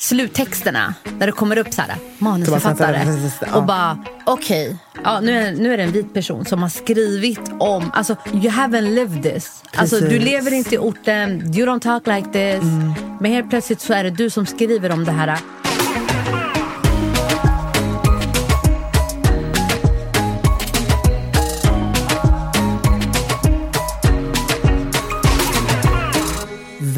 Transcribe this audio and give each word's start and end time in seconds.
Sluttexterna, 0.00 0.94
där 1.18 1.26
det 1.26 1.32
kommer 1.32 1.58
upp 1.58 1.72
så 1.74 1.82
här, 1.82 1.94
manusförfattare. 2.18 3.06
Och 3.54 3.64
bara, 3.64 4.04
okej, 4.26 4.76
ja, 5.04 5.20
nu, 5.20 5.32
är, 5.32 5.52
nu 5.52 5.72
är 5.72 5.76
det 5.76 5.82
en 5.82 5.92
vit 5.92 6.14
person 6.14 6.44
som 6.44 6.62
har 6.62 6.68
skrivit 6.68 7.40
om, 7.60 7.90
alltså 7.94 8.16
you 8.32 8.48
haven't 8.48 8.94
lived 8.94 9.22
this. 9.22 9.62
Alltså 9.76 10.00
du 10.00 10.18
lever 10.18 10.52
inte 10.54 10.74
i 10.74 10.78
orten, 10.78 11.54
you 11.54 11.66
don't 11.66 11.80
talk 11.80 12.06
like 12.06 12.28
this. 12.32 12.64
Men 13.20 13.32
helt 13.32 13.50
plötsligt 13.50 13.80
så 13.80 13.92
är 13.92 14.04
det 14.04 14.10
du 14.10 14.30
som 14.30 14.46
skriver 14.46 14.90
om 14.90 15.04
det 15.04 15.12
här. 15.12 15.38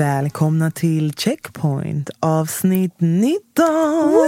Välkomna 0.00 0.70
till 0.70 1.12
Checkpoint 1.12 2.10
avsnitt 2.20 2.94
19! 2.98 3.40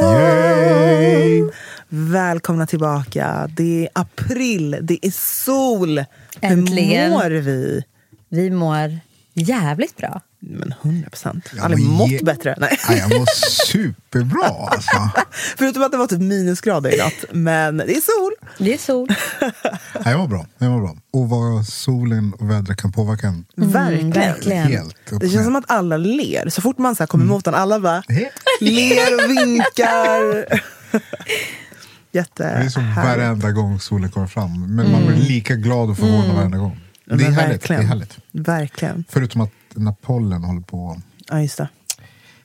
Yay! 0.03 1.51
Välkomna 1.89 2.67
tillbaka. 2.67 3.51
Det 3.56 3.83
är 3.83 3.89
april, 3.93 4.78
det 4.83 5.06
är 5.06 5.11
sol. 5.11 6.05
Äntligen. 6.41 7.12
Hur 7.12 7.19
mår 7.19 7.31
vi? 7.31 7.84
Vi 8.28 8.50
mår 8.50 8.99
jävligt 9.34 9.97
bra. 9.97 10.21
Men 10.44 10.75
100 10.82 11.10
procent. 11.10 11.50
Ja, 11.56 11.62
Aldrig 11.62 11.84
men 11.84 11.92
mått 11.92 12.10
ge- 12.10 12.22
bättre. 12.22 12.56
Nej. 12.60 12.78
Ja, 12.88 12.94
jag 12.97 13.10
mår 13.19 13.26
superbra 13.66 14.47
alltså. 14.47 15.10
Förutom 15.58 15.82
att 15.82 15.92
det 15.92 15.98
var 15.98 16.06
typ 16.06 16.20
minusgrader 16.20 16.94
i 16.94 16.98
natt. 16.98 17.25
Men 17.32 17.76
det 17.76 17.97
är 17.97 18.00
sol. 18.00 18.32
Det 18.58 18.75
är 18.75 18.78
sol. 18.78 19.08
Ja, 20.04 20.10
jag 20.10 20.19
mår 20.20 20.28
bra. 20.28 20.47
Jag 20.58 20.70
mår 20.70 20.80
bra. 20.80 20.97
Och 21.12 21.28
vad 21.28 21.66
solen 21.66 22.32
och 22.32 22.50
vädret 22.50 22.76
kan 22.80 22.92
påverka 22.92 23.26
en. 23.26 23.44
verkligen. 23.56 24.10
verkligen. 24.10 24.66
Helt 24.66 24.97
Det 25.20 25.28
känns 25.28 25.44
som 25.44 25.56
att 25.56 25.70
alla 25.70 25.97
ler. 25.97 26.48
Så 26.48 26.62
fort 26.62 26.78
man 26.78 26.97
så 26.97 27.03
här 27.03 27.06
kommer 27.06 27.24
emot 27.24 27.44
den, 27.44 27.54
alla 27.54 27.80
bara 27.80 28.03
Det 28.09 28.30
ler 28.60 29.14
och 29.24 29.30
vinkar. 29.30 30.47
Jätte 32.12 32.44
är 32.44 32.69
som 32.69 32.94
varenda 32.94 33.50
gång 33.50 33.80
solen 33.80 34.10
kommer 34.10 34.26
fram. 34.26 34.74
Men 34.76 34.92
man 34.92 35.06
blir 35.06 35.16
lika 35.16 35.54
glad 35.56 35.91
och 35.91 35.97
förvånad 35.98 36.36
varenda 36.36 36.59
gång. 36.59 36.80
Det 37.04 37.14
är, 37.14 37.19
härligt, 37.19 37.36
det 37.36 37.42
är 37.42 37.48
verkligen. 37.48 37.84
härligt. 37.86 38.19
Verkligen. 38.32 39.04
Förutom 39.09 39.41
att 39.41 39.50
när 39.77 39.93
pollen 39.93 40.44
håller 40.44 40.60
på... 40.60 41.03
Ja, 41.28 41.41
just 41.41 41.59
det. 41.59 41.69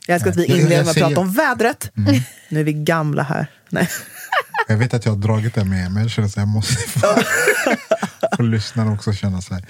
Jag 0.07 0.15
älskar 0.15 0.31
att 0.31 0.37
vi 0.37 0.45
inleder 0.45 0.69
med 0.69 0.79
att 0.79 0.93
säger- 0.93 1.07
prata 1.07 1.21
om 1.21 1.31
vädret. 1.33 1.91
Nu 2.49 2.59
är 2.59 2.63
vi 2.63 2.73
gamla 2.73 3.23
här. 3.23 3.47
Nej. 3.69 3.89
Jag 4.67 4.77
vet 4.77 4.93
att 4.93 5.05
jag 5.05 5.11
har 5.11 5.19
dragit 5.19 5.55
det 5.55 5.63
med 5.65 5.91
men 5.91 6.01
jag 6.03 6.11
känner 6.11 6.27
att 6.27 6.37
jag 6.37 6.47
måste 6.47 6.75
få, 6.99 7.07
få 8.37 8.43
lyssnarna 8.43 8.91
också 8.91 9.13
känna 9.13 9.41
här. 9.49 9.65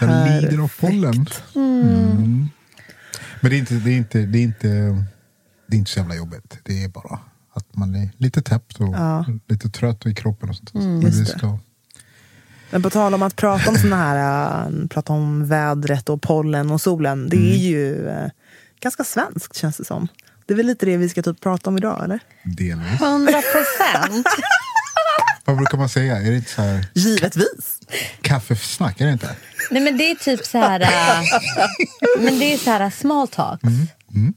Jag 0.00 0.42
lider 0.42 0.58
av 0.58 0.72
pollen. 0.80 1.26
Mm. 1.54 2.48
Men 3.40 3.50
det 3.50 3.56
är, 3.56 3.58
inte, 3.58 3.74
det, 3.74 3.90
är 3.90 3.96
inte, 3.96 4.18
det, 4.18 4.38
är 4.38 4.42
inte, 4.42 4.68
det 5.66 5.76
är 5.76 5.78
inte 5.78 5.90
så 5.90 5.98
jävla 5.98 6.14
jobbigt. 6.14 6.58
Det 6.62 6.84
är 6.84 6.88
bara 6.88 7.18
att 7.54 7.76
man 7.76 7.94
är 7.94 8.10
lite 8.16 8.42
täppt 8.42 8.80
och 8.80 8.94
lite 9.48 9.68
trött 9.68 10.06
i 10.06 10.14
kroppen. 10.14 10.48
och 10.48 10.56
sånt. 10.56 10.74
men 10.74 11.00
just 11.00 11.18
det 11.26 11.32
det. 11.32 11.38
ska, 11.38 11.58
Men 12.74 12.82
på 12.82 12.90
tal 12.90 13.14
om 13.14 13.22
att 13.22 13.36
prata 13.36 13.70
om 13.70 13.76
såna 13.78 13.96
här, 13.96 14.66
äh, 14.66 14.86
prata 14.88 15.12
om 15.12 15.46
vädret 15.46 16.08
och 16.08 16.22
pollen 16.22 16.70
och 16.70 16.80
solen. 16.80 17.28
Det 17.28 17.36
är 17.36 17.56
ju 17.56 18.08
äh, 18.08 18.30
ganska 18.80 19.04
svenskt 19.04 19.56
känns 19.56 19.76
det 19.76 19.84
som. 19.84 20.08
Det 20.46 20.52
är 20.54 20.56
väl 20.56 20.66
lite 20.66 20.86
det 20.86 20.96
vi 20.96 21.08
ska 21.08 21.22
typ 21.22 21.40
prata 21.40 21.70
om 21.70 21.76
idag, 21.76 22.04
eller? 22.04 22.20
delvis. 22.44 23.00
100 23.00 23.32
procent. 23.32 24.26
Vad 25.44 25.56
brukar 25.56 25.78
man 25.78 25.88
säga? 25.88 26.16
Är 26.18 26.30
det 26.30 26.36
inte 26.36 26.50
så 26.50 26.62
här 26.62 26.86
Givetvis. 26.94 27.80
kaffesnack? 28.20 29.00
Är 29.00 29.06
det 29.06 29.12
inte? 29.12 29.36
Nej 29.70 29.82
men 29.82 29.96
det 29.96 30.10
är 30.10 30.14
typ 30.14 30.44
så 30.46 30.58
här. 30.58 30.80
äh, 30.80 31.24
men 32.24 32.38
det 32.38 32.54
är 32.54 32.58
så 32.58 32.70
här 32.70 32.90
small 32.90 33.28
talks. 33.28 33.64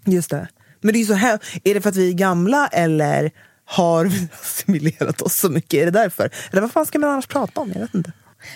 Just 0.05 0.29
det. 0.29 0.47
Men 0.81 0.93
det 0.93 0.97
är 0.97 1.01
ju 1.01 1.05
så 1.07 1.13
här, 1.13 1.39
är 1.63 1.73
det 1.73 1.81
för 1.81 1.89
att 1.89 1.95
vi 1.95 2.09
är 2.09 2.13
gamla 2.13 2.67
eller 2.67 3.31
har 3.65 4.05
vi 4.05 4.27
assimilerat 4.41 5.21
oss 5.21 5.35
så 5.35 5.49
mycket? 5.49 5.73
Är 5.81 5.85
det 5.85 5.91
därför? 5.91 6.29
Eller 6.51 6.61
vad 6.61 6.71
fan 6.71 6.85
ska 6.85 6.99
man 6.99 7.09
annars 7.09 7.27
prata 7.27 7.61
om? 7.61 7.71
Jag 7.73 7.81
vet 7.81 7.95
inte. 7.95 8.11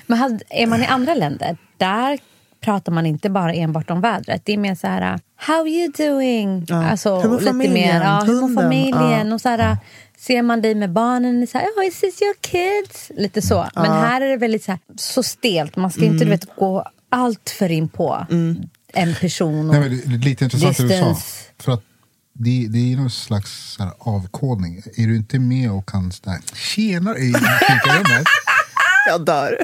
Men 0.07 0.17
hade, 0.17 0.39
är 0.49 0.67
man 0.67 0.81
i 0.81 0.85
andra 0.85 1.13
länder, 1.13 1.57
där 1.77 2.19
pratar 2.61 2.91
man 2.91 3.05
inte 3.05 3.29
bara 3.29 3.53
enbart 3.53 3.89
om 3.89 4.01
vädret. 4.01 4.41
Det 4.45 4.53
är 4.53 4.57
mer 4.57 4.75
så 4.75 4.87
här, 4.87 5.19
how 5.35 5.67
you 5.67 5.91
doing? 5.97 6.65
Ja. 6.67 6.89
Alltså, 6.89 7.19
Hur 7.19 7.29
mår 7.29 7.39
lite 7.39 7.51
familjen? 7.51 7.73
mer, 7.73 8.01
ja, 8.01 8.23
hur 8.25 8.41
mår 8.41 8.61
familjen? 8.61 9.27
Ja. 9.27 9.33
Och 9.33 9.41
så 9.41 9.49
här, 9.49 9.77
Ser 10.21 10.41
man 10.41 10.61
dig 10.61 10.75
med 10.75 10.91
barnen, 10.91 11.47
så 11.47 11.57
här, 11.57 11.67
oh, 11.67 11.85
is 11.87 11.99
this 11.99 12.21
your 12.21 12.35
kids? 12.41 13.11
Lite 13.17 13.41
så. 13.41 13.69
Men 13.75 13.91
här 13.91 14.21
är 14.21 14.29
det 14.29 14.37
väldigt 14.37 14.63
så, 14.63 14.71
här, 14.71 14.79
så 14.95 15.23
stelt. 15.23 15.75
Man 15.75 15.91
ska 15.91 16.05
inte 16.05 16.23
du 16.25 16.29
vet, 16.29 16.55
gå 16.55 16.85
allt 17.09 17.49
för 17.49 17.71
in 17.71 17.89
på 17.89 18.25
en 18.93 19.15
person. 19.15 19.69
Och, 19.69 19.75
Nej, 19.75 19.79
men 19.79 19.89
det 19.89 20.15
är 20.15 20.29
lite 20.29 20.43
intressant 20.43 20.77
det 20.77 20.83
du 20.83 20.89
sa. 20.89 20.95
Distance. 20.95 21.25
För 21.59 21.71
att 21.71 21.83
det, 22.33 22.67
det 22.69 22.93
är 22.93 22.97
någon 22.97 23.09
slags 23.09 23.73
så 23.73 23.83
här, 23.83 23.93
avkodning. 23.99 24.83
Är 24.97 25.07
du 25.07 25.15
inte 25.15 25.39
med 25.39 25.71
och 25.71 25.89
kan 25.89 26.11
sådär, 26.11 26.39
tjena 26.55 27.17
i 27.17 27.33
fikarummet. 27.33 28.27
Jag 29.07 29.25
dör. 29.25 29.57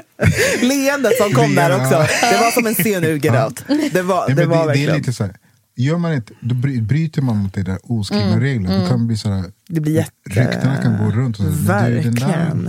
Leendet 0.62 1.12
som 1.16 1.32
kom 1.32 1.54
där 1.54 1.76
också. 1.76 2.06
Det 2.30 2.36
var 2.40 2.50
som 2.50 2.66
en 2.66 2.74
scen 2.74 3.04
ur 3.04 3.16
Get 3.18 3.44
Out. 3.44 3.64
Det 3.92 4.02
var, 4.02 4.26
Nej, 4.26 4.36
det 4.36 4.44
var 4.46 4.58
det, 4.58 4.62
det 4.62 4.62
är 4.62 4.66
verkligen. 4.66 4.96
lite 4.96 5.12
så 5.12 5.24
här, 5.24 5.34
gör 5.76 5.98
man 5.98 6.12
inte, 6.14 6.32
då 6.40 6.54
bry- 6.54 6.82
bryter 6.82 7.22
man 7.22 7.36
mot 7.36 7.54
det 7.54 7.62
där 7.62 7.78
oskrivna 7.82 8.40
regler. 8.40 8.80
Då 8.80 8.86
kan 8.88 8.98
det 9.00 9.06
bli 9.06 9.16
så 9.16 9.28
här, 9.30 9.44
Det 9.70 9.80
blir 9.80 9.92
jätte... 9.94 10.12
ryktena 10.24 10.76
kan 10.82 10.98
gå 10.98 11.10
runt. 11.10 11.38
Och 11.38 11.44
så, 11.44 11.50
men 11.50 11.90
du, 11.90 12.00
den 12.00 12.14
där, 12.14 12.26
Verkligen. 12.28 12.68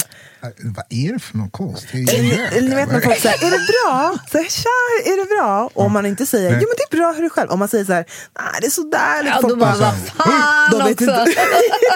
vad 0.63 0.85
är 0.89 1.13
det 1.13 1.19
för 1.19 1.37
någon 1.37 1.49
konst? 1.49 1.87
Det 1.91 1.97
är 1.97 2.57
eller 2.57 2.69
ni 2.69 2.75
vet 2.75 2.91
när 2.91 2.99
folk 3.01 3.19
säger, 3.19 3.35
är 3.47 3.51
det 3.51 3.65
bra? 3.73 4.17
Så 4.31 4.37
här, 4.37 4.45
Tja, 4.49 5.11
är 5.11 5.17
det 5.23 5.35
bra? 5.35 5.69
Och 5.73 5.85
om 5.85 5.91
man 5.91 6.05
inte 6.05 6.25
säger, 6.25 6.49
jo 6.49 6.55
men 6.55 6.75
det 6.77 6.95
är 6.95 6.99
bra, 6.99 7.11
hur 7.11 7.19
är 7.19 7.23
det 7.23 7.29
själv? 7.29 7.49
Om 7.49 7.59
man 7.59 7.67
säger 7.67 7.85
så 7.85 7.93
här, 7.93 8.05
nej 8.39 8.45
det 8.61 8.67
är 8.67 8.71
sådär. 8.71 9.23
Ja, 9.25 9.37
folk 9.41 9.53
då 9.53 9.59
bara, 9.59 9.75
vad 9.77 9.93
fan 10.17 10.71
de 10.71 10.77
vet 10.87 11.01
också. 11.01 11.03
inte. 11.27 11.35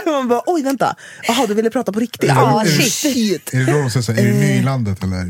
man 0.11 0.27
bara, 0.27 0.41
oj 0.45 0.63
vänta, 0.63 0.95
jaha 1.27 1.45
du 1.47 1.53
ville 1.53 1.69
prata 1.69 1.91
på 1.91 1.99
riktigt? 1.99 2.29
Ja, 2.29 2.63
shit. 2.89 3.53
Är 3.53 3.59
det 3.65 3.71
då 3.71 3.77
de 3.77 3.89
säger 3.89 4.03
så 4.03 4.11
här, 4.11 4.19
är 4.21 4.25
du 4.27 4.33
ny 4.33 4.45
i 4.45 4.57
Eh. 4.57 4.63
landet 4.65 5.03
eller? 5.03 5.23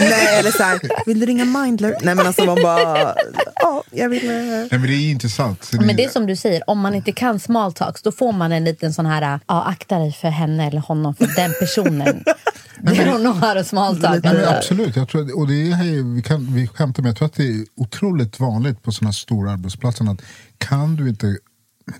Nej, 0.00 0.38
eller 0.38 0.50
så 0.50 0.62
här, 0.62 0.80
vill 1.06 1.20
du 1.20 1.26
ringa 1.26 1.44
Mindler? 1.44 1.96
Nej 2.02 2.14
men 2.14 2.26
alltså 2.26 2.44
man 2.44 2.62
bara, 2.62 3.14
ja 3.54 3.82
jag 3.90 4.08
vill... 4.08 4.24
eh, 4.30 4.34
Nej 4.36 4.68
men 4.70 4.82
det 4.82 4.88
är 4.94 5.10
intressant. 5.10 5.70
Men 5.72 5.96
det 5.96 6.04
är 6.04 6.08
som 6.08 6.26
du 6.26 6.36
säger, 6.36 6.62
om 6.70 6.78
man 6.80 6.94
inte 6.94 7.12
kan 7.12 7.40
small 7.40 7.72
talks 7.72 8.02
då 8.02 8.12
får 8.12 8.32
man 8.32 8.52
en 8.52 8.64
liten 8.64 8.94
sån 8.94 9.06
här, 9.06 9.17
ja 9.22 9.62
akta 9.64 9.98
dig 9.98 10.12
för 10.12 10.28
henne 10.28 10.66
eller 10.66 10.80
honom, 10.80 11.14
för 11.14 11.26
den 11.36 11.52
personen. 11.60 12.24
Det 12.82 12.96
är 12.96 13.06
nog 13.12 13.20
några 13.20 13.64
small 13.64 14.00
talk. 14.00 14.24
Nej, 14.24 14.34
men 14.34 14.48
absolut, 14.48 14.96
jag 14.96 15.08
tror, 15.08 15.22
att- 15.26 15.32
och 15.32 15.48
det 15.48 15.70
är, 15.70 15.74
här- 15.74 16.14
vi, 16.14 16.22
kan, 16.22 16.54
vi 16.54 16.66
skämtar 16.68 17.02
med, 17.02 17.10
jag 17.10 17.16
tror 17.16 17.26
att 17.26 17.34
det 17.34 17.48
är 17.48 17.64
otroligt 17.76 18.40
vanligt 18.40 18.82
på 18.82 18.92
sådana 18.92 19.12
stora 19.12 19.52
arbetsplatser 19.52 20.10
att 20.10 20.22
kan 20.58 20.96
du 20.96 21.08
inte 21.08 21.38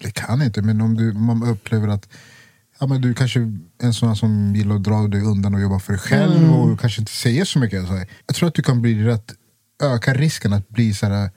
det 0.00 0.10
kan 0.10 0.42
inte, 0.42 0.62
men 0.62 0.80
om 0.80 0.94
du, 0.96 1.12
man 1.12 1.42
upplever 1.42 1.88
att 1.88 2.08
ja, 2.80 2.86
men 2.86 3.00
du 3.00 3.14
kanske 3.14 3.40
är 3.40 3.58
en 3.82 3.94
sån 3.94 4.16
som 4.16 4.54
gillar 4.56 4.76
att 4.76 4.84
dra 4.84 5.06
dig 5.08 5.20
undan 5.22 5.54
och 5.54 5.60
jobba 5.60 5.78
för 5.78 5.92
dig 5.92 6.00
själv 6.02 6.36
Mm. 6.36 6.50
och 6.54 6.80
kanske 6.80 7.00
inte 7.02 7.12
säger 7.12 7.44
så 7.44 7.58
mycket. 7.58 7.86
Så 7.86 7.92
här. 7.96 8.06
Jag 8.26 8.36
tror 8.36 8.48
att 8.48 8.54
du 8.54 8.62
kan 8.62 8.82
bli 8.82 9.04
rätt, 9.04 9.32
öka 9.82 10.14
risken 10.14 10.52
att 10.52 10.68
bli 10.68 10.94
så 10.94 11.06
här, 11.06 11.30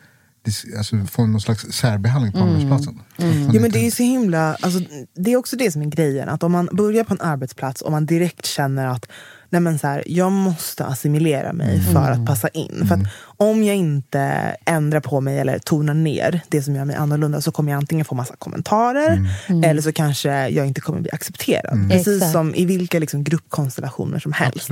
alltså, 0.77 0.95
få 1.11 1.25
någon 1.25 1.41
slags 1.41 1.61
särbehandling 1.71 2.31
på 2.33 2.39
Mm. 2.39 2.49
arbetsplatsen. 2.49 2.95
Man 3.17 3.51
Jo, 3.53 3.61
men 3.61 3.71
det 3.71 3.88
är 3.88 3.91
så 3.91 4.03
himla, 4.03 4.55
alltså, 4.61 4.79
det 5.15 5.33
är 5.33 5.38
också 5.38 5.55
det 5.55 5.71
som 5.71 5.81
är 5.81 5.85
grejen. 5.85 6.29
Att 6.29 6.43
om 6.43 6.51
man 6.51 6.69
börjar 6.71 7.03
på 7.03 7.13
en 7.13 7.21
arbetsplats 7.21 7.81
och 7.81 7.91
man 7.91 8.05
direkt 8.05 8.45
känner 8.45 8.88
att 8.88 9.05
nej 9.49 9.61
men 9.61 9.79
så 9.79 9.88
här, 9.88 10.03
jag 10.07 10.31
måste 10.31 10.85
assimilera 10.85 11.53
mig 11.53 11.81
för 11.93 12.11
att 12.11 12.25
passa 12.25 12.47
in. 12.47 12.85
För 12.88 12.95
att 12.95 13.01
om 13.23 13.63
jag 13.63 13.75
inte 13.75 14.19
ändrar 14.65 14.99
på 14.99 15.21
mig 15.21 15.39
eller 15.39 15.59
tonar 15.59 15.93
ner 15.93 16.41
det 16.49 16.61
som 16.61 16.75
gör 16.75 16.85
mig 16.85 16.95
annorlunda 16.95 17.41
så 17.41 17.51
kommer 17.51 17.71
jag 17.71 17.77
antingen 17.77 18.05
få 18.05 18.15
massa 18.15 18.35
kommentarer 18.35 19.29
eller 19.65 19.81
så 19.81 19.91
kanske 19.91 20.49
jag 20.49 20.67
inte 20.67 20.81
kommer 20.81 21.01
bli 21.01 21.11
accepterad. 21.11 21.89
Precis 21.89 22.15
Exakt. 22.15 22.31
som 22.31 22.55
i 22.55 22.65
vilka 22.65 22.99
liksom, 22.99 23.23
gruppkonstellationer 23.23 24.19
som 24.19 24.33
helst. 24.33 24.69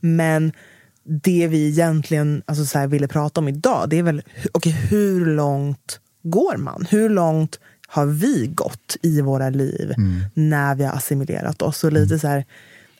Men 0.00 0.52
det 1.04 1.46
vi 1.50 1.68
egentligen 1.68 2.42
alltså 2.46 2.66
så 2.66 2.86
ville 2.86 3.08
prata 3.08 3.40
om 3.40 3.48
idag, 3.48 3.88
det 3.90 3.98
är 3.98 4.02
väl 4.02 4.22
okej, 4.52 4.72
hur 4.72 5.26
långt 5.26 6.00
går 6.22 6.56
man? 6.56 6.86
Hur 6.90 7.08
långt 7.08 7.58
har 7.88 8.06
vi 8.06 8.46
gått 8.54 8.96
i 9.02 9.20
våra 9.20 9.50
liv 9.50 9.94
när 10.34 10.74
vi 10.74 10.84
har 10.84 10.92
assimilerat 10.92 11.62
oss? 11.62 11.84
Och 11.84 11.92
lite 11.92 12.18
så 12.18 12.28
här, 12.28 12.44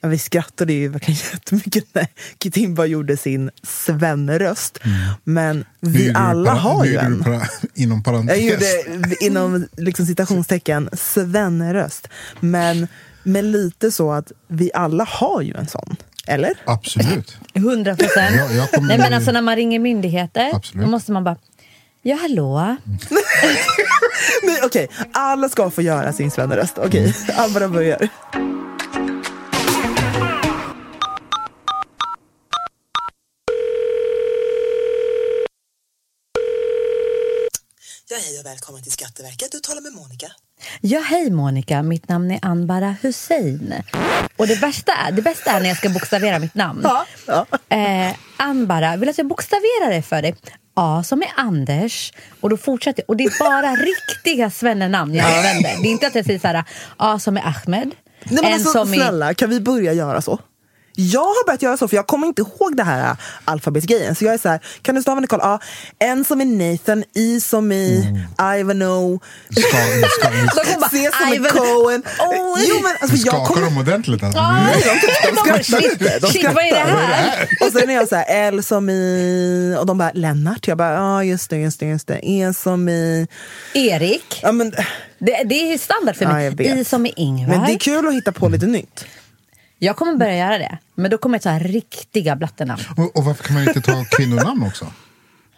vi 0.02 0.18
skrattade 0.18 0.72
ju 0.72 0.88
verkligen 0.88 1.20
jättemycket 1.32 1.84
när 1.94 2.06
Kitimba 2.42 2.84
gjorde 2.86 3.16
sin 3.16 3.50
svenneröst. 3.62 4.78
Men 5.24 5.64
Nu 5.80 5.90
vi 5.90 6.12
alla 6.14 6.50
para- 6.50 6.60
har 6.60 6.84
ju 6.84 6.96
en. 6.96 7.22
para- 7.22 7.46
Inom 7.74 8.02
parentes. 8.02 8.36
Jag 8.38 8.44
gjorde 8.46 9.24
inom 9.24 9.66
liksom 9.76 10.06
citationstecken 10.06 10.88
svenneröst. 10.92 12.08
Men 12.40 12.88
med 13.22 13.44
lite 13.44 13.92
så 13.92 14.12
att 14.12 14.32
vi 14.48 14.70
alla 14.74 15.04
har 15.04 15.42
ju 15.42 15.54
en 15.54 15.66
sån. 15.66 15.96
Eller? 16.28 16.52
Absolut. 16.64 17.36
100 17.54 17.96
procent. 17.96 18.36
Nej, 18.80 18.98
men 18.98 19.12
alltså 19.14 19.32
när 19.32 19.42
man 19.42 19.56
ringer 19.56 19.78
myndigheter, 19.78 20.50
Absolut. 20.54 20.84
då 20.84 20.90
måste 20.90 21.12
man 21.12 21.24
bara 21.24 21.36
Ja, 22.02 22.16
hallå? 22.20 22.58
Nej, 24.42 24.60
Okej, 24.64 24.88
alla 25.12 25.48
ska 25.48 25.70
få 25.70 25.82
göra 25.82 26.12
sin 26.12 26.30
svenneröst. 26.30 26.78
Okej, 26.78 27.14
Alvaro 27.36 27.68
börjar. 27.68 28.08
Ja, 38.10 38.16
hej 38.26 38.38
och 38.40 38.46
välkommen 38.46 38.82
till 38.82 38.92
Skatteverket. 38.92 39.52
Du 39.52 39.60
talar 39.60 39.80
med 39.80 39.92
Monica. 39.92 40.32
Ja, 40.80 41.00
hej 41.00 41.30
Monica. 41.30 41.82
Mitt 41.82 42.08
namn 42.08 42.30
är 42.30 42.38
Anbara 42.42 42.96
Hussein. 43.02 43.74
Och 44.36 44.46
det, 44.46 44.54
värsta 44.54 44.92
är, 44.92 45.12
det 45.12 45.22
bästa 45.22 45.50
är 45.50 45.60
när 45.60 45.68
jag 45.68 45.76
ska 45.76 45.88
bokstavera 45.88 46.38
mitt 46.38 46.54
namn. 46.54 46.80
Ja, 46.84 47.06
ja. 47.26 47.46
Eh, 47.76 48.14
Anbara, 48.36 48.96
vill 48.96 49.08
att 49.08 49.18
jag 49.18 49.26
bokstaverar 49.26 49.90
det 49.90 50.02
för 50.02 50.22
dig? 50.22 50.36
A 50.74 51.02
som 51.04 51.22
är 51.22 51.32
Anders. 51.36 52.12
Och 52.40 52.50
då 52.50 52.56
fortsätter 52.56 53.04
Och 53.08 53.16
det 53.16 53.24
är 53.24 53.38
bara 53.38 53.76
riktiga 53.76 54.50
svennenamn 54.50 55.14
jag 55.14 55.26
använder. 55.26 55.82
Det 55.82 55.88
är 55.88 55.92
inte 55.92 56.06
att 56.06 56.14
jag 56.14 56.24
säger 56.24 56.38
så 56.38 56.48
här, 56.48 56.64
A 56.96 57.18
som 57.18 57.36
är 57.36 57.40
Ahmed. 57.46 57.94
Nej, 58.24 58.42
men 58.42 58.44
en 58.44 58.52
alltså, 58.52 58.70
som 58.70 58.92
är... 58.92 58.96
snälla, 58.96 59.34
kan 59.34 59.50
vi 59.50 59.60
börja 59.60 59.92
göra 59.92 60.22
så? 60.22 60.38
Jag 61.00 61.20
har 61.20 61.46
börjat 61.46 61.62
göra 61.62 61.76
så, 61.76 61.88
för 61.88 61.96
jag 61.96 62.06
kommer 62.06 62.26
inte 62.26 62.42
ihåg 62.42 62.76
det 62.76 62.82
här 62.82 63.10
äh, 63.10 63.16
alfabetsgrejen. 63.44 64.14
Så 64.14 64.24
jag 64.24 64.34
är 64.34 64.38
så 64.38 64.48
här, 64.48 64.60
kan 64.82 64.94
du 64.94 65.02
stava 65.02 65.20
Nicole? 65.20 65.42
Ja, 65.42 65.58
N 65.98 66.24
som 66.24 66.40
är 66.40 66.44
Nathan, 66.44 67.04
I 67.14 67.40
som 67.40 67.72
i 67.72 68.04
Mm. 68.38 68.60
Ivano, 68.60 69.20
Ska, 69.50 69.60
ska, 70.08 70.30
De 70.64 70.80
bara, 70.80 70.88
C 70.90 71.10
som 71.20 71.32
i 71.32 71.36
Ivan- 71.36 71.50
Cohen. 71.50 72.02
Oj. 72.20 72.64
Jo, 72.68 72.76
men 72.82 72.92
alltså, 73.00 73.16
jag 73.16 73.34
skakar 73.34 73.44
kommer... 73.46 73.62
dem 73.66 73.78
ordentligt? 73.78 74.22
Alltså. 74.22 74.40
Nej, 74.42 74.74
de, 74.84 74.88
de 74.88 75.30
de 75.30 75.36
skrattar. 75.36 76.20
De 76.20 76.26
shit, 76.32 76.44
vad 76.44 76.64
är 76.64 76.70
det 76.70 76.80
skrattar. 76.80 76.96
här? 76.96 77.48
Och 77.66 77.72
sen 77.72 77.90
är 77.90 77.94
jag 77.94 78.08
så 78.08 78.16
här, 78.16 78.48
L 78.48 78.62
som 78.62 78.90
i... 78.90 79.76
Och 79.80 79.86
de 79.86 79.98
bara, 79.98 80.10
Lennart. 80.14 80.68
Jag 80.68 80.78
bara, 80.78 80.92
ja 80.94 81.24
just 81.24 81.50
det, 81.50 81.56
just 81.56 81.80
det, 81.80 81.86
just 81.86 82.06
det. 82.06 82.20
E 82.22 82.52
som 82.54 82.88
i... 82.88 83.26
Erik. 83.74 84.40
Ja, 84.42 84.52
men, 84.52 84.70
Det, 85.18 85.42
det 85.44 85.72
är 85.72 85.78
standard 85.78 86.16
för 86.16 86.24
Ja, 86.24 86.32
mig. 86.32 86.44
jag 86.44 86.52
vet. 86.56 86.76
I 86.78 86.84
som 86.84 87.06
är 87.06 87.12
Ingvar. 87.16 87.56
men 87.56 87.66
det 87.66 87.72
är 87.72 87.78
kul 87.78 88.08
att 88.08 88.14
hitta 88.14 88.32
på 88.32 88.48
lite 88.48 88.66
nytt. 88.66 89.04
Jag 89.78 89.96
kommer 89.96 90.14
börja 90.16 90.36
göra 90.36 90.58
det. 90.58 90.78
Men 90.98 91.10
då 91.10 91.18
kommer 91.18 91.34
jag 91.34 91.42
ta 91.42 91.58
riktiga 91.68 92.36
blattenamn. 92.36 92.82
Och, 92.96 93.16
och 93.16 93.24
varför 93.24 93.44
kan 93.44 93.54
man 93.54 93.68
inte 93.68 93.80
ta 93.80 94.04
kvinnonamn 94.10 94.62
också? 94.62 94.86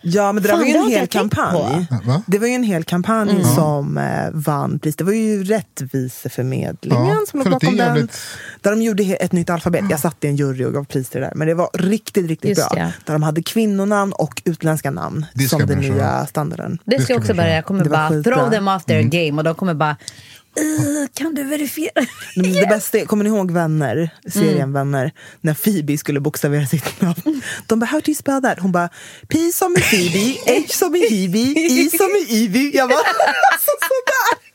Ja, 0.03 0.33
men 0.33 0.43
det 0.43 0.49
Fan, 0.49 0.59
var 0.59 0.67
ju 0.67 0.73
det 0.73 0.79
en 0.79 0.89
hel 0.89 1.07
kampanj. 1.07 1.87
Det 2.27 2.39
var 2.39 2.47
ju 2.47 2.53
en 2.55 2.63
hel 2.63 2.85
kampanj 2.85 3.45
som 3.45 3.99
eh, 3.99 4.31
vann 4.33 4.79
pris. 4.79 4.97
Det 4.97 5.05
var 5.05 5.13
ju 5.13 5.45
Rättviseförmedlingen 5.45 7.07
Ja, 7.07 7.17
som 7.31 7.39
låg 7.39 7.47
det 7.47 7.51
bakom 7.51 7.77
den. 7.77 7.87
jävligt- 7.87 8.19
Där 8.61 8.71
de 8.71 8.83
gjorde 8.83 9.03
ett 9.03 9.33
nytt 9.33 9.51
alfabet. 9.51 9.85
Jag 9.91 10.01
satt 10.01 10.25
i 10.25 10.29
en 10.29 10.37
jury 10.37 10.65
och 10.65 10.73
gav 10.73 10.85
pris 10.85 11.09
till 11.09 11.21
det 11.21 11.27
där. 11.27 11.35
Men 11.35 11.49
det 11.49 11.55
var 11.55 11.69
riktigt, 11.75 12.27
riktigt 12.29 12.49
Just 12.59 12.71
bra. 12.71 12.79
det. 12.79 12.93
Där 13.07 13.13
de 13.13 13.23
hade 13.23 13.43
kvinnonamn 13.43 14.13
och 14.13 14.43
utländska 14.45 14.91
namn 14.91 15.27
Det 15.35 15.45
ska 15.45 15.59
som 15.59 15.67
den 15.67 15.83
så. 15.83 15.93
nya 15.93 16.27
standarden. 16.27 16.79
Det 16.85 16.91
Det 16.91 16.97
ska 16.97 17.05
ska 17.05 17.13
jag 17.13 17.21
också 17.21 17.35
börja. 17.35 17.55
Jag 17.55 17.65
kommer 17.65 17.85
Det 17.85 17.91
bara 17.91 18.09
skitbra. 18.09 18.35
throw 18.37 18.51
them 18.51 18.69
off 18.69 18.85
their 18.85 19.03
game 19.03 19.41
och 19.41 19.45
de 19.45 19.55
kommer 19.55 19.75
bara 19.75 19.97
"Eh, 20.57 21.09
kan 21.15 21.35
du 21.35 21.43
verifiera? 21.45 22.07
Men 22.37 22.53
det 22.53 22.67
bästa 22.69 22.99
är, 22.99 23.05
kommer 23.05 23.25
ni 23.25 23.31
ihåg 23.31 23.51
Vänner? 23.51 24.11
Serien 24.33 24.55
Mm. 24.57 24.73
Vänner? 24.73 25.13
När 25.41 25.55
Phoebe 25.55 25.99
skulle 25.99 26.21
bokstavera 26.21 26.67
sitt 26.67 27.01
namn. 27.01 27.43
De 27.67 27.79
bara, 27.79 27.87
how 27.87 28.01
do 28.01 28.09
you 28.09 28.15
spell 28.15 28.43
that? 28.43 28.59
Hon 28.61 28.73
bara, 28.73 28.89
P 29.29 29.39
som 29.55 29.73
i 29.77 29.81
Phoebe, 29.81 30.37
H 30.47 30.65
som 30.69 30.97
i 30.97 31.09
Hebe, 31.11 31.39
I 31.61 31.91
som 31.91 32.11
i 32.11 32.27
Ivy. 32.35 32.71
Jag 32.75 32.89
bara, 32.89 32.99
alltså 33.53 33.71
sådär. 33.81 34.51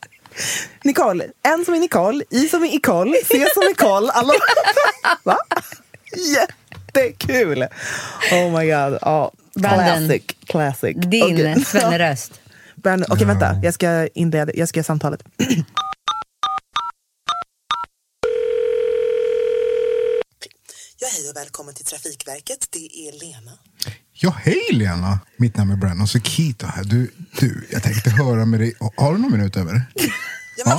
Nicole, 0.84 1.24
N 1.42 1.64
som 1.64 1.74
i 1.74 1.78
Nicole, 1.80 2.24
I 2.30 2.48
som 2.48 2.64
i 2.64 2.70
Nicole, 2.70 3.16
C 3.24 3.46
som 3.54 3.62
i 3.62 3.66
Nicole. 3.66 4.12
Alla... 4.12 4.32
Va? 5.22 5.38
Jättekul! 6.34 7.62
Oh 8.32 8.58
my 8.58 8.70
god. 8.70 8.98
Brandon, 9.54 10.08
classic. 10.08 10.22
classic. 10.46 10.96
Din 10.96 11.22
Okej. 11.22 11.64
svenneröst. 11.64 12.40
Okej, 13.08 13.26
vänta. 13.26 13.60
Jag 13.62 13.74
ska 13.74 14.08
inleda 14.14 14.52
jag 14.54 14.68
ska 14.68 14.78
göra 14.78 14.84
samtalet. 14.84 15.22
Ja, 21.06 21.10
hej 21.20 21.30
och 21.30 21.36
välkommen 21.36 21.74
till 21.74 21.84
Trafikverket. 21.84 22.68
Det 22.70 22.78
är 23.08 23.12
Lena. 23.20 23.52
Ja, 24.12 24.34
hej 24.44 24.62
Lena! 24.72 25.18
Mitt 25.36 25.56
namn 25.56 25.72
är 25.72 25.76
Brandon 25.76 26.08
Sekito 26.08 26.66
här. 26.66 26.84
Du, 26.84 27.10
du, 27.40 27.66
jag 27.70 27.82
tänkte 27.82 28.10
höra 28.10 28.44
med 28.46 28.60
dig. 28.60 28.74
Har 28.96 29.12
du 29.12 29.18
någon 29.18 29.32
minut 29.32 29.56
över? 29.56 29.82
Ja, 29.94 30.64
men, 30.64 30.64
Den 30.64 30.72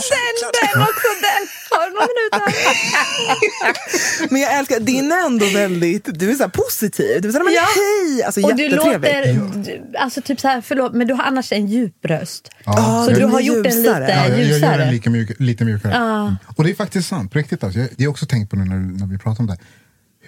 också, 0.81 1.07
den! 1.21 1.47
Har 1.69 1.85
du 1.88 1.93
någon 1.93 2.07
minut 2.07 2.34
här? 2.34 4.27
men 4.31 4.41
jag 4.41 4.57
älskar, 4.60 4.79
din 4.79 5.12
är 5.12 5.25
ändå 5.25 5.46
väldigt, 5.46 6.19
du 6.19 6.31
är 6.31 6.36
så 6.36 6.43
här 6.43 6.50
positiv. 6.50 7.22
Du 7.22 7.27
är 7.27 7.31
så 7.31 7.38
här, 7.38 7.46
men 7.46 7.53
Ja. 7.53 7.62
hej! 7.75 8.24
Alltså 8.24 8.41
Och 8.41 8.55
du 8.55 8.69
låter, 8.69 9.34
du- 9.63 9.98
alltså 9.98 10.22
typ 10.22 10.39
så 10.39 10.48
här, 10.48 10.62
förlåt, 10.62 10.93
men 10.93 11.07
du 11.07 11.13
har 11.13 11.24
annars 11.24 11.51
en 11.51 11.67
djup 11.67 12.05
röst. 12.05 12.50
Ja, 12.63 13.03
Så 13.05 13.12
den 13.12 13.19
du 13.19 13.25
har 13.25 13.39
gjort 13.41 13.63
den 13.63 13.77
ljusare. 13.77 14.00
lite 14.00 14.12
Ja, 14.13 14.24
jag, 14.27 14.31
jag 14.31 14.39
gör 14.46 14.53
ljusare. 14.55 14.77
den 14.77 14.93
lika 14.93 15.10
mjuk, 15.10 15.31
lite 15.39 15.65
mjukare. 15.65 15.93
Mm. 15.93 16.36
Och 16.55 16.63
det 16.63 16.69
är 16.72 16.75
faktiskt 16.75 17.07
sant, 17.10 17.31
på 17.31 17.38
riktigt. 17.39 17.63
Alltså. 17.63 17.79
Jag, 17.79 18.05
har 18.07 18.12
också 18.12 18.25
tänkt 18.25 18.50
på 18.50 18.55
det 18.55 18.65
när, 18.65 18.75
när 19.00 19.05
vi 19.07 19.17
pratar 19.17 19.39
om 19.41 19.48
det. 19.48 19.57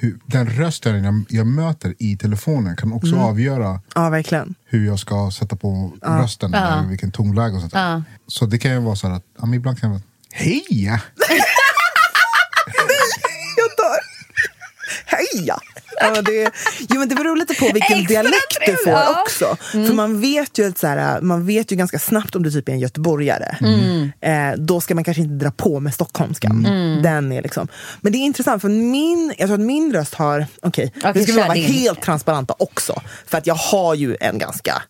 Hur, 0.01 0.19
den 0.25 0.49
rösten 0.49 1.03
jag, 1.03 1.25
jag 1.29 1.47
möter 1.47 1.95
i 1.99 2.17
telefonen 2.17 2.75
kan 2.75 2.93
också 2.93 3.15
avgöra 3.15 3.81
Ja, 3.95 4.09
verkligen. 4.09 4.55
hur 4.65 4.85
jag 4.85 4.99
ska 4.99 5.31
sätta 5.31 5.55
på 5.55 5.93
rösten, 6.03 6.53
eller 6.53 6.87
vilken 6.87 7.11
tonläge 7.11 7.55
och 7.55 7.61
sånt 7.61 7.73
där. 7.73 7.91
Ja. 7.91 8.03
Så 8.27 8.45
det 8.45 8.57
kan 8.57 8.71
ju 8.71 8.79
vara 8.79 8.95
så 8.95 9.07
här 9.07 9.15
att, 9.15 9.23
ja, 9.41 9.55
ibland 9.55 9.79
kan 9.79 9.89
jag 9.89 9.93
vara, 9.99 10.03
hej! 10.31 10.63
Jag 13.57 13.69
dör. 13.77 13.99
Heja! 15.05 15.57
Ja, 15.99 16.21
det, 16.21 16.51
jo, 16.89 16.99
men 16.99 17.09
det 17.09 17.15
beror 17.15 17.35
lite 17.35 17.53
på 17.53 17.65
vilken 17.73 17.97
Extra 17.97 18.21
dialekt 18.21 18.57
du 18.65 18.77
får 18.83 18.93
ja. 18.93 19.21
också. 19.21 19.57
För 19.71 19.93
man 19.93 20.21
vet, 20.21 20.57
ju 20.57 20.67
att 20.67 20.77
så 20.77 20.87
här, 20.87 21.21
man 21.21 21.45
vet 21.45 21.71
ju 21.71 21.75
ganska 21.75 21.99
snabbt 21.99 22.35
om 22.35 22.43
du 22.43 22.51
typ 22.51 22.69
är 22.69 22.73
en 22.73 22.79
göteborgare. 22.79 23.57
Eh, 24.21 24.57
då 24.57 24.81
ska 24.81 24.95
man 24.95 25.03
kanske 25.03 25.21
inte 25.23 25.45
dra 25.45 25.51
på 25.51 25.79
med 25.79 25.93
stockholmskan. 25.93 26.63
Den 27.03 27.31
är 27.31 27.41
liksom. 27.41 27.67
Men 28.01 28.11
det 28.11 28.17
är 28.17 28.19
intressant, 28.19 28.61
för 28.61 28.69
min, 28.69 29.33
jag 29.37 29.47
tror 29.47 29.53
att 29.53 29.65
min 29.65 29.93
röst 29.93 30.15
har... 30.15 30.45
Okej, 30.61 30.93
Okej, 30.97 31.11
nu 31.15 31.23
ska 31.23 31.31
vi 31.31 31.39
vara 31.39 31.53
helt 31.53 32.01
transparenta 32.01 32.55
också. 32.59 33.01
För 33.25 33.37
att 33.37 33.47
jag 33.47 33.55
har 33.55 33.95
ju 33.95 34.17
en 34.19 34.37
ganska 34.37 34.81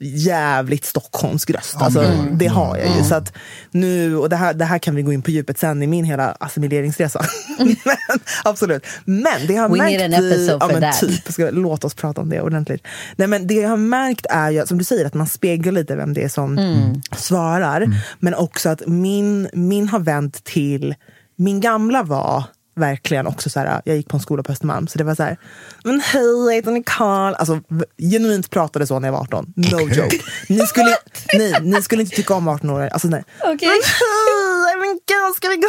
jävligt 0.00 0.84
stockholmsk 0.84 1.50
röst. 1.50 1.76
Alltså, 1.76 2.02
Mm. 2.02 2.38
Det 2.38 2.46
har 2.46 2.76
jag 2.76 2.96
ju. 2.96 3.04
Så 3.04 3.14
att 3.14 3.32
nu, 3.70 4.16
och 4.16 4.28
det 4.28 4.36
här, 4.36 4.54
det 4.54 4.64
här 4.64 4.78
kan 4.78 4.94
vi 4.94 5.02
gå 5.02 5.12
in 5.12 5.22
på 5.22 5.30
djupet 5.30 5.58
sen 5.58 5.82
i 5.82 5.86
min 5.86 6.04
hela 6.04 6.36
assimileringsresa. 6.40 7.24
men, 7.58 8.18
absolut. 8.44 8.86
Men 9.04 9.46
det 9.46 9.52
jag 9.52 9.62
har 9.62 9.68
We 9.68 9.76
märkt 9.78 10.00
need 10.00 10.14
an 10.14 10.24
episode 10.24 10.58
ja, 10.60 10.68
for 10.68 10.80
that. 10.80 11.00
typ, 11.00 11.32
ska, 11.32 11.50
låt 11.50 11.84
oss 11.84 11.94
prata 11.94 12.20
om 12.20 12.28
det 12.28 12.40
ordentligt. 12.40 12.82
Nej, 13.16 13.28
men 13.28 13.46
det 13.46 13.54
jag 13.54 13.68
har 13.68 13.76
märkt 13.76 14.26
är 14.30 14.50
ju, 14.50 14.66
som 14.66 14.78
du 14.78 14.84
säger, 14.84 15.04
att 15.06 15.14
man 15.14 15.26
speglar 15.26 15.72
lite 15.72 15.96
vem 15.96 16.14
det 16.14 16.22
är 16.24 16.28
som 16.28 16.58
Mm. 16.58 17.02
svarar. 17.16 17.86
Men 18.18 18.34
också 18.34 18.68
att 18.68 18.82
min, 18.86 19.48
min 19.52 19.88
har 19.88 19.98
vänt 19.98 20.44
till, 20.44 20.94
min 21.36 21.60
gamla 21.60 22.02
var 22.02 22.44
verkligen 22.78 23.26
också 23.26 23.50
så 23.50 23.60
här, 23.60 23.80
jag 23.84 23.96
gick 23.96 24.08
på 24.08 24.16
en 24.16 24.20
skola 24.22 24.42
på 24.42 24.52
Östermalm, 24.52 24.86
så 24.88 24.98
det 24.98 25.04
var 25.04 25.14
så 25.14 25.22
här, 25.22 25.36
men 25.84 26.00
hej, 26.00 26.22
jag 26.46 26.54
heter 26.54 26.70
Nicole. 26.70 27.36
Alltså 27.36 27.60
genuint 27.98 28.50
pratade 28.50 28.86
så 28.86 28.98
när 28.98 29.08
jag 29.08 29.12
var 29.12 29.20
18. 29.20 29.52
No 29.56 29.74
Okay. 29.74 29.98
joke. 29.98 30.16
Ni 30.48 30.58
skulle, 30.66 30.96
nej, 31.34 31.54
ni 31.62 31.82
skulle 31.82 32.02
inte 32.02 32.16
tycka 32.16 32.34
om 32.34 32.48
18-åringar. 32.48 32.88
Alltså, 32.90 33.08
nej. 33.08 33.24
Okej. 33.40 33.68
Men 33.68 33.82
hej, 33.84 34.76
men 34.80 34.90
gud, 35.06 35.36
ska 35.36 35.48
vi 35.48 35.56
gå, 35.56 35.68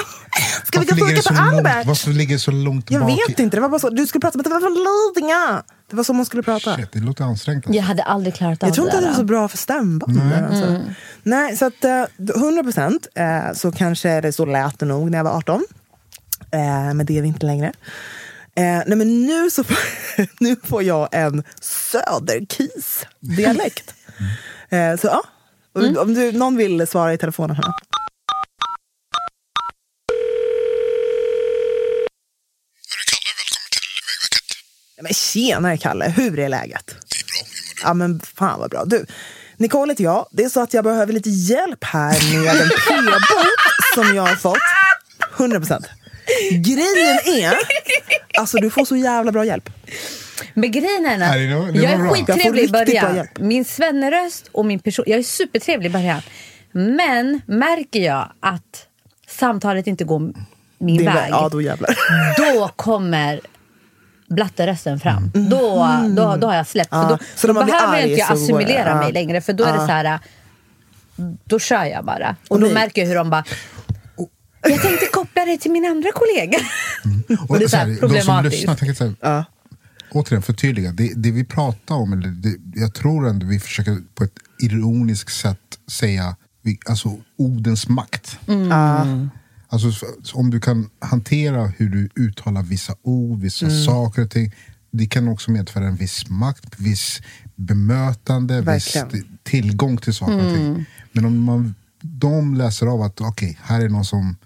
ska 0.65 0.79
vi 0.79 0.85
gå 0.85 0.91
Varför 0.91 1.03
och 1.03 1.09
det 1.09 1.15
fika 1.15 1.33
på 1.33 1.41
Albert? 1.41 1.85
varför 1.87 2.11
ligger 2.11 2.35
det 2.35 2.39
så 2.39 2.51
långt 2.51 2.91
Jag 2.91 3.01
bak? 3.01 3.11
vet 3.29 3.39
inte, 3.39 3.57
det 3.57 3.61
var 3.61 3.69
bara 3.69 3.79
så. 3.79 3.89
Du 3.89 4.07
skulle 4.07 4.21
prata 4.21 4.37
med 4.37 4.45
det 4.45 4.49
var 4.49 4.59
från 4.59 4.73
Lidingö. 4.73 5.61
Det 5.89 5.95
var 5.95 6.03
så 6.03 6.13
man 6.13 6.25
skulle 6.25 6.43
prata. 6.43 6.75
Shit, 6.75 6.91
det 6.91 6.99
låter 6.99 7.23
ansträngt. 7.23 7.65
Alltså. 7.65 7.73
Jag 7.77 7.83
hade 7.83 8.03
aldrig 8.03 8.35
klarat 8.35 8.63
av 8.63 8.69
Jag 8.69 8.75
tror 8.75 8.87
inte 8.87 8.97
det 8.97 8.99
att 8.99 9.03
det 9.05 9.09
där. 9.11 9.17
så 9.17 9.23
bra 9.23 9.47
för 9.47 9.57
stämbanden. 9.57 10.45
Alltså. 10.45 10.81
Nej, 11.23 11.57
så 11.57 11.65
att 11.65 11.83
eh, 11.85 12.03
100 12.35 12.63
procent 12.63 13.07
eh, 13.15 13.53
så 13.55 13.71
kanske 13.71 14.21
det 14.21 14.31
så 14.31 14.45
lät 14.45 14.79
det 14.79 14.85
nog 14.85 15.11
när 15.11 15.17
jag 15.17 15.23
var 15.23 15.31
18. 15.37 15.65
Eh, 16.51 16.93
men 16.93 17.05
det 17.05 17.17
är 17.17 17.21
det 17.21 17.27
inte 17.27 17.45
längre. 17.45 17.67
Eh, 18.55 18.81
nej 18.85 18.95
men 18.95 19.25
nu, 19.25 19.49
så 19.49 19.63
får, 19.63 19.77
nu 20.43 20.55
får 20.63 20.83
jag 20.83 21.09
en 21.11 21.43
söderkis-dialekt. 21.61 23.93
Eh, 24.71 24.97
så 24.97 25.07
ja, 25.07 25.23
Och 25.73 25.97
om 25.97 26.13
du, 26.13 26.31
någon 26.31 26.57
vill 26.57 26.87
svara 26.87 27.13
i 27.13 27.17
telefonen. 27.17 27.55
Här. 27.55 27.65
Men 35.01 35.13
tjenare 35.13 35.77
Kalle, 35.77 36.09
hur 36.09 36.39
är 36.39 36.49
läget? 36.49 36.95
Ja 37.83 37.93
men 37.93 38.19
fan 38.19 38.59
vad 38.59 38.69
bra. 38.69 38.85
Du, 38.85 39.05
Nicole 39.57 39.91
heter 39.91 40.03
jag. 40.03 40.27
Det 40.31 40.43
är 40.43 40.49
så 40.49 40.61
att 40.61 40.73
jag 40.73 40.83
behöver 40.83 41.13
lite 41.13 41.29
hjälp 41.29 41.83
här 41.83 42.41
med 42.43 42.61
en 42.61 42.69
p-bot 42.69 43.93
som 43.93 44.15
jag 44.15 44.23
har 44.23 44.35
fått. 44.35 44.57
100 45.37 45.59
procent. 45.59 45.85
Grejen 46.51 47.43
är, 47.43 47.57
alltså 48.39 48.57
du 48.57 48.69
får 48.69 48.85
så 48.85 48.95
jävla 48.95 49.31
bra 49.31 49.45
hjälp. 49.45 49.69
Men 50.53 50.71
grejen 50.71 51.05
är 51.05 51.15
att 51.15 51.41
jag 51.41 51.75
är. 51.75 51.83
Jag 51.83 52.11
skittrevlig 52.11 52.63
i 52.63 52.67
början. 52.67 53.27
Min 53.39 53.65
svenneröst 53.65 54.49
och 54.51 54.65
min 54.65 54.79
person. 54.79 55.05
Jag 55.07 55.19
är 55.19 55.23
supertrevlig 55.23 55.89
i 55.89 55.93
början. 55.93 56.21
Men 56.71 57.41
märker 57.45 57.99
jag 57.99 58.31
att 58.39 58.87
samtalet 59.27 59.87
inte 59.87 60.03
går 60.03 60.19
min 60.77 60.97
Din 60.97 61.05
väg. 61.05 61.29
Ja, 61.29 61.49
då 61.51 61.61
jävlar. 61.61 61.95
då 62.37 62.67
kommer 62.75 63.41
blatterösten 64.27 64.99
fram. 64.99 65.31
Då, 65.33 65.97
då, 66.09 66.35
då 66.35 66.47
har 66.47 66.55
jag 66.55 66.67
släppt. 66.67 66.93
Mm. 66.93 67.07
För 67.07 67.17
då, 67.17 67.23
så 67.35 67.47
då 67.47 67.53
blir 67.53 67.65
behöver 67.65 67.93
arg 67.93 68.01
jag 68.01 68.09
inte 68.09 68.25
det, 68.25 68.33
assimilera 68.33 68.95
mig 68.95 69.11
längre. 69.11 69.41
För 69.41 69.53
då 69.53 69.63
är 69.63 69.73
det 69.73 69.79
så 69.79 69.85
här... 69.85 70.19
Då 71.45 71.59
kör 71.59 71.83
jag 71.83 72.05
bara. 72.05 72.35
Och 72.47 72.51
Och 72.51 72.59
då 72.59 72.69
märker 72.69 73.01
jag 73.01 73.07
hur 73.07 73.15
de 73.15 73.29
bara... 73.29 73.43
Jag 74.61 74.81
tänkte 74.81 75.05
koppla 75.13 75.45
det 75.45 75.57
till 75.57 75.71
min 75.71 75.85
andra 75.85 76.09
kollega. 76.11 76.57
Och 77.47 77.59
det 77.59 77.65
är 77.65 77.67
så 77.67 77.77
här 77.77 77.87
de 77.87 77.93
som 77.95 78.09
problematiskt. 78.09 78.55
lyssnar, 78.55 78.75
tänker 78.75 78.93
så 78.95 79.03
här, 79.05 79.15
Ja. 79.21 79.45
återigen 80.11 80.41
förtydliga. 80.41 80.91
Det, 80.91 81.13
det 81.15 81.31
vi 81.31 81.43
pratar 81.45 81.95
om, 81.95 82.13
eller 82.13 82.27
det, 82.27 82.55
jag 82.79 82.93
tror 82.93 83.27
ändå 83.27 83.45
vi 83.47 83.59
försöker 83.59 83.97
på 84.15 84.23
ett 84.23 84.33
ironiskt 84.61 85.35
sätt 85.35 85.59
säga 85.91 86.35
vi, 86.61 86.79
alltså, 86.85 87.17
ordens 87.37 87.87
makt. 87.89 88.39
Alltså, 89.71 89.91
så- 89.91 90.05
så 90.23 90.37
om 90.37 90.49
du 90.49 90.59
kan 90.59 90.89
hantera 90.99 91.67
hur 91.67 91.89
du 91.89 92.09
uttalar 92.23 92.63
vissa 92.63 92.95
ord, 93.01 93.39
vissa 93.41 93.65
Mm. 93.65 93.83
saker 93.83 94.21
och 94.23 94.31
ting. 94.31 94.53
Det 94.91 95.05
kan 95.05 95.27
också 95.27 95.51
medföra 95.51 95.87
en 95.87 95.95
viss 95.95 96.29
makt, 96.29 96.79
viss 96.79 97.21
bemötande, 97.55 98.55
viss 98.61 98.67
Verkligen. 98.95 99.09
t- 99.09 99.29
tillgång 99.43 99.97
till 99.97 100.13
saker 100.13 100.45
och 100.47 100.55
ting. 100.55 100.85
Men 101.11 101.25
om 101.25 101.39
man, 101.43 101.75
de 102.01 102.55
läser 102.55 102.87
av 102.87 103.01
att 103.01 103.21
okej, 103.21 103.57
här 103.61 103.81
är 103.81 103.89
någon 103.89 104.05
som 104.05 104.37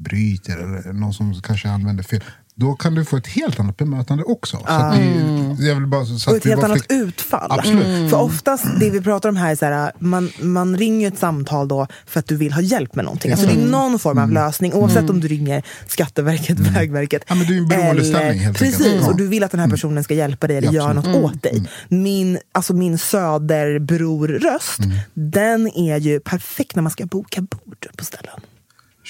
bryter 0.00 0.56
eller 0.56 0.92
någon 0.92 1.14
som 1.14 1.42
kanske 1.42 1.68
använder 1.68 2.04
fel. 2.04 2.20
Då 2.54 2.72
kan 2.74 2.94
du 2.94 3.04
få 3.04 3.16
ett 3.16 3.26
helt 3.26 3.60
annat 3.60 3.76
bemötande 3.76 4.24
också. 4.24 4.56
Så 4.56 4.64
att 4.66 4.96
det, 4.96 5.64
jag 5.66 5.74
vill 5.74 5.86
bara, 5.86 6.04
så 6.04 6.30
Och 6.30 6.36
ett 6.36 6.46
vi 6.46 6.50
helt 6.50 6.64
annat 6.64 6.86
utfall. 6.88 7.46
Absolut. 7.50 8.10
För 8.10 8.20
oftast, 8.20 8.64
det 8.80 8.90
vi 8.90 9.00
pratar 9.00 9.28
om 9.28 9.36
här 9.36 9.50
är 9.50 9.56
så 9.56 9.64
här, 9.64 9.92
man, 9.98 10.30
man 10.40 10.76
ringer 10.76 11.08
ett 11.08 11.18
samtal 11.18 11.68
då 11.68 11.86
för 12.06 12.20
att 12.20 12.26
du 12.26 12.36
vill 12.36 12.52
ha 12.52 12.60
hjälp 12.62 12.94
med 12.94 13.04
någonting. 13.04 13.32
Alltså 13.32 13.46
det 13.46 13.52
är 13.52 13.66
någon 13.66 13.98
form 13.98 14.18
av 14.18 14.30
lösning, 14.30 14.72
oavsett 14.74 15.10
om 15.10 15.20
du 15.20 15.28
ringer 15.28 15.62
Skatteverket, 15.86 16.58
Vägverket. 16.58 17.22
Ja, 17.28 17.34
men 17.34 17.46
du 17.46 17.54
är 17.54 17.58
en 17.58 17.68
beroendeställning, 17.68 18.38
helt 18.40 18.58
Precis, 18.58 18.76
enkelt. 18.80 18.94
Mm. 18.94 19.06
och 19.06 19.16
du 19.16 19.26
vill 19.26 19.44
att 19.44 19.50
den 19.50 19.60
här 19.60 19.68
personen 19.68 20.04
ska 20.04 20.14
hjälpa 20.14 20.46
dig 20.46 20.56
eller 20.56 20.68
Ja, 20.68 20.72
göra 20.74 20.92
något 20.92 21.16
åt 21.16 21.42
dig. 21.42 21.68
Min, 21.88 22.38
alltså 22.52 22.74
min 22.74 22.98
söderbror-röst, 22.98 24.78
Mm. 24.84 24.96
den 25.14 25.68
är 25.68 25.96
ju 25.96 26.20
perfekt 26.20 26.74
när 26.76 26.82
man 26.82 26.90
ska 26.92 27.06
boka 27.06 27.40
bord 27.40 27.86
på 27.96 28.04
ställen. 28.04 28.40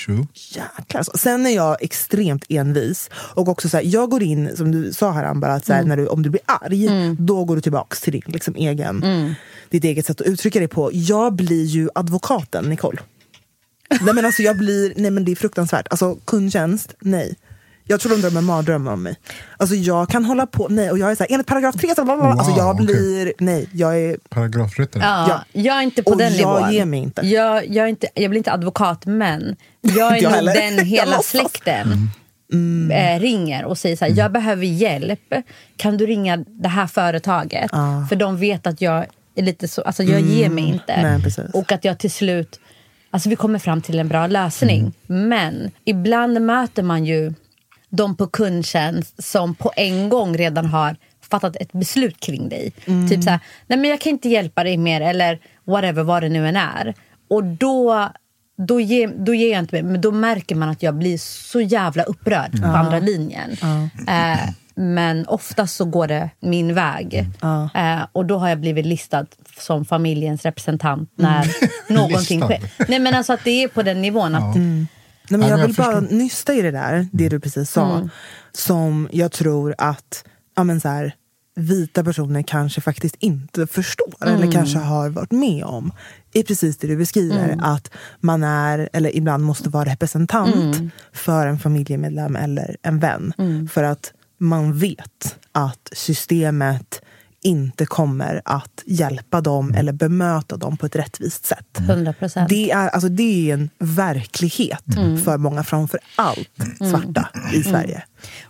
True. 0.07 0.27
Jäklar. 0.35 1.17
Sen 1.19 1.47
är 1.47 1.51
jag 1.51 1.77
extremt 1.83 2.45
envis. 2.49 3.11
Och 3.15 3.49
också 3.49 3.69
så 3.69 3.77
här, 3.77 3.85
jag 3.85 4.11
går 4.11 4.23
in, 4.23 4.57
som 4.57 4.73
du 4.73 4.93
sa 4.93 5.11
här 5.13 5.25
Amber, 5.25 5.49
att 5.49 5.67
så 5.67 5.73
Mm. 5.73 5.83
här, 5.83 5.89
när 5.89 6.03
du, 6.03 6.09
om 6.09 6.23
du 6.23 6.31
blir 6.31 6.43
arg, 6.47 6.89
då 7.19 7.45
går 7.45 7.57
du 7.57 7.63
tillbaks 7.63 8.01
till 8.01 8.13
din 8.13 8.23
liksom, 8.27 8.55
egen, 8.55 9.03
Mm. 9.03 9.35
ditt 9.71 9.85
eget 9.85 10.07
sätt 10.07 10.21
att 10.21 10.27
uttrycka 10.27 10.59
dig 10.59 10.69
på. 10.69 10.91
Jag 10.93 11.35
blir 11.35 11.65
ju 11.65 11.89
advokaten 11.95 12.65
Nicole. 12.65 12.99
nej 14.01 14.15
men 14.15 14.25
alltså 14.25 14.43
jag 14.43 14.59
blir, 14.59 14.93
nej 14.97 15.11
men 15.11 15.25
det 15.25 15.33
är 15.33 15.37
fruktansvärt. 15.37 15.87
Alltså 15.91 16.15
kundtjänst, 16.25 16.95
nej. 17.01 17.37
Jag 17.91 18.01
tror 18.01 18.13
de 18.13 18.21
drömmer 18.21 18.41
mardrömmar 18.41 18.93
om 18.93 19.03
mig. 19.03 19.17
Alltså 19.57 19.75
jag 19.75 20.09
kan 20.09 20.25
hålla 20.25 20.47
på, 20.47 20.67
nej 20.71 20.91
och 20.91 20.99
jag 20.99 21.11
är 21.11 21.15
så 21.15 21.23
här, 21.23 21.33
enligt 21.33 21.47
paragraf 21.47 21.75
3, 21.75 21.95
så 21.97 22.05
bla. 22.05 22.15
alltså 22.15 22.51
Wow, 22.51 22.59
jag 22.59 22.77
blir, 22.77 23.33
nej 23.39 23.69
jag 23.73 23.99
är 24.01 24.17
Paragrafryttare. 24.29 25.03
Ja, 25.03 25.27
Ja. 25.29 25.61
Jag 25.61 25.77
är 25.77 25.83
inte 25.83 26.03
på 26.03 26.11
Och 26.11 26.17
den 26.19 26.37
jag 26.37 26.55
nivån. 26.61 26.73
ger 26.73 26.85
mig 26.85 27.01
inte. 27.01 27.27
Jag, 27.27 27.69
jag, 27.69 27.85
är 27.85 27.89
inte, 27.89 28.09
jag 28.15 28.31
blir 28.31 28.39
inte 28.39 28.53
advokat, 28.53 29.07
men 29.07 29.57
jag 29.81 30.17
är 30.17 30.17
jag 30.23 30.23
nog 30.23 30.33
heller. 30.33 30.55
den 30.77 30.85
hela 30.87 31.19
släkten 31.23 32.11
eh, 32.93 33.21
ringer 33.21 33.65
och 33.65 33.79
säger 33.79 33.97
så 33.97 34.05
här, 34.05 34.13
jag 34.17 34.33
behöver 34.33 34.65
hjälp. 34.67 35.35
Kan 35.77 35.97
du 35.97 36.07
ringa 36.07 36.37
det 36.37 36.69
här 36.69 36.87
företaget? 36.87 37.71
Ja. 37.73 38.07
För 38.09 38.17
de 38.17 38.37
vet 38.37 38.67
att 38.67 38.81
jag 38.81 39.07
är 39.35 39.43
lite 39.43 39.69
så, 39.69 39.83
alltså 39.83 40.03
jag 40.03 40.21
ger 40.21 40.49
mig 40.49 40.65
inte. 40.65 41.03
Nej, 41.03 41.23
precis. 41.23 41.45
och 41.53 41.73
att 41.73 41.85
jag 41.85 41.99
till 41.99 42.11
slut, 42.11 42.61
alltså 43.11 43.29
vi 43.29 43.37
kommer 43.37 43.59
fram 43.59 43.83
till 43.83 43.99
en 43.99 44.09
bra 44.09 44.27
lösning. 44.27 44.93
Men 45.07 45.71
ibland 45.85 46.41
möter 46.43 46.83
man 46.83 47.05
ju 47.05 47.33
de 47.91 48.17
på 48.17 48.27
kundtjänst 48.27 49.23
som 49.23 49.55
på 49.55 49.73
en 49.77 50.09
gång 50.09 50.37
redan 50.37 50.67
har 50.67 50.97
fattat 51.31 51.57
ett 51.57 51.73
beslut 51.73 52.21
kring 52.21 52.49
dig. 52.49 52.73
Typ 53.11 53.25
så 53.25 53.31
här, 53.31 53.41
nej 53.67 53.79
men 53.79 53.91
jag 53.91 54.01
kan 54.01 54.11
inte 54.11 54.29
hjälpa 54.29 54.65
dig 54.65 54.77
mer 54.77 55.01
eller 55.01 55.39
whatever, 55.65 56.03
vad 56.03 56.23
det 56.23 56.29
nu 56.29 56.49
än 56.49 56.57
är. 56.57 56.95
Och 57.31 57.45
då, 57.45 58.09
då, 58.59 58.81
ger, 58.81 59.09
då 59.09 59.35
ger 59.35 59.51
jag 59.53 59.59
inte 59.59 59.75
mig, 59.75 59.83
men 59.83 60.01
då 60.01 60.11
märker 60.13 60.55
man 60.55 60.69
att 60.69 60.83
jag 60.83 60.95
blir 60.95 61.19
så 61.19 61.61
jävla 61.61 62.03
upprörd 62.03 62.63
på 62.63 62.69
andra 62.69 62.99
linjen. 62.99 63.51
Eh, 64.09 64.51
men 64.75 65.27
oftast 65.27 65.77
så 65.77 65.85
går 65.85 66.07
det 66.07 66.31
min 66.41 66.75
väg. 66.75 67.27
Eh, 67.75 68.07
och 68.13 68.27
då 68.27 68.39
har 68.39 68.49
jag 68.49 68.59
blivit 68.61 68.87
listad 68.87 69.27
som 69.59 69.85
familjens 69.85 70.43
representant 70.43 71.11
när 71.17 71.47
någonting 71.93 72.41
Listad. 72.41 72.47
sker. 72.59 72.87
Nej 72.89 72.99
men 72.99 73.15
alltså 73.15 73.33
att 73.33 73.45
det 73.45 73.65
är 73.65 73.69
på 73.69 73.83
den 73.83 74.03
nivån 74.03 74.35
att 74.35 74.57
Nej, 75.31 75.39
men 75.41 75.49
Ja, 75.49 75.49
jag 75.49 75.61
jag 75.61 75.67
vill 75.67 75.77
bara 75.77 76.01
förstår. 76.01 76.17
nysta 76.17 76.55
i 76.55 76.63
det 76.63 76.71
där, 76.71 77.09
det 77.13 77.29
du 77.29 77.41
precis 77.41 77.71
sa. 77.71 78.09
Som 78.53 79.09
jag 79.13 79.33
tror 79.33 79.75
att 79.79 80.25
ja, 80.57 80.65
men 80.65 80.81
så 80.81 80.89
här, 80.89 81.15
vita 81.57 82.05
personer 82.05 82.43
kanske 82.43 82.81
faktiskt 82.81 83.17
inte 83.19 83.67
förstår. 83.67 84.15
Eller 84.21 84.53
kanske 84.53 84.79
har 84.79 85.09
varit 85.09 85.31
med 85.33 85.65
om. 85.65 85.93
är 86.33 86.43
precis 86.43 86.77
det 86.77 86.87
du 86.87 86.97
beskriver. 86.97 87.57
Att 87.63 87.91
man 88.21 88.45
är, 88.45 88.89
eller 88.93 89.17
ibland 89.17 89.45
måste 89.45 89.69
vara 89.69 89.85
representant 89.85 90.77
för 91.13 91.47
en 91.47 91.59
familjemedlem 91.59 92.37
eller 92.37 92.77
en 92.83 92.99
vän. 92.99 93.33
För 93.73 93.83
att 93.83 94.13
man 94.39 94.79
vet 94.79 95.37
att 95.53 95.89
systemet 95.93 97.03
inte 97.43 97.87
kommer 97.87 98.43
att 98.45 98.83
hjälpa 98.87 99.41
dem 99.41 99.75
eller 99.75 99.93
bemöta 99.93 100.57
dem 100.57 100.77
på 100.77 100.87
ett 100.87 100.97
rättvist 100.97 101.47
sätt. 101.47 101.79
100 101.79 102.13
procent. 102.13 102.49
Det 102.49 102.71
är, 102.71 102.89
alltså, 102.89 103.09
det 103.09 103.51
är 103.51 103.55
en 103.55 103.71
verklighet 103.79 104.85
för 105.25 105.37
många, 105.39 105.63
framför 105.65 106.01
allt 106.17 106.51
svarta 106.91 107.29
i 107.55 107.63
Sverige. 107.63 108.03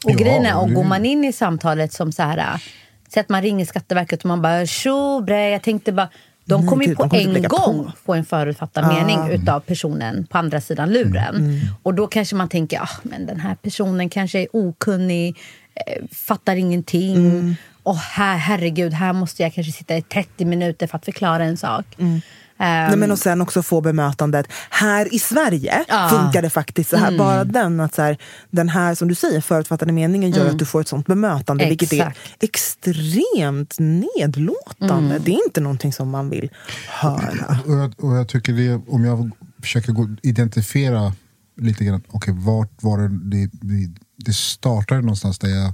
Och 0.05 0.13
grejen 0.13 0.47
är, 0.47 0.59
och 0.59 0.73
går 0.73 0.85
man 0.85 1.05
in 1.07 1.25
i 1.25 1.33
samtalet 1.33 1.93
som 1.93 2.13
så 2.13 2.23
här, 2.23 2.39
äh, 2.39 2.61
säg 3.09 3.21
att 3.21 3.29
man 3.29 3.43
ringer 3.43 3.65
Skatteverket 3.65 4.21
och 4.21 4.27
man 4.29 4.43
bara 4.43 4.67
tjo 4.67 5.21
bre, 5.21 5.51
jag 5.51 5.63
tänkte 5.63 5.93
bara 5.93 6.09
de 6.45 6.61
Nej, 6.61 6.69
kommer 6.69 6.85
ju 6.85 6.95
på 6.95 7.07
de 7.07 7.17
en 7.17 7.43
gång 7.43 7.85
på. 7.85 7.93
få 8.05 8.15
en 8.15 8.25
förutfattad 8.25 8.89
mening 8.89 9.31
utav 9.31 9.61
personen 9.61 10.27
på 10.27 10.39
andra 10.39 10.61
sidan 10.61 10.93
luren. 10.93 11.37
Mm, 11.37 11.61
Och 11.83 11.95
då 11.95 12.07
kanske 12.07 12.37
man 12.37 12.49
tänker, 12.49 12.81
ah, 12.81 12.89
men 13.03 13.27
den 13.27 13.41
här 13.41 13.55
personen 13.55 14.09
kanske 14.09 14.39
är 14.39 14.49
okunnig, 14.53 15.37
eh, 15.75 16.05
fattar 16.13 16.57
ingenting. 16.57 17.17
Mm. 17.17 17.55
Och 17.91 17.97
här, 17.97 18.37
herregud, 18.37 18.93
här 18.93 19.13
måste 19.13 19.43
jag 19.43 19.55
kanske 19.55 19.73
sitta 19.73 19.97
i 19.97 20.03
30 20.03 20.45
minuter 20.45 20.87
för 20.87 20.97
att 20.97 21.05
förklara 21.05 21.45
en 21.45 21.57
sak. 21.57 21.85
Mm. 21.99 22.13
Ehm, 22.59 22.89
Nej, 22.89 22.97
men 22.97 23.11
och 23.11 23.19
sen 23.19 23.41
också 23.41 23.63
få 23.63 23.81
bemötandet. 23.81 24.47
Här 24.71 25.15
i 25.15 25.19
Sverige 25.19 25.85
Ja. 25.89 26.09
funkar 26.11 26.43
det 26.43 26.51
faktiskt 26.51 26.91
så 26.91 26.97
här. 26.97 27.19
Bara 27.19 27.45
den, 27.45 27.81
att 27.81 27.95
så 27.95 28.03
här, 28.03 28.17
den 28.51 28.69
här 28.69 28.95
som 28.95 29.09
du 29.09 29.15
säger, 29.15 29.41
förutfattade 29.41 29.93
meningen 29.93 30.31
gör 30.31 30.47
att 30.47 30.59
du 30.59 30.65
får 30.65 30.81
ett 30.81 30.89
sånt 30.89 31.07
bemötande. 31.07 31.69
Vilket 31.69 31.93
är 31.93 31.97
Exakt. 31.97 32.19
extremt 32.41 33.77
nedlåtande. 33.79 35.19
Det 35.19 35.31
är 35.31 35.45
inte 35.47 35.61
någonting 35.61 35.93
som 35.93 36.11
man 36.11 36.31
vill 36.31 36.51
höra. 36.89 37.59
Och 37.67 37.75
jag, 37.75 38.05
och 38.05 38.17
jag 38.17 38.29
tycker 38.29 38.53
det, 38.53 38.81
om 38.89 39.05
jag 39.05 39.31
försöker 39.63 39.93
gå, 39.93 40.09
identifiera 40.23 41.13
lite 41.61 41.85
grann, 41.85 42.03
okej 42.09 42.35
vart 42.37 42.83
var 42.83 42.99
det, 42.99 43.09
det, 43.09 43.51
det, 43.53 43.91
det 44.17 44.33
startade 44.33 45.01
någonstans 45.01 45.39
där 45.39 45.49
jag 45.49 45.73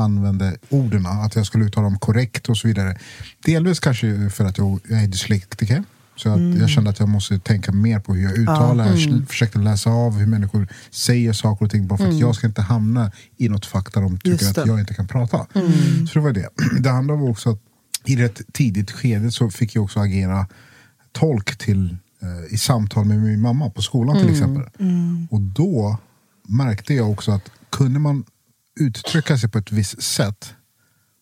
använde 0.00 0.56
orden, 0.68 1.06
att 1.06 1.36
jag 1.36 1.46
skulle 1.46 1.64
uttala 1.64 1.84
dem 1.84 1.98
korrekt 1.98 2.48
och 2.48 2.56
så 2.56 2.68
vidare. 2.68 2.96
Delvis 3.44 3.80
kanske 3.80 4.30
för 4.30 4.44
att 4.44 4.58
jag, 4.58 4.80
jag 4.88 5.02
är 5.02 5.06
dyslektiker. 5.08 5.84
Så 6.16 6.28
att 6.28 6.36
Mm. 6.36 6.60
jag 6.60 6.70
kände 6.70 6.90
att 6.90 6.98
jag 7.00 7.08
måste 7.08 7.38
tänka 7.38 7.72
mer 7.72 8.00
på 8.00 8.14
hur 8.14 8.22
jag 8.22 8.38
uttalar. 8.38 8.86
Jag 8.86 9.02
Mm. 9.02 9.14
sl- 9.14 9.26
försökte 9.26 9.58
läsa 9.58 9.90
av 9.90 10.18
hur 10.18 10.26
människor 10.26 10.68
säger 10.90 11.32
saker 11.32 11.64
och 11.64 11.70
ting. 11.70 11.86
Bara 11.86 11.98
för 11.98 12.08
att 12.08 12.18
jag 12.18 12.34
ska 12.34 12.46
inte 12.46 12.62
hamna 12.62 13.12
i 13.36 13.48
något 13.48 13.66
fack 13.66 13.94
där 13.94 14.00
de 14.00 14.18
tycker 14.18 14.30
Mm. 14.42 14.50
Att. 14.50 14.56
Mm. 14.56 14.68
jag 14.70 14.80
inte 14.80 14.94
kan 14.94 15.06
prata. 15.08 15.46
Så 16.12 16.18
det 16.18 16.20
var 16.20 16.32
det. 16.32 16.48
Det 16.80 16.90
andra 16.92 17.16
var 17.16 17.30
också 17.30 17.50
att 17.50 17.58
i 18.04 18.16
rätt 18.16 18.40
tidigt 18.52 18.90
skede 18.90 19.32
så 19.32 19.50
fick 19.50 19.74
jag 19.74 19.84
också 19.84 20.00
agera 20.00 20.46
tolk 21.12 21.56
till, 21.58 21.96
eh, 22.22 22.54
i 22.54 22.58
samtal 22.58 23.04
med 23.04 23.18
min 23.22 23.40
mamma 23.40 23.70
på 23.70 23.82
skolan 23.82 24.18
till 24.18 24.30
exempel. 24.30 24.62
Och 25.30 25.40
då 25.40 25.98
märkte 26.48 26.94
jag 26.94 27.10
också 27.10 27.32
att 27.32 27.50
kunde 27.70 27.98
man 28.00 28.24
uttrycka 28.80 29.38
sig 29.38 29.50
på 29.50 29.58
ett 29.58 29.72
visst 29.72 30.02
sätt 30.02 30.54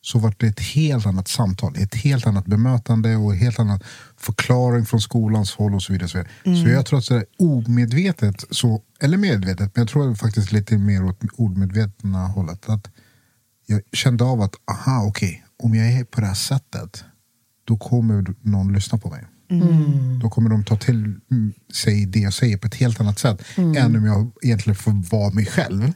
så 0.01 0.19
var 0.19 0.35
det 0.39 0.47
ett 0.47 0.61
helt 0.61 1.07
annat 1.07 1.29
samtal, 1.29 1.77
ett 1.77 1.95
helt 1.95 2.27
annat 2.27 2.47
bemötande 2.47 3.17
och 3.17 3.33
en 3.33 3.39
helt 3.39 3.59
annan 3.59 3.81
förklaring 4.17 4.87
från 4.87 5.01
skolans 5.01 5.55
håll 5.55 5.75
och 5.75 5.83
så 5.83 5.93
vidare. 5.93 6.09
Så, 6.09 6.19
vidare. 6.19 6.65
så 6.65 6.69
jag 6.69 6.87
tror 6.87 6.99
att 6.99 7.09
det 7.09 7.15
är 7.15 7.25
omedvetet, 7.39 8.45
så, 8.51 8.83
eller 9.01 9.19
medvetet, 9.19 9.77
men 9.77 9.83
jag 9.83 9.89
tror 9.89 10.15
faktiskt 10.15 10.53
lite 10.53 10.79
mer 10.79 11.05
åt 11.05 11.21
omedvetna 11.37 12.27
hållet. 12.27 12.69
Att 12.69 12.91
jag 13.67 13.81
kände 13.93 14.25
av 14.25 14.41
att, 14.41 14.55
aha 14.71 15.05
okej, 15.07 15.45
om 15.63 15.75
jag 15.75 15.93
är 15.93 16.05
på 16.05 16.21
det 16.21 16.27
här 16.27 16.35
sättet 16.35 17.05
då 17.65 17.77
kommer 17.77 18.35
någon 18.43 18.73
lyssna 18.73 18.99
på 18.99 19.11
mig. 19.11 19.25
Då 20.23 20.31
kommer 20.31 20.51
de 20.51 20.65
ta 20.65 20.77
till 20.77 21.21
mm, 21.31 21.53
sig 21.73 22.07
det 22.07 22.19
jag 22.19 22.35
säger 22.35 22.57
på 22.57 22.67
ett 22.67 22.75
helt 22.75 23.01
annat 23.01 23.19
sätt 23.19 23.43
än 23.57 23.97
om 23.97 24.05
jag 24.05 24.31
egentligen 24.43 24.77
får 24.77 25.11
vara 25.11 25.33
mig 25.33 25.47
själv. 25.47 25.93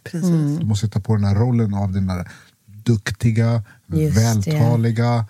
Då 0.60 0.66
måste 0.66 0.86
jag 0.86 0.92
ta 0.92 1.00
på 1.00 1.14
den 1.14 1.24
här 1.24 1.34
rollen 1.34 1.74
av 1.74 1.92
den 1.92 2.06
där 2.06 2.30
duktiga, 2.66 3.64
Just 3.86 4.18
vältaliga, 4.18 5.26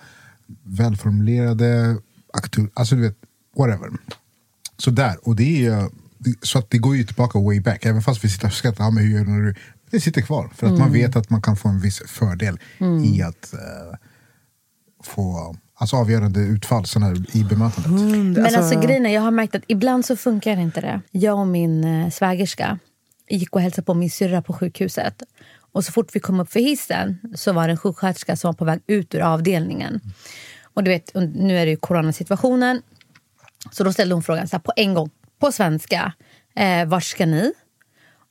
välformulerade 0.63 1.97
aktor. 2.33 2.71
Alltså 2.75 2.95
du 2.95 3.03
vet, 3.03 3.17
whatever. 3.57 3.91
Så 4.79 4.91
där, 4.91 5.29
och 5.29 5.37
det 5.37 5.67
är 5.67 5.89
så 6.43 6.59
att 6.59 6.71
det 6.71 6.79
går 6.79 6.97
ju 6.97 7.05
tillbaka 7.05 7.39
way 7.39 7.61
back. 7.61 7.85
Även 7.85 8.03
fast 8.03 8.25
vi 8.25 8.29
sitter 8.29 8.47
och 8.47 8.53
skrattar, 8.53 8.85
ja, 8.85 8.91
men 8.91 9.05
hur 9.05 9.19
gör 9.19 9.25
du 9.25 9.47
du... 9.47 9.55
Det 9.91 10.01
sitter 10.01 10.21
kvar. 10.21 10.51
För 10.55 10.67
att 10.67 10.79
man 10.79 10.93
vet 10.93 11.17
att 11.17 11.31
man 11.31 11.43
kan 11.43 11.57
få 11.57 11.69
en 11.69 11.81
viss 11.81 12.03
fördel 12.07 12.61
i 13.05 13.23
att 13.23 13.55
eh, 13.55 13.99
få 15.05 15.57
alltså, 15.83 15.97
avgörande 15.97 16.41
utfall 16.41 16.87
såna 16.87 17.07
här, 17.07 17.37
i 17.37 17.45
bemötandet. 17.45 18.37
Men 18.37 18.57
alltså, 18.57 18.81
grejen 18.81 19.07
är, 19.07 19.15
jag 19.15 19.23
har 19.23 19.31
märkt 19.31 19.55
att 19.55 19.63
ibland 19.67 20.05
så 20.05 20.17
funkar 20.17 20.57
inte 20.57 20.81
det. 20.81 21.01
Jag 21.11 21.39
och 21.39 21.47
min 21.47 21.85
eh, 21.85 22.11
svägerska 22.11 22.79
gick 23.29 23.57
och 23.57 23.61
hälsade 23.61 23.85
på 23.85 23.95
min 23.95 24.11
syrra 24.11 24.43
på 24.43 24.53
sjukhuset. 24.53 25.23
Och 25.73 25.85
så 25.85 25.93
fort 25.93 26.17
vi 26.17 26.21
kom 26.21 26.41
upp 26.41 26.53
för 26.53 26.61
hissen 26.61 27.19
så 27.35 27.53
var 27.53 27.67
det 27.67 27.73
en 27.73 27.77
sjuksköterska 27.77 28.37
som 28.37 28.49
var 28.49 28.53
på 28.53 28.65
väg 28.65 28.81
ut 28.87 29.15
ur 29.15 29.21
avdelningen. 29.21 30.01
Och 30.75 30.85
du 30.85 30.91
vet, 30.91 31.15
nu 31.15 31.59
är 31.59 31.65
det 31.65 31.71
ju 31.71 31.77
coronasituationen. 31.77 32.83
Så 33.71 33.85
då 33.85 33.93
ställde 33.93 34.15
hon 34.15 34.23
frågan 34.23 34.49
så 34.49 34.57
här, 34.57 34.63
på 34.63 34.73
en 34.77 34.95
gång, 34.95 35.11
på 35.39 35.53
svenska. 35.53 36.13
Eh, 36.57 36.87
vart 36.87 37.05
ska 37.05 37.27
ni? 37.27 37.53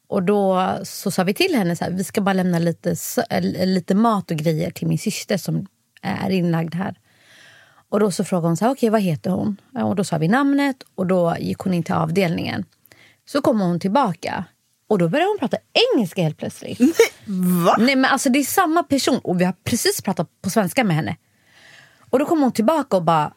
Och 0.08 0.24
då 0.24 0.78
så 0.84 1.12
sa 1.12 1.24
vi 1.24 1.34
till 1.34 1.56
henne 1.56 1.76
så 1.76 1.84
här, 1.84 1.92
vi 1.92 2.04
ska 2.04 2.22
bara 2.22 2.34
lämna 2.34 2.60
lite, 2.60 2.96
eh, 3.30 3.66
lite 3.66 3.96
mat 3.96 4.32
och 4.32 4.38
grejer 4.38 4.72
till 4.72 4.88
min 4.88 5.00
syster 5.00 5.38
som 5.38 5.68
är 6.02 6.30
inlagd 6.30 6.76
här. 6.76 6.96
Och 7.92 8.00
då 8.00 8.12
så 8.12 8.24
frågade 8.24 8.48
hon 8.48 8.58
så 8.58 8.66
här, 8.66 8.72
okej 8.72 8.90
vad 8.90 9.02
heter 9.02 9.30
hon? 9.30 9.58
Och 9.74 9.96
då 9.96 10.04
sa 10.04 10.18
vi 10.18 10.28
namnet 10.28 10.84
och 10.96 11.08
då 11.08 11.36
gick 11.40 11.58
hon 11.58 11.74
in 11.74 11.84
till 11.84 11.94
avdelningen. 11.94 12.66
Så 13.26 13.42
kommer 13.42 13.66
hon 13.66 13.80
tillbaka 13.80 14.46
och 14.88 14.98
då 14.98 15.10
började 15.10 15.30
hon 15.30 15.38
prata 15.40 15.58
engelska 15.94 16.24
helt 16.24 16.38
plötsligt. 16.38 16.80
Va? 17.66 17.76
Nej 17.80 17.96
men 17.96 18.06
alltså 18.06 18.30
det 18.30 18.40
är 18.40 18.44
samma 18.44 18.84
person 18.84 19.20
och 19.24 19.42
vi 19.42 19.46
har 19.46 19.54
precis 19.64 20.02
pratat 20.02 20.42
på 20.42 20.50
svenska 20.50 20.84
med 20.84 20.96
henne. 20.96 21.18
Och 22.10 22.20
då 22.20 22.26
kom 22.26 22.42
hon 22.42 22.52
tillbaka 22.52 22.98
och 22.98 23.04
bara, 23.04 23.34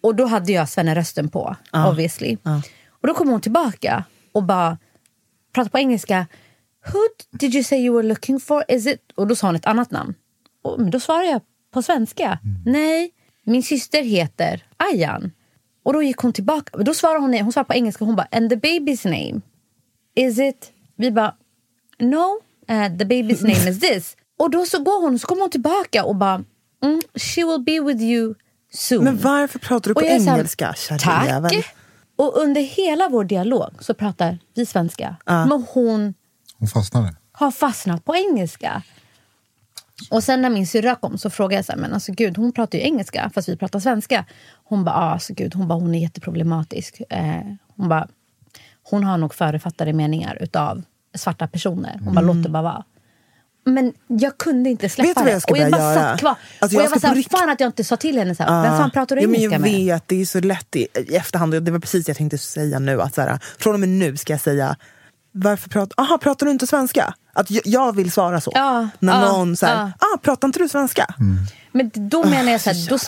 och 0.00 0.14
då 0.14 0.26
hade 0.26 0.52
jag 0.52 0.68
Svenne 0.68 0.94
rösten 0.94 1.28
på 1.28 1.56
obviously. 1.72 2.36
Och 2.88 3.08
då 3.08 3.14
kom 3.14 3.28
hon 3.28 3.40
tillbaka 3.40 4.04
och 4.32 4.42
bara 4.42 4.78
pratade 5.54 5.70
på 5.70 5.78
engelska. 5.78 6.26
Who 6.86 6.98
did 7.38 7.54
you 7.54 7.64
say 7.64 7.78
you 7.78 7.96
were 7.96 8.08
looking 8.08 8.40
for? 8.40 8.64
Is 8.68 8.86
it? 8.86 9.12
Och 9.14 9.26
då 9.26 9.36
sa 9.36 9.46
hon 9.46 9.56
ett 9.56 9.66
annat 9.66 9.90
namn. 9.90 10.14
Och, 10.62 10.80
men 10.80 10.90
då 10.90 11.00
svarade 11.00 11.26
jag 11.26 11.40
på 11.72 11.82
svenska. 11.82 12.38
Nej, 12.66 13.12
min 13.48 13.62
syster 13.62 14.02
heter 14.02 14.64
Ayan. 14.76 15.32
Och 15.82 15.92
då 15.92 16.02
gick 16.02 16.16
hon 16.16 16.32
tillbaka. 16.32 16.78
Då 16.78 16.94
svarade 16.94 17.20
hon, 17.20 17.34
hon 17.38 17.52
svarade 17.52 17.66
på 17.68 17.74
engelska. 17.74 18.04
Hon 18.04 18.16
bara, 18.16 18.28
and 18.32 18.50
the 18.50 18.56
baby's 18.56 19.04
name? 19.04 19.40
Is 20.14 20.38
it? 20.38 20.72
Vi 20.96 21.10
bara, 21.10 21.34
no, 21.98 22.40
uh, 22.70 22.98
the 22.98 23.04
baby's 23.04 23.42
name 23.42 23.70
is 23.70 23.80
this. 23.80 24.16
Och 24.38 24.50
då 24.50 24.66
så 24.66 24.78
går 24.82 25.00
hon, 25.00 25.18
så 25.18 25.26
kommer 25.26 25.42
hon 25.42 25.50
tillbaka 25.50 26.04
och 26.04 26.16
bara, 26.16 26.44
mm, 26.84 27.00
she 27.14 27.44
will 27.44 27.60
be 27.66 27.80
with 27.80 28.02
you 28.02 28.34
soon. 28.72 29.04
Men 29.04 29.18
varför 29.18 29.58
pratar 29.58 29.90
du 29.90 29.94
på 29.94 30.02
engelska, 30.02 30.74
kärringjävel? 30.76 31.50
Tack! 31.50 31.74
Och 32.16 32.36
under 32.36 32.60
hela 32.60 33.08
vår 33.08 33.24
dialog 33.24 33.70
så 33.80 33.94
pratar 33.94 34.38
vi 34.54 34.66
svenska. 34.66 35.16
Men 35.26 35.66
hon 35.68 36.14
Hon 36.58 36.68
fastnade. 36.68 37.14
har 37.32 37.50
fastnat 37.50 38.04
på 38.04 38.16
engelska. 38.16 38.82
Och 40.10 40.24
sen 40.24 40.42
när 40.42 40.50
min 40.50 40.66
syrra 40.66 40.94
kom 40.94 41.18
så 41.18 41.30
frågade 41.30 41.54
jag 41.54 41.64
så 41.64 41.72
här, 41.72 41.78
men 41.78 41.92
alltså 41.94 42.12
gud, 42.12 42.36
hon 42.36 42.52
pratar 42.52 42.78
ju 42.78 42.84
engelska 42.84 43.30
fast 43.34 43.48
vi 43.48 43.56
pratar 43.56 43.80
svenska. 43.80 44.24
Hon 44.64 44.84
bara, 44.84 44.94
ah, 44.96 45.10
alltså 45.12 45.34
gud, 45.34 45.54
hon 45.54 45.68
bara, 45.68 45.78
hon 45.78 45.94
är 45.94 45.98
jätteproblematisk. 45.98 47.00
Eh, 47.10 47.20
hon 47.76 47.88
bara, 47.88 48.08
hon 48.82 49.04
har 49.04 49.18
nog 49.18 49.34
förutfattade 49.34 49.92
meningar 49.92 50.38
utav 50.40 50.82
svarta 51.14 51.46
personer. 51.48 52.00
Hon 52.04 52.14
bara, 52.14 52.20
låt 52.20 52.42
det 52.42 52.48
bara 52.48 52.62
vara. 52.62 52.84
Men 53.64 53.92
jag 54.06 54.38
kunde 54.38 54.70
inte 54.70 54.88
släppa 54.88 55.08
Vet 55.08 55.24
det. 55.26 55.30
jag 55.32 55.50
och 55.50 55.58
jag 55.58 55.70
bara 55.72 55.80
göra? 55.80 55.94
satt 55.94 56.20
kvar. 56.20 56.34
Alltså, 56.58 56.76
och 56.78 56.82
jag 56.82 56.86
jag 56.86 56.90
var 56.90 56.98
ska 56.98 57.00
så 57.00 57.00
på 57.00 57.08
här, 57.08 57.14
rikt- 57.14 57.30
fan 57.38 57.50
att 57.50 57.60
jag 57.60 57.68
inte 57.68 57.84
sa 57.84 57.96
till 57.96 58.18
henne 58.18 58.34
så 58.34 58.42
här, 58.42 58.62
vem 58.62 58.78
fan 58.78 58.90
pratar 58.90 59.16
du 59.16 59.22
ja, 59.22 59.28
men 59.28 59.36
engelska 59.36 59.54
jag 59.54 59.60
med? 59.60 59.84
vet, 59.84 60.02
det 60.08 60.20
är 60.20 60.24
så 60.24 60.40
lätt 60.40 60.76
i, 60.76 60.86
i 61.08 61.16
efterhand. 61.16 61.54
och 61.54 61.62
Det 61.62 61.70
var 61.70 61.78
precis 61.78 62.04
det 62.06 62.10
jag 62.10 62.16
tänkte 62.16 62.38
säga 62.38 62.78
nu. 62.78 63.02
Att 63.02 63.14
så 63.14 63.20
här, 63.20 63.38
från 63.58 63.74
och 63.74 63.80
med 63.80 63.88
nu 63.88 64.16
ska 64.16 64.32
jag 64.32 64.40
säga, 64.40 64.76
varför 65.32 65.68
pratar, 65.70 66.02
aha, 66.04 66.18
pratar 66.18 66.46
du 66.46 66.52
inte 66.52 66.66
svenska? 66.66 67.14
Att 67.38 67.66
jag, 67.66 67.96
vill 67.96 68.12
svara 68.12 68.40
så. 68.40 68.52
Ja, 68.54 68.88
När 68.98 69.22
ja, 69.22 69.32
någon 69.32 69.56
säger, 69.56 69.74
ja. 69.74 69.92
ah, 69.98 70.18
pratar 70.22 70.48
inte 70.48 70.58
du 70.58 70.68
svenska? 70.68 71.14
Men 71.72 71.90
då 71.94 72.24
menar 72.26 72.52
jag 72.52 72.60
så 72.60 72.70
Ah, 72.70 72.72
här, 72.72 72.88
då, 72.88 72.98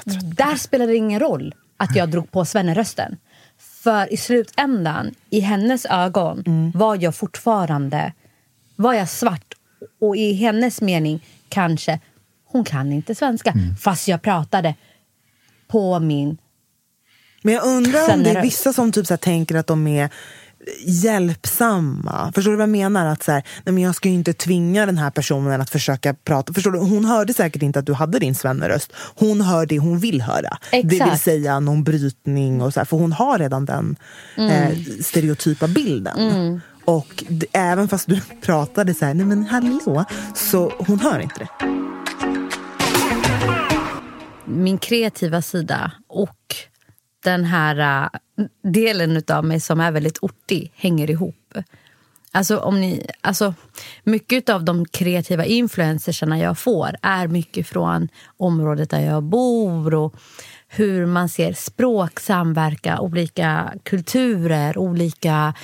där 0.44 0.56
spelade 0.56 0.92
det 0.92 0.96
ingen 0.96 1.20
roll 1.20 1.54
att 1.76 1.96
jag 1.96 2.10
drog 2.10 2.30
på 2.30 2.44
Svenne-rösten. 2.44 3.16
För 3.82 4.12
i 4.12 4.16
slutändan, 4.16 5.14
i 5.30 5.40
hennes 5.40 5.86
ögon, 5.86 6.42
Mm. 6.46 6.70
var 6.74 6.96
jag 7.02 7.14
fortfarande 7.14 8.12
var 8.76 8.94
jag 8.94 9.08
svart. 9.08 9.54
Och 10.00 10.16
i 10.16 10.32
hennes 10.32 10.80
mening, 10.80 11.26
kanske, 11.48 12.00
hon 12.46 12.64
kan 12.64 12.92
inte 12.92 13.14
svenska. 13.14 13.50
Mm. 13.50 13.76
Fast 13.76 14.08
jag 14.08 14.22
pratade 14.22 14.74
på 15.68 15.98
min... 16.00 16.38
Men 17.42 17.54
jag 17.54 17.64
undrar 17.64 18.14
om 18.14 18.22
det 18.22 18.30
är 18.30 18.42
vissa 18.42 18.72
som 18.72 18.92
typ 18.92 19.06
så 19.06 19.12
här 19.12 19.18
tänker 19.18 19.54
att 19.56 19.66
de 19.66 19.86
är 19.86 20.10
hjälpsamma. 20.86 22.32
Förstår 22.34 22.50
du 22.50 22.56
vad 22.56 22.62
jag 22.62 22.68
menar? 22.70 23.06
Att 23.06 23.22
så 23.22 23.32
här, 23.32 23.42
nej 23.64 23.72
men 23.72 23.82
jag 23.82 23.94
ska 23.94 24.08
ju 24.08 24.14
inte 24.14 24.32
tvinga 24.32 24.86
den 24.86 24.98
här 24.98 25.10
personen 25.10 25.60
att 25.60 25.70
försöka 25.70 26.14
prata. 26.14 26.52
Förstår 26.52 26.70
du? 26.70 26.78
Hon 26.78 27.04
hörde 27.04 27.34
säkert 27.34 27.62
inte 27.62 27.78
att 27.78 27.86
du 27.86 27.92
hade 27.92 28.18
din 28.18 28.34
svenneröst. 28.34 28.92
Hon 29.16 29.40
hör 29.40 29.66
det 29.66 29.78
hon 29.78 29.98
vill 29.98 30.20
höra. 30.22 30.58
Det 30.70 30.82
vill 30.82 31.02
Exakt. 31.02 31.22
säga 31.22 31.60
någon 31.60 31.84
brytning. 31.84 32.62
Och 32.62 32.74
så 32.74 32.80
här, 32.80 32.84
för 32.84 32.96
hon 32.96 33.12
har 33.12 33.38
redan 33.38 33.64
den 33.64 33.96
eh, 34.36 34.78
stereotypa 35.02 35.68
bilden. 35.68 36.60
Och 36.84 37.24
d- 37.28 37.46
även 37.52 37.88
fast 37.88 38.06
du 38.08 38.20
pratade 38.42 38.94
så 38.94 39.04
här, 39.04 39.14
nej 39.14 39.26
men 39.26 39.44
hallå, 39.44 40.04
så 40.34 40.72
hon 40.78 41.00
hör 41.00 41.18
inte 41.20 41.38
det. 41.38 41.48
min 44.44 44.78
kreativa 44.78 45.42
sida 45.42 45.92
och 46.08 46.54
den 47.24 47.44
här 47.44 48.02
äh, 48.04 48.08
delen 48.62 49.22
av 49.28 49.44
mig 49.44 49.60
som 49.60 49.80
är 49.80 49.90
väldigt 49.90 50.18
ortig 50.22 50.72
hänger 50.74 51.10
ihop. 51.10 51.54
Alltså, 52.32 52.58
om 52.58 52.80
ni, 52.80 53.06
alltså, 53.20 53.54
mycket 54.04 54.48
av 54.48 54.64
de 54.64 54.86
kreativa 54.86 55.44
influencersarna 55.44 56.38
jag 56.38 56.58
får 56.58 56.96
är 57.02 57.28
mycket 57.28 57.66
från 57.66 58.08
området 58.36 58.90
där 58.90 59.00
jag 59.00 59.22
bor 59.22 59.94
och 59.94 60.14
hur 60.68 61.06
man 61.06 61.28
ser 61.28 61.52
språk 61.52 62.20
samverka, 62.20 63.00
olika 63.00 63.74
kulturer, 63.82 64.78
olika 64.78 65.54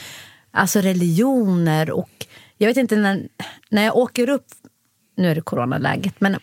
alltså 0.51 0.81
religioner. 0.81 1.91
Och 1.91 2.27
jag 2.57 2.69
vet 2.69 2.77
inte, 2.77 2.97
när, 2.97 3.29
när 3.71 3.85
jag 3.85 3.97
åker 3.97 4.29
upp 4.29 4.47
nu 5.17 5.31
är 5.31 5.35
det 5.35 5.41
coronaläget, 5.41 6.15
men 6.19 6.37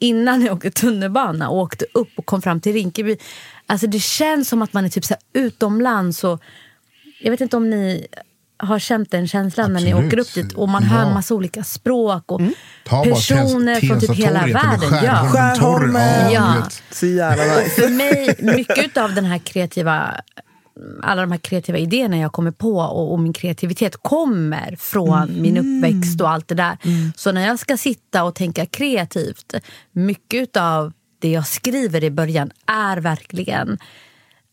innan 0.00 0.42
jag 0.44 0.54
åkte 0.56 0.70
tunnelbana 0.70 1.48
och 1.48 1.58
åkte 1.58 1.84
upp 1.94 2.08
och 2.16 2.26
kom 2.26 2.42
fram 2.42 2.60
till 2.60 2.72
Rinkeby. 2.72 3.16
Alltså 3.66 3.86
det 3.86 4.00
känns 4.00 4.48
som 4.48 4.62
att 4.62 4.72
man 4.72 4.84
är 4.84 4.88
typ 4.88 5.04
så 5.04 5.14
här 5.14 5.42
utomlands. 5.44 6.24
Och, 6.24 6.42
jag 7.22 7.30
vet 7.30 7.40
inte 7.40 7.56
om 7.56 7.70
ni 7.70 8.06
har 8.56 8.78
känt 8.78 9.10
den 9.10 9.28
känslan 9.28 9.72
när 9.72 9.80
ni 9.80 9.92
Absolut. 9.92 10.06
åker 10.08 10.18
upp 10.18 10.34
dit 10.34 10.52
och 10.52 10.68
man 10.68 10.82
hör 10.82 11.00
Ja. 11.02 11.06
en 11.08 11.14
massa 11.14 11.34
olika 11.34 11.64
språk 11.64 12.32
och 12.32 12.40
Ta 12.86 12.96
bara 13.04 13.14
personer 13.14 13.80
från 13.80 14.00
typ 14.00 14.10
hela 14.10 14.40
världen. 14.46 15.04
Ja. 15.04 15.28
Skärholmen. 15.32 16.32
Ja, 16.32 16.54
Ja. 17.02 17.32
För 17.76 17.88
mig, 17.88 18.34
mycket 18.38 18.96
av 18.96 19.14
den 19.14 19.24
här 19.24 19.38
kreativa 19.38 20.14
alla 21.02 21.20
de 21.20 21.32
här 21.32 21.38
kreativa 21.38 21.78
idéerna 21.78 22.18
jag 22.18 22.32
kommer 22.32 22.50
på 22.50 22.76
och, 22.76 23.12
och 23.12 23.18
min 23.18 23.32
kreativitet 23.32 23.96
kommer 23.96 24.76
från 24.76 25.42
min 25.42 25.56
uppväxt 25.56 26.20
och 26.20 26.30
allt 26.30 26.48
det 26.48 26.54
där. 26.54 26.78
Så 27.16 27.32
när 27.32 27.46
jag 27.46 27.58
ska 27.58 27.76
sitta 27.76 28.24
och 28.24 28.34
tänka 28.34 28.66
kreativt, 28.66 29.54
mycket 29.92 30.56
av 30.56 30.92
det 31.18 31.30
jag 31.30 31.46
skriver 31.46 32.04
i 32.04 32.10
början 32.10 32.50
är 32.66 32.96
verkligen 32.96 33.78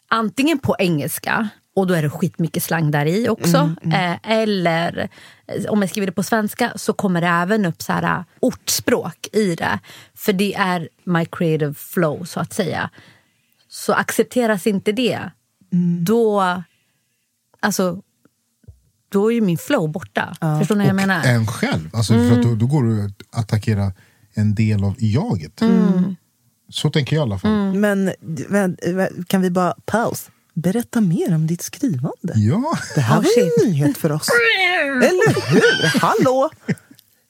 antingen 0.09 0.59
på 0.59 0.75
engelska 0.79 1.49
och 1.77 1.87
då 1.87 1.93
är 1.93 2.01
det 2.01 2.09
skitmycket 2.09 2.63
slang 2.63 2.91
där 2.91 3.05
i 3.05 3.29
också. 3.29 3.75
Eh, 3.93 4.31
eller 4.31 5.09
eh, 5.47 5.65
om 5.65 5.81
jag 5.81 5.89
skriver 5.89 6.05
det 6.05 6.11
på 6.11 6.23
svenska 6.23 6.73
så 6.75 6.93
kommer 6.93 7.21
det 7.21 7.27
även 7.27 7.65
upp 7.65 7.81
så 7.81 7.93
här, 7.93 8.03
eh, 8.03 8.23
ortspråk 8.39 9.27
i 9.33 9.55
det. 9.55 9.79
För 10.15 10.33
det 10.33 10.53
är 10.53 10.89
my 11.03 11.25
creative 11.25 11.73
flow 11.73 12.23
så 12.23 12.39
att 12.39 12.53
säga. 12.53 12.89
Så 13.67 13.93
accepteras 13.93 14.67
inte 14.67 14.91
det, 14.91 15.19
då, 16.01 16.63
alltså, 17.59 18.01
då 19.09 19.31
är 19.31 19.35
ju 19.35 19.41
min 19.41 19.57
flow 19.57 19.91
borta. 19.91 20.35
Förstår 20.59 20.75
ni 20.75 20.79
vad 20.79 20.87
jag 20.87 20.89
Och 20.89 20.95
menar? 20.95 21.23
en 21.23 21.47
själv. 21.47 21.89
Alltså, 21.93 22.13
för 22.13 22.31
att 22.31 22.43
då, 22.43 22.55
då 22.55 22.65
går 22.67 22.83
du 22.83 23.05
att 23.05 23.39
attackera 23.39 23.91
en 24.33 24.55
del 24.55 24.83
av 24.83 24.95
jaget. 24.97 25.61
Mm. 25.61 26.15
Så 26.69 26.89
tänker 26.89 27.15
jag 27.15 27.21
i 27.21 27.23
alla 27.23 27.39
fall. 27.39 27.73
Men 27.73 28.09
vä- 28.21 28.77
vä- 28.85 29.25
kan 29.27 29.41
vi 29.41 29.49
bara 29.51 29.73
paus? 29.85 30.29
Berätta 30.53 31.01
mer 31.01 31.35
om 31.35 31.47
ditt 31.47 31.61
skrivande. 31.61 32.33
Ja. 32.35 32.77
Det 32.95 33.01
här 33.01 33.13
Oh, 33.19 33.23
var 33.23 33.23
shit. 33.23 33.63
en 33.65 33.69
nyhet 33.71 33.97
för 33.97 34.11
oss. 34.11 34.29
Eller 34.95 35.49
hur? 35.51 35.99
Hallå! 35.99 36.49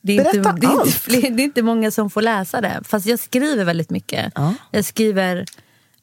Det 0.02 0.18
är, 0.18 0.26
inte, 0.26 0.40
Berätta 0.40 0.52
det, 0.54 0.68
är 0.68 0.72
inte, 0.72 0.82
allt. 0.82 0.94
fler- 0.94 1.32
det 1.32 1.42
är 1.42 1.46
inte 1.46 1.62
många 1.62 1.92
som 1.92 2.10
får 2.10 2.22
läsa 2.22 2.62
det. 2.62 2.82
Fast 2.84 3.06
jag 3.06 3.20
skriver 3.20 3.66
väldigt 3.66 3.90
mycket. 3.90 4.32
Ja. 4.36 4.54
Jag 4.72 4.86
skriver 4.86 5.46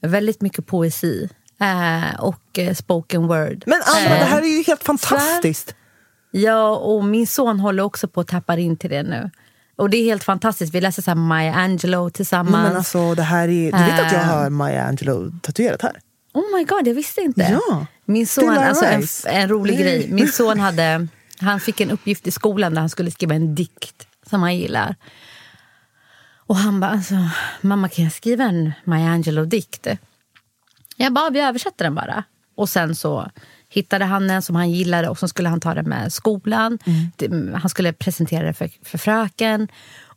väldigt 0.01 0.40
mycket 0.42 0.66
poesi 0.66 1.29
eh, 1.60 2.20
och 2.20 2.58
eh, 2.58 2.74
spoken 2.74 3.26
word. 3.26 3.62
Men 3.66 3.80
Anna, 3.86 4.00
Eh, 4.14 4.18
det 4.18 4.24
här 4.24 4.42
är 4.42 4.56
ju 4.56 4.62
helt 4.62 4.84
fantastiskt. 4.84 5.74
Ja, 6.30 6.68
och 6.76 7.04
min 7.04 7.26
son 7.26 7.60
håller 7.60 7.82
också 7.82 8.08
på 8.08 8.20
att 8.20 8.28
tappa 8.28 8.56
in 8.58 8.76
till 8.76 8.90
det 8.90 9.02
nu. 9.02 9.30
Och 9.76 9.90
det 9.90 9.96
är 9.96 10.04
helt 10.04 10.24
fantastiskt. 10.24 10.74
Vi 10.74 10.80
läser 10.80 11.02
så 11.02 11.14
Maya 11.14 11.54
Angelou 11.54 12.10
tillsammans. 12.10 12.68
Men 12.68 12.76
alltså, 12.76 13.14
det 13.14 13.22
här 13.22 13.48
är, 13.48 13.72
du 13.72 13.78
vet 13.84 14.00
att 14.06 14.12
jag 14.12 14.20
Eh. 14.22 14.26
har 14.28 14.50
Maya 14.50 14.84
Angelou 14.84 15.32
tatuerat 15.42 15.82
här? 15.82 16.00
Oh 16.34 16.56
my 16.58 16.64
god, 16.64 16.86
jag 16.88 16.94
visste 16.94 17.20
inte. 17.20 17.60
Ja. 17.68 17.86
Min 18.04 18.26
son, 18.26 18.58
alltså 18.58 18.84
en, 18.84 19.02
en 19.26 19.48
rolig 19.48 19.74
Nej. 19.74 19.82
grej. 19.82 20.06
Min 20.10 20.28
son 20.32 20.60
hade, 20.66 21.06
han 21.40 21.60
fick 21.60 21.80
en 21.80 21.90
uppgift 21.90 22.26
i 22.26 22.30
skolan 22.30 22.74
där 22.74 22.80
han 22.80 22.90
skulle 22.90 23.10
skriva 23.10 23.34
en 23.34 23.54
dikt 23.54 24.06
som 24.30 24.42
han 24.42 24.56
gillar. 24.56 24.96
Och 26.46 26.56
han 26.56 26.80
bara, 26.80 26.90
alltså, 26.90 27.14
mamma 27.60 27.88
kan 27.88 28.04
jag 28.04 28.12
skriva 28.12 28.44
en 28.44 28.72
Maya 28.84 29.08
Angelou-dikt? 29.10 29.86
Jag 30.96 31.12
bara, 31.12 31.30
vi 31.30 31.40
översätter 31.40 31.85
den 31.85 31.94
bara. 31.94 32.24
Och 32.57 32.68
sen 32.68 32.94
så 32.94 33.30
hittade 33.68 34.04
han 34.04 34.30
en 34.30 34.42
som 34.42 34.57
han 34.57 34.70
gillade 34.70 35.09
och 35.09 35.18
så 35.18 35.28
skulle 35.28 35.48
han 35.48 35.61
ta 35.61 35.74
den 35.74 35.88
med 35.88 36.12
skolan. 36.12 36.78
Det- 37.16 37.52
Han 37.57 37.68
skulle 37.70 37.92
presentera 37.92 38.46
det 38.46 38.52
för, 38.54 38.70
för 38.83 38.98
fröken. 38.98 39.68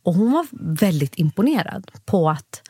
Och 0.02 0.14
hon 0.14 0.32
var 0.32 0.46
väldigt 0.76 1.14
imponerad 1.18 1.90
på 2.06 2.30
att 2.30 2.62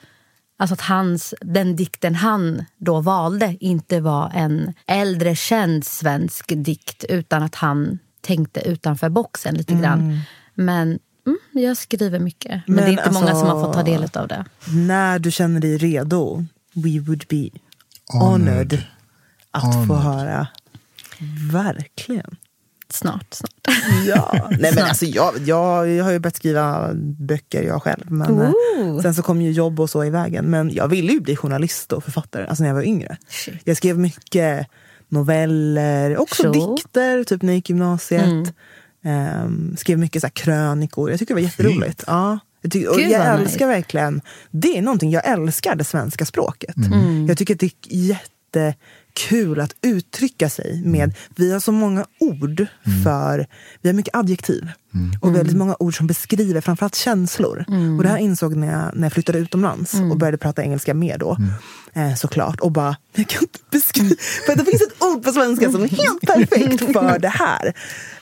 Alltså 0.61 0.75
att 0.75 0.81
hans, 0.81 1.35
den 1.41 1.77
dikten 1.77 2.15
han 2.15 2.65
då 2.77 3.01
valde 3.01 3.57
inte 3.61 4.01
var 4.01 4.31
en 4.35 4.75
äldre 4.87 5.37
känd 5.37 5.85
svensk 5.85 6.53
dikt 6.57 7.05
utan 7.09 7.43
att 7.43 7.55
han 7.55 7.99
tänkte 8.21 8.61
utanför 8.61 9.09
boxen 9.09 9.55
lite 9.55 9.75
grann. 9.75 10.21
Men 10.55 10.99
mm, 11.27 11.39
jag 11.67 11.77
skriver 11.77 12.19
mycket. 12.19 12.63
Men, 12.67 12.75
Men 12.77 12.85
det 12.85 12.91
är 12.91 12.93
inte 12.93 13.11
många 13.11 13.27
som 13.35 13.37
har 13.49 13.51
alltså- 13.51 13.65
fått 13.67 13.75
ta 13.75 13.83
del 13.83 14.09
av 14.15 14.29
det. 14.29 14.45
När 14.75 15.19
du 15.19 15.31
känner 15.31 15.61
dig 15.61 15.77
redo, 15.79 16.45
we 16.75 17.01
would 17.01 17.25
be 17.29 17.49
honored, 18.09 18.49
Honored. 18.49 18.85
att 19.51 19.63
få 19.87 19.95
Honored. 19.95 20.03
höra. 20.29 20.47
Verkligen. 21.53 22.37
Snart, 22.91 23.35
snart. 23.35 23.53
Ja. 24.07 24.49
Nej, 24.61 24.73
men 24.75 24.85
alltså, 24.85 25.05
jag, 25.05 25.33
jag, 25.47 25.89
jag 25.89 26.05
har 26.05 26.11
ju 26.13 26.19
börjat 26.19 26.37
skriva 26.37 26.91
böcker 27.19 27.63
jag 27.63 27.83
själv. 27.83 28.11
Men, 28.13 28.41
eh, 28.41 28.51
Ooh. 28.79 29.01
sen 29.03 29.15
så 29.15 29.23
kom 29.23 29.43
ju 29.43 29.51
jobb 29.51 29.81
och 29.81 29.91
så 29.91 30.05
i 30.05 30.11
vägen. 30.11 30.45
Men 30.45 30.75
jag 30.75 30.89
ville 30.89 31.13
ju 31.13 31.21
bli 31.21 31.37
journalist 31.37 31.93
och 31.93 32.05
författare 32.05 32.47
alltså 32.47 32.63
när 32.63 32.69
jag 32.69 32.75
var 32.75 32.83
yngre. 32.83 33.17
Shit. 33.29 33.55
Jag 33.65 33.77
skrev 33.77 33.99
mycket 33.99 34.67
noveller, 35.09 36.19
också 36.19 36.43
Så. 36.43 36.53
dikter, 36.77 37.25
typ 37.25 37.43
när 37.43 37.53
jag 37.53 37.57
gick 37.57 37.71
i 37.71 37.73
gymnasiet. 37.73 38.23
Mm. 38.25 38.47
Ehm, 39.05 39.77
skrev 39.77 39.99
mycket 39.99 40.23
så 40.23 40.27
här 40.27 40.33
krönikor. 40.33 41.11
Jag 41.11 41.19
tycker 41.19 41.35
det 41.35 41.41
var 41.41 41.49
jätteroligt. 41.49 42.05
Ja. 42.07 42.39
Jag, 42.61 42.73
tycker, 42.73 42.91
och 42.91 43.01
jag 43.01 43.27
älskar 43.27 43.67
nice. 43.67 43.67
verkligen, 43.67 44.21
det 44.51 44.79
är 44.79 44.83
någonting, 44.83 45.11
jag 45.11 45.27
älskar 45.27 45.75
det 45.75 45.85
svenska 45.85 46.25
språket. 46.27 46.77
Mm. 46.77 47.27
Jag 47.27 47.39
tycker 47.39 47.55
att 47.55 47.61
det 47.61 48.61
är 48.61 48.75
jättekul 49.19 49.61
att 49.61 49.75
uttrycka 49.83 50.49
sig 50.51 50.83
med, 50.85 51.15
vi 51.37 51.53
har 51.53 51.61
så 51.61 51.73
många 51.73 52.07
ord 52.21 52.67
för, 53.05 53.47
vi 53.83 53.89
har 53.89 53.95
mycket 53.95 54.17
adjektiv. 54.17 54.71
Och 55.21 55.35
väldigt 55.35 55.57
många 55.57 55.77
ord 55.79 55.97
som 55.97 56.07
beskriver 56.07 56.61
framförallt 56.61 56.95
känslor. 56.95 57.65
Och 57.97 58.03
det 58.03 58.09
här 58.09 58.17
insåg 58.19 58.57
när 58.57 58.73
jag, 58.73 58.97
när 58.97 59.03
jag 59.03 59.13
flyttade 59.13 59.39
utomlands 59.39 59.95
och 59.95 60.19
började 60.19 60.39
prata 60.39 60.63
engelska 60.63 60.95
mer 60.95 61.19
då. 61.19 61.37
Eh, 61.93 62.15
såklart. 62.15 62.61
Och 62.61 62.73
bara, 62.73 62.97
jag 63.15 63.29
kan 63.29 63.43
inte 63.43 63.59
beskriva, 63.71 64.15
för 64.47 64.57
det 64.57 64.65
finns 64.65 64.83
ett 64.83 65.03
ord 65.03 65.25
på 65.25 65.33
svenska 65.33 65.73
som 65.73 65.83
är 65.83 65.89
helt 65.89 66.21
perfekt 66.21 66.93
för 66.93 67.19
det 67.19 67.29
här. 67.29 67.73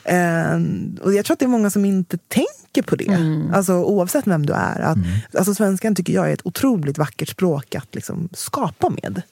Eh, 0.04 0.60
och 1.02 1.14
jag 1.14 1.24
tror 1.24 1.34
att 1.34 1.38
det 1.38 1.44
är 1.46 1.48
många 1.48 1.70
som 1.70 1.84
inte 1.84 2.18
tänker 2.18 2.82
på 2.82 2.96
det. 2.96 3.18
Alltså 3.54 3.72
oavsett 3.72 4.26
vem 4.26 4.46
du 4.46 4.52
är. 4.52 4.80
Att, 4.80 4.98
alltså 5.38 5.54
svenskan 5.54 5.94
tycker 5.94 6.12
jag 6.12 6.28
är 6.28 6.32
ett 6.34 6.46
otroligt 6.46 6.98
vackert 6.98 7.28
språk 7.28 7.74
att 7.74 7.94
liksom 7.94 8.28
skapa 8.32 8.90
med. 8.90 9.22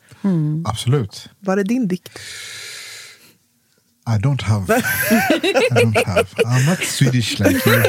Absolut. 0.64 1.28
Var 1.40 1.56
är 1.56 1.64
din 1.64 1.88
dikt? 1.88 2.18
I 4.06 4.18
don't 4.18 4.42
have. 4.42 4.70
I 4.70 4.80
don't 5.74 6.06
have. 6.06 6.26
I'm 6.46 6.66
not 6.66 6.78
Swedish 6.78 7.40
like 7.40 7.66
you. 7.66 7.82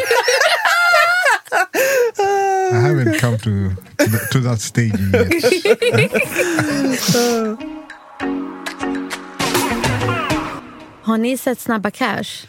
I 2.72 2.80
haven't 2.82 3.20
come 3.20 3.38
to 3.38 3.76
to, 3.98 4.10
the, 4.12 4.28
to 4.32 4.40
that 4.40 4.62
stage 4.62 5.00
yet. 5.14 5.28
Har 11.04 11.18
ni 11.18 11.38
sett 11.38 11.60
Snabba 11.60 11.92
Cash? 11.92 12.46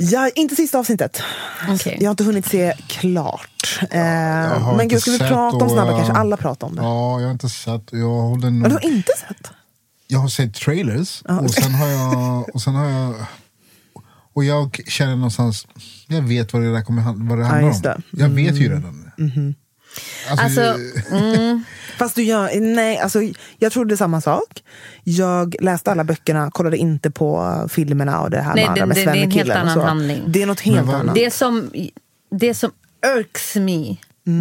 Ja, 0.00 0.30
inte 0.34 0.56
sista 0.56 0.78
avsnittet. 0.78 1.22
Okej. 1.68 1.96
Jag 2.00 2.06
har 2.08 2.10
inte 2.10 2.24
hunnit 2.24 2.46
se 2.46 2.74
klart. 2.86 3.80
Eh, 3.90 4.76
men 4.76 4.88
gud, 4.88 5.00
ska 5.00 5.10
vi 5.10 5.18
prata 5.18 5.56
om 5.56 5.70
Snabba 5.70 5.90
eh, 5.90 5.96
kanske? 5.96 6.12
Alla 6.12 6.36
pratar 6.36 6.66
om 6.66 6.76
det. 6.76 6.82
Ja, 6.82 7.20
jag 7.20 7.26
har 7.26 7.32
inte 7.32 7.48
sett. 7.48 7.88
Jag, 7.90 8.08
håller 8.08 8.50
Men 8.50 8.62
du 8.62 8.68
nog, 8.68 8.72
har 8.72 8.84
inte 8.84 9.12
sett? 9.28 9.50
jag 10.06 10.18
har 10.18 10.28
sett 10.28 10.54
trailers 10.54 11.22
och 11.22 11.50
sen 11.50 11.74
har 11.74 11.88
jag... 11.88 12.54
Och 12.54 12.62
sen 12.62 12.74
har 12.74 12.88
jag 12.88 13.14
och 14.32 14.44
jag 14.44 14.80
känner 14.86 15.16
någonstans, 15.16 15.66
jag 16.06 16.22
vet 16.22 16.52
vad 16.52 16.62
det 16.62 16.72
där 16.72 16.82
kommer 16.82 17.28
vad 17.28 17.38
det 17.38 17.44
handlar 17.44 17.68
just 17.68 17.86
om. 17.86 17.92
det. 18.10 18.22
Mm. 18.22 18.36
Jag 18.44 18.44
vet 18.44 18.60
ju 18.60 18.68
redan. 18.68 19.10
Alltså, 20.30 20.60
Alltså, 20.60 20.76
Fast 21.98 22.14
du 22.14 22.22
gör, 22.22 22.60
nej, 22.60 22.98
alltså, 22.98 23.18
jag 23.58 23.72
trodde 23.72 23.96
samma 23.96 24.20
sak. 24.20 24.62
Jag 25.04 25.56
läste 25.60 25.90
alla 25.90 26.04
böckerna, 26.04 26.50
kollade 26.50 26.76
inte 26.76 27.10
på 27.10 27.54
filmerna 27.72 28.20
och 28.20 28.30
det 28.30 28.40
här 28.40 28.54
Nej, 28.54 28.66
med, 28.68 28.74
det- 28.76 28.86
med 28.86 28.96
det- 28.96 29.04
det 29.04 29.18
är 29.18 29.22
en 29.22 29.30
helt 29.30 29.50
annan 29.50 29.80
handling. 29.80 30.22
Det 30.26 30.42
är 30.42 30.46
något 30.46 30.60
helt 30.60 30.88
annat. 30.94 31.14
Det 31.14 31.30
som, 31.30 31.70
det 32.30 32.54
som 32.54 32.70
irks 33.18 33.54
me, 33.56 33.96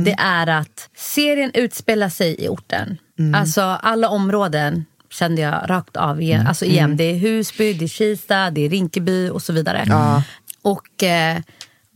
det 0.06 0.16
är 0.20 0.48
att 0.48 0.90
serien 0.96 1.52
utspelar 1.54 2.10
sig 2.10 2.36
i 2.44 2.48
orten. 2.48 2.98
Alltså 3.36 3.62
alla 3.62 4.10
områden 4.10 4.86
kände 5.10 5.42
jag 5.42 5.70
rakt 5.70 5.98
av 5.98 6.22
igen. 6.22 6.48
Alltså 6.48 6.66
igen. 6.66 6.98
Det 6.98 7.04
är 7.04 7.16
Husby, 7.16 7.74
det 7.74 7.86
är 7.86 7.90
Kista, 7.90 8.50
det 8.52 8.62
är 8.66 8.70
Rinkeby 8.70 9.30
och 9.30 9.42
så 9.42 9.54
vidare. 9.54 9.86
Och 10.62 11.04
eh, 11.04 11.38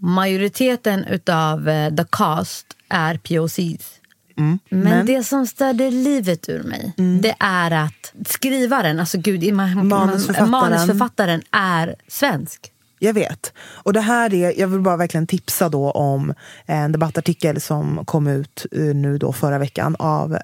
majoriteten 0.01 1.05
utav 1.05 1.69
eh, 1.69 1.95
the 1.95 2.03
cast 2.09 2.65
är 2.91 3.17
POCs. 3.17 3.97
Men, 4.35 4.59
Men- 4.69 5.05
det 5.05 5.23
som 5.23 5.47
störde 5.47 5.91
livet 5.91 6.49
ur 6.49 6.63
mig, 6.63 6.93
det 7.21 7.35
är 7.39 7.71
att 7.71 8.13
skrivaren, 8.27 8.99
alltså 8.99 9.17
gud, 9.17 9.53
man- 9.53 9.87
Manusförfattaren. 9.87 10.49
manusförfattaren 10.51 11.41
är 11.51 11.95
svensk. 12.07 12.71
Jag 13.03 13.13
vet. 13.13 13.53
Och 13.73 13.93
det 13.93 14.01
här 14.01 14.33
är, 14.33 14.59
jag 14.59 14.67
vill 14.67 14.79
bara 14.81 14.97
verkligen 14.97 15.27
tipsa 15.27 15.69
då 15.69 15.91
om 15.91 16.33
en 16.65 16.91
debattartikel 16.91 17.61
som 17.61 18.05
kom 18.05 18.27
ut 18.27 18.65
eh, 18.71 18.81
nu 18.81 19.17
då 19.17 19.33
förra 19.33 19.57
veckan 19.57 19.95
av 19.99 20.33
eh, 20.33 20.39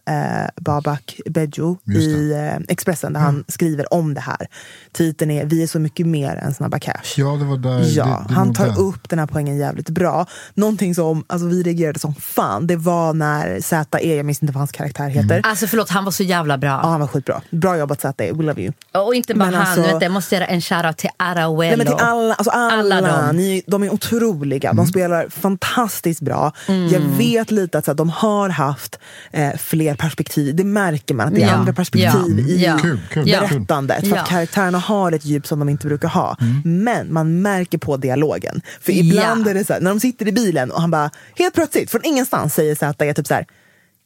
Babak 0.56 1.20
det. 1.26 1.58
i 1.94 2.32
eh, 2.34 2.56
Expressen 2.70 3.14
där 3.14 3.20
han 3.20 3.44
skriver 3.48 3.94
om 3.94 4.14
det 4.14 4.22
här. 4.22 4.48
Titeln 4.92 5.32
är 5.32 5.46
Vi 5.46 5.64
är 5.64 5.68
så 5.68 5.80
mycket 5.80 6.08
mer 6.08 6.36
än 6.36 6.54
Snabba 6.54 6.80
Cash. 6.80 6.94
ja, 7.18 7.28
det 7.28 7.46
var 7.46 7.58
där. 7.58 7.84
Ja, 7.98 8.06
det, 8.06 8.26
det 8.28 8.34
han 8.34 8.54
tar 8.54 8.66
den. 8.66 8.78
upp 8.78 9.10
den 9.10 9.20
här 9.20 9.26
poängen 9.28 9.58
jävligt 9.58 9.90
bra. 9.90 10.26
Någonting 10.54 10.96
som 10.96 11.24
alltså, 11.28 11.48
vi 11.48 11.64
reagerade 11.64 12.00
som 12.00 12.16
fan, 12.16 12.68
det 12.68 12.76
var 12.76 13.14
när 13.14 13.62
Z.E, 13.62 14.16
jag 14.16 14.26
minns 14.26 14.42
inte 14.44 14.54
vad 14.54 14.60
hans 14.60 14.72
karaktär 14.72 15.10
heter. 15.10 15.42
Alltså 15.44 15.68
förlåt, 15.68 15.90
han 15.90 16.06
var 16.06 16.12
så 16.12 16.24
jävla 16.24 16.58
bra. 16.58 16.70
Ja, 16.84 16.90
han 16.90 17.00
var 17.00 17.08
skitbra. 17.08 17.42
Bra 17.50 17.78
jobbat 17.78 18.02
Z.E, 18.02 18.32
we 18.34 18.44
love 18.44 18.62
you. 18.62 18.74
Och 18.92 19.16
inte 19.16 19.34
bara 19.34 19.46
Men 19.46 19.54
han, 19.54 19.68
alltså- 19.80 19.94
vet 19.94 20.02
jag 20.02 20.12
måste 20.12 20.36
göra 20.36 20.46
en 20.46 20.62
shoutout 20.62 20.98
till 20.98 21.10
Arauelo. 21.18 21.60
Nej, 21.60 21.78
men 21.78 21.86
till 21.88 22.06
alla, 22.06 22.34
alltså 22.34 22.47
Alltså 22.52 22.76
alla, 22.76 22.98
Alla 22.98 23.28
de. 23.28 23.38
Ni, 23.38 23.64
de 23.68 23.84
är 23.84 23.90
otroliga. 23.94 24.70
Mm. 24.70 24.86
De 24.86 24.90
spelar 24.92 25.30
fantastiskt 25.30 26.22
bra. 26.22 26.52
Mm. 26.68 26.88
Jag 26.88 27.00
vet 27.00 27.52
lite 27.52 27.78
att 27.78 27.86
så 27.86 27.92
här, 27.92 27.96
de 27.96 28.10
har 28.10 28.50
haft 28.50 29.00
eh, 29.32 29.54
fler 29.58 29.96
perspektiv. 29.96 30.56
Det 30.56 30.64
märker 30.64 31.16
man, 31.16 31.28
att 31.28 31.36
det 31.36 31.42
är 31.42 31.48
Ja. 31.48 31.54
andra 31.54 31.74
perspektiv 31.74 32.40
Ja. 32.40 32.48
i 32.48 32.64
Ja. 32.66 32.78
Kul, 32.82 33.00
kul. 33.12 33.30
Ja. 33.30 33.40
kul. 33.48 33.60
berättandet. 33.60 34.00
För 34.08 34.16
Ja. 34.16 34.22
att 34.22 34.28
karaktärerna 34.30 34.78
har 34.80 35.12
ett 35.12 35.26
djup 35.26 35.48
som 35.48 35.60
de 35.60 35.70
inte 35.70 35.88
brukar 35.88 36.08
ha. 36.08 36.38
Men 36.66 37.14
man 37.14 37.42
märker 37.42 37.78
på 37.78 37.98
dialogen. 37.98 38.62
För 38.82 38.92
ibland 38.92 39.46
Ja. 39.48 39.50
är 39.50 39.54
det 39.54 39.66
så 39.66 39.74
här, 39.74 39.80
när 39.82 39.90
de 39.90 40.00
sitter 40.00 40.28
i 40.28 40.32
bilen 40.32 40.72
och 40.72 40.82
han 40.82 40.92
bara 40.92 41.10
helt 41.36 41.54
plötsligt 41.54 41.92
från 41.92 42.02
ingenstans 42.06 42.54
säger 42.54 42.76
Zäta 42.76 43.06
är 43.06 43.14
typ 43.14 43.28
så 43.28 43.34
här 43.34 43.46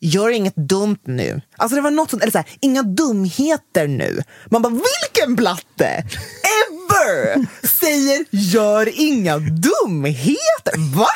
Gör 0.04 0.30
inget 0.30 0.56
dumt 0.56 0.98
nu. 1.06 1.42
Alltså 1.58 1.76
det 1.76 1.82
var 1.82 1.92
något 1.92 2.10
sånt, 2.10 2.22
eller 2.24 2.32
så 2.32 2.38
här, 2.38 2.48
inga 2.62 2.84
dumheter 2.84 3.88
nu. 3.88 4.22
Man 4.50 4.62
bara, 4.62 4.70
vilken 4.74 5.36
blatte! 5.36 6.04
Ever! 7.10 7.46
Säger, 7.68 8.26
gör 8.32 8.90
inga 9.00 9.38
dumheter. 9.38 10.96
Va? 10.96 11.08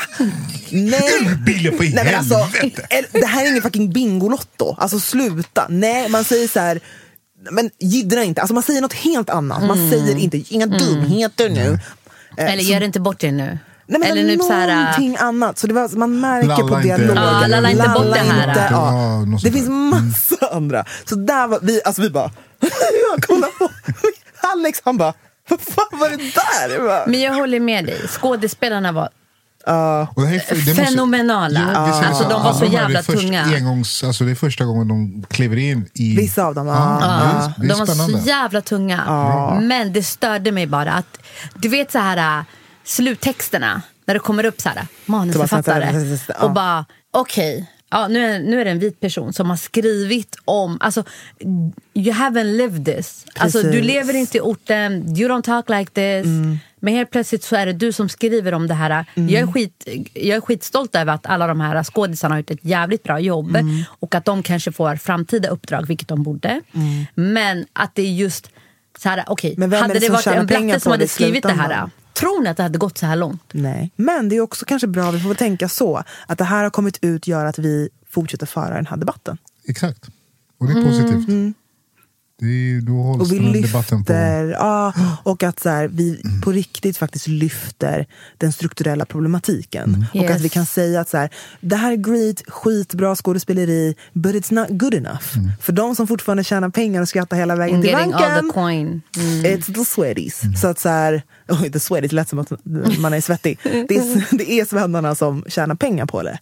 Nej. 0.71 1.35
Bilen 1.45 1.77
för 1.77 1.83
Nej, 1.83 2.05
men 2.05 2.15
alltså, 2.15 2.47
det 3.11 3.25
här 3.25 3.43
är 3.45 3.49
ingen 3.49 3.61
fucking 3.61 3.91
Bingolotto. 3.93 4.75
Alltså 4.79 4.99
sluta. 4.99 5.65
Nej, 5.69 6.09
man 6.09 6.23
säger 6.23 6.47
så 6.47 6.59
här. 6.59 6.79
Men 7.51 7.69
jiddra 7.79 8.23
inte. 8.23 8.41
Alltså, 8.41 8.53
man 8.53 8.63
säger 8.63 8.81
något 8.81 8.93
helt 8.93 9.29
annat. 9.29 9.63
Man 9.63 9.89
säger 9.89 10.15
inte 10.17 10.37
inga 10.49 10.65
dumheter 10.65 11.49
nu. 11.49 11.79
Eh, 12.37 12.53
Eller 12.53 12.63
så- 12.63 12.71
gör 12.71 12.83
inte 12.83 12.99
bort 12.99 13.19
det 13.19 13.31
nu. 13.31 13.57
Nej, 13.87 13.99
men 13.99 14.09
Eller 14.11 14.23
nu 14.23 14.37
så 14.37 14.51
här, 14.53 14.67
äh, 14.69 14.75
någonting 14.75 15.17
annat. 15.19 15.57
Så 15.59 15.67
det 15.67 15.73
var, 15.73 15.97
man 15.97 16.19
märker 16.19 16.47
Lalla 16.47 16.67
på 16.67 16.79
dialogen. 16.79 17.15
Ja, 17.15 17.47
lalla 17.47 17.71
inte 17.71 17.89
bort 17.89 18.13
det 18.13 18.19
här. 18.19 18.49
inte, 18.49 18.67
Ja, 18.71 19.25
Det 19.43 19.51
finns 19.51 19.69
massa 19.69 20.47
andra. 20.55 20.85
Så 21.05 21.15
där 21.15 21.47
var 21.47 21.59
vi, 21.61 21.81
alltså 21.85 22.01
vi 22.01 22.09
bara, 22.09 22.31
kolla 23.27 23.47
på. 23.59 23.69
Alex 24.41 24.81
han 24.85 24.97
bara, 24.97 25.13
vad 25.49 25.61
fan 25.61 25.99
var 25.99 26.09
det 26.09 26.15
där? 26.17 27.07
Men 27.07 27.21
jag 27.21 27.33
håller 27.33 27.59
med 27.59 27.85
dig. 27.85 28.07
Skådespelarna 28.07 28.91
var 28.91 29.09
det 29.65 29.71
här 29.71 30.33
måste- 30.33 30.55
fenomenala. 30.85 31.59
Jo, 31.87 31.93
säger 31.93 32.07
Alltså, 32.09 32.23
så. 32.23 32.29
de 32.29 32.43
var 32.43 32.53
så 32.53 32.65
är 32.65 32.69
jävla 32.69 33.03
först 33.03 33.19
tunga. 33.19 33.43
Engångs, 33.43 34.03
alltså 34.03 34.23
det 34.23 34.31
är 34.31 34.35
första 34.35 34.65
gången 34.65 34.87
de 34.87 35.25
kliver 35.29 35.57
in 35.57 35.89
i... 35.93 36.15
Vissa 36.15 36.45
av 36.45 36.55
dem, 36.55 36.67
ja. 36.67 36.73
Ja, 37.01 37.07
det 37.07 37.13
är, 37.13 37.53
det 37.57 37.65
är 37.65 37.69
de 37.69 37.79
var 37.79 37.85
spännande. 37.85 38.21
så 38.21 38.27
jävla 38.27 38.61
tunga. 38.61 39.03
Men 39.61 39.93
det 39.93 40.03
störde 40.03 40.51
mig 40.51 40.67
bara 40.67 40.93
att, 40.93 41.17
du 41.55 41.67
vet 41.69 41.91
så 41.91 41.99
här 41.99 42.39
äh, 42.39 42.43
sluttexterna, 42.83 43.81
när 44.05 44.13
det 44.13 44.19
kommer 44.19 44.45
upp 44.45 44.61
så 44.61 44.69
här 44.69 44.87
manusförfattare 45.05 46.17
och 46.41 46.51
bara 46.51 46.85
okej, 47.13 47.71
ja, 47.89 48.07
nu, 48.07 48.25
är, 48.25 48.39
nu 48.39 48.61
är 48.61 48.65
det 48.65 48.71
en 48.71 48.79
vit 48.79 48.99
person 48.99 49.33
som 49.33 49.49
har 49.49 49.57
skrivit 49.57 50.35
om, 50.45 50.77
alltså 50.81 51.03
you 51.93 52.11
haven't 52.11 52.57
lived 52.57 52.85
this. 52.85 53.25
Alltså, 53.35 53.61
du 53.61 53.81
lever 53.81 54.15
inte 54.15 54.37
i 54.37 54.41
orten, 54.41 55.17
you 55.17 55.29
don't 55.29 55.41
talk 55.41 55.69
like 55.69 55.91
this. 55.91 56.25
Men 56.79 56.93
helt 56.93 57.11
plötsligt 57.11 57.43
så 57.43 57.55
är 57.55 57.65
det 57.65 57.73
du 57.73 57.91
som 57.91 58.09
skriver 58.09 58.53
om 58.53 58.67
det 58.67 58.73
här. 58.73 59.05
Jag, 59.13 59.31
är 59.31 59.47
skit, 59.47 59.87
jag 60.13 60.37
är 60.37 60.41
skitstolt 60.41 60.95
över 60.95 61.13
att 61.13 61.25
alla 61.25 61.47
de 61.47 61.61
här 61.61 61.83
skådisarna 61.83 62.33
har 62.35 62.39
gjort 62.39 62.51
ett 62.51 62.65
jävligt 62.65 63.03
bra 63.03 63.19
jobb. 63.19 63.57
Och 63.99 64.15
att 64.15 64.25
de 64.25 64.43
kanske 64.43 64.71
får 64.71 64.95
framtida 64.95 65.49
uppdrag, 65.49 65.87
vilket 65.87 66.07
de 66.07 66.23
borde. 66.23 66.61
Men 67.15 67.65
att 67.73 67.95
det 67.95 68.01
är 68.01 68.11
just 68.11 68.51
så 68.97 69.09
här, 69.09 69.17
är 69.17 69.81
hade 69.81 69.99
det 69.99 70.09
varit 70.09 70.27
en 70.27 70.45
blatte 70.45 70.79
som 70.79 70.91
hade 70.91 71.07
skrivit 71.07 71.43
det 71.43 71.51
här? 71.51 71.89
Tror 72.15 72.43
ni 72.43 72.49
att 72.49 72.57
det 72.57 72.63
hade 72.63 72.77
gått 72.77 72.97
så 72.97 73.05
här 73.05 73.15
långt? 73.15 73.43
Nej. 73.51 73.91
Men 73.95 74.29
det 74.29 74.35
är 74.35 74.41
också 74.41 74.65
kanske 74.65 74.87
bra, 74.87 75.11
vi 75.11 75.19
får 75.19 75.33
tänka 75.33 75.69
så, 75.69 76.03
att 76.27 76.37
det 76.37 76.43
här 76.43 76.63
har 76.63 76.69
kommit 76.69 76.97
ut 77.01 77.27
gör 77.27 77.45
att 77.45 77.59
vi 77.59 77.89
fortsätter 78.09 78.45
föra 78.45 78.75
den 78.75 78.85
här 78.85 78.97
debatten. 78.97 79.37
Exakt. 79.67 80.05
Och 80.57 80.67
det 80.67 80.73
är 80.79 80.83
positivt. 80.85 81.27
Mm. 81.27 81.53
Det 82.39 82.45
är, 82.45 82.81
då 82.81 82.93
hålls 82.93 83.21
Och 83.21 83.33
vi 83.33 83.37
den 83.39 83.47
här 83.47 83.61
debatten 83.61 84.03
på... 84.03 84.13
lyfter, 84.13 84.47
ja, 84.51 84.93
och 85.23 85.43
att 85.43 85.59
så 85.59 85.69
här, 85.69 85.87
vi 85.87 86.21
på 86.43 86.51
riktigt 86.51 86.97
faktiskt 86.97 87.27
lyfter 87.27 88.05
den 88.37 88.53
strukturella 88.53 89.05
problematiken. 89.05 90.05
Och 90.13 90.15
Yes. 90.15 90.31
att 90.31 90.41
vi 90.41 90.49
kan 90.49 90.65
säga 90.65 91.01
att 91.01 91.09
så 91.09 91.17
här, 91.17 91.29
det 91.61 91.75
här 91.75 91.91
är 91.91 91.95
great, 91.95 92.41
skitbra 92.47 93.15
skådespeleri, 93.15 93.95
but 94.13 94.35
it's 94.35 94.53
not 94.53 94.67
good 94.69 94.93
enough. 94.93 95.23
För 95.61 95.73
de 95.73 95.95
som 95.95 96.07
fortfarande 96.07 96.43
tjänar 96.43 96.69
pengar 96.69 97.01
och 97.01 97.09
skrattar 97.09 97.37
hela 97.37 97.55
vägen 97.55 97.81
till 97.81 97.91
banken, 97.91 98.47
the 98.49 98.53
coin. 98.53 99.01
It's 99.43 99.73
the 99.73 99.85
sweaties. 99.85 100.41
Så 100.61 100.67
att 100.67 100.79
så 100.79 100.89
här, 100.89 101.21
oj, 101.49 101.71
the 101.71 101.79
sweaties 101.79 102.11
lät 102.11 102.29
som 102.29 102.39
att 102.39 102.51
man 102.99 103.13
är 103.13 103.21
svettig. 103.21 103.59
Det 103.63 103.95
är, 103.97 104.37
det 104.37 104.51
är 104.51 104.65
svennarna 104.65 105.15
som 105.15 105.43
tjänar 105.47 105.75
pengar 105.75 106.05
på 106.05 106.23
det. 106.23 106.39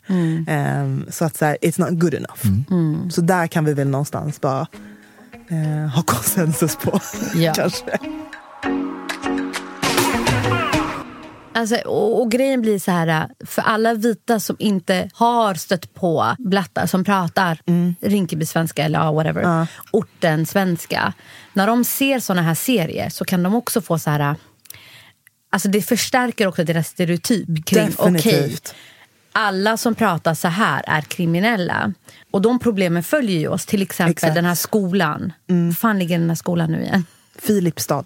Ehm, 0.48 1.06
så 1.10 1.26
att 1.26 1.38
så 1.38 1.46
här, 1.46 1.58
it's 1.62 1.80
not 1.90 2.00
good 2.00 2.14
enough. 2.14 2.42
Så 3.12 3.22
där 3.22 3.48
kan 3.48 3.66
vi 3.66 3.74
väl 3.74 3.88
någonstans 3.88 4.42
bara 4.42 4.68
eh, 5.50 5.90
ha 5.96 6.04
konsensus 6.04 6.76
på. 6.76 7.00
Ja. 7.36 7.54
Kanske. 7.54 8.00
Alltså, 11.56 11.76
och, 11.76 12.22
och 12.22 12.32
grejen 12.32 12.62
blir 12.62 12.80
så 12.80 12.92
här, 12.92 13.28
för 13.46 13.62
alla 13.62 13.94
vita 13.94 14.40
som 14.40 14.56
inte 14.60 15.10
har 15.14 15.54
stött 15.54 15.94
på 15.94 16.36
blattar 16.40 16.86
som 16.86 17.04
pratar 17.04 17.60
Mm. 17.66 17.96
Rinkeby-svenska 18.02 18.84
eller 18.84 19.00
ja, 19.00 19.12
whatever, 19.12 19.68
orten-svenska. 19.92 21.14
När 21.54 21.68
de 21.68 21.84
ser 21.84 22.20
såna 22.20 22.42
här 22.42 22.56
serier 22.56 23.10
så 23.10 23.26
kan 23.26 23.44
de 23.44 23.56
också 23.56 23.82
få 23.82 24.00
så 24.00 24.10
här... 24.10 24.36
Alltså 25.50 25.70
det 25.70 25.82
förstärker 25.82 26.48
också 26.48 26.64
deras 26.64 26.88
stereotyp 26.88 27.66
kring 27.66 27.92
okej, 27.98 28.14
Definitivt. 28.14 28.76
Alla 29.34 29.78
som 29.78 29.96
pratar 29.96 30.34
så 30.34 30.48
här 30.48 30.84
är 30.88 31.02
kriminella. 31.02 31.94
Och 32.32 32.42
de 32.42 32.60
problemen 32.60 33.04
följer 33.04 33.40
ju 33.40 33.48
oss. 33.48 33.66
Till 33.66 33.82
exempel 33.82 34.12
Exakt. 34.12 34.24
Mm. 34.32 34.36
den 34.36 34.46
här 34.46 34.56
skolan. 34.56 35.34
Var 35.48 35.72
fan 35.72 36.00
ligger 36.00 36.20
den 36.20 36.30
här 36.30 36.36
skolan 36.36 36.72
nu 36.72 36.82
igen? 36.82 37.06
Filipstad. 37.40 38.04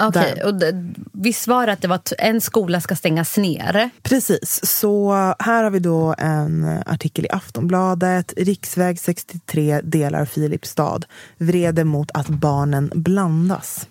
Okej, 0.00 0.32
Där. 0.36 0.46
och 0.46 0.54
d- 0.54 0.72
visst 1.12 1.46
var 1.46 1.66
det 1.66 1.72
att 1.72 1.82
det 1.82 1.88
var 1.88 2.00
en 2.18 2.40
skola 2.40 2.80
ska 2.80 2.96
stängas 2.96 3.36
ner? 3.36 3.90
Precis, 4.02 4.60
så 4.80 5.12
här 5.38 5.62
har 5.64 5.70
vi 5.70 5.78
då 5.78 6.14
en 6.18 6.82
artikel 6.86 7.24
i 7.24 7.28
Aftonbladet. 7.30 8.34
Riksväg 8.36 9.00
63 9.00 9.80
delar 9.84 10.24
Filipstad. 10.24 11.00
Vrede 11.38 11.84
mot 11.84 12.10
att 12.14 12.28
barnen 12.28 12.90
blandas. 12.94 13.86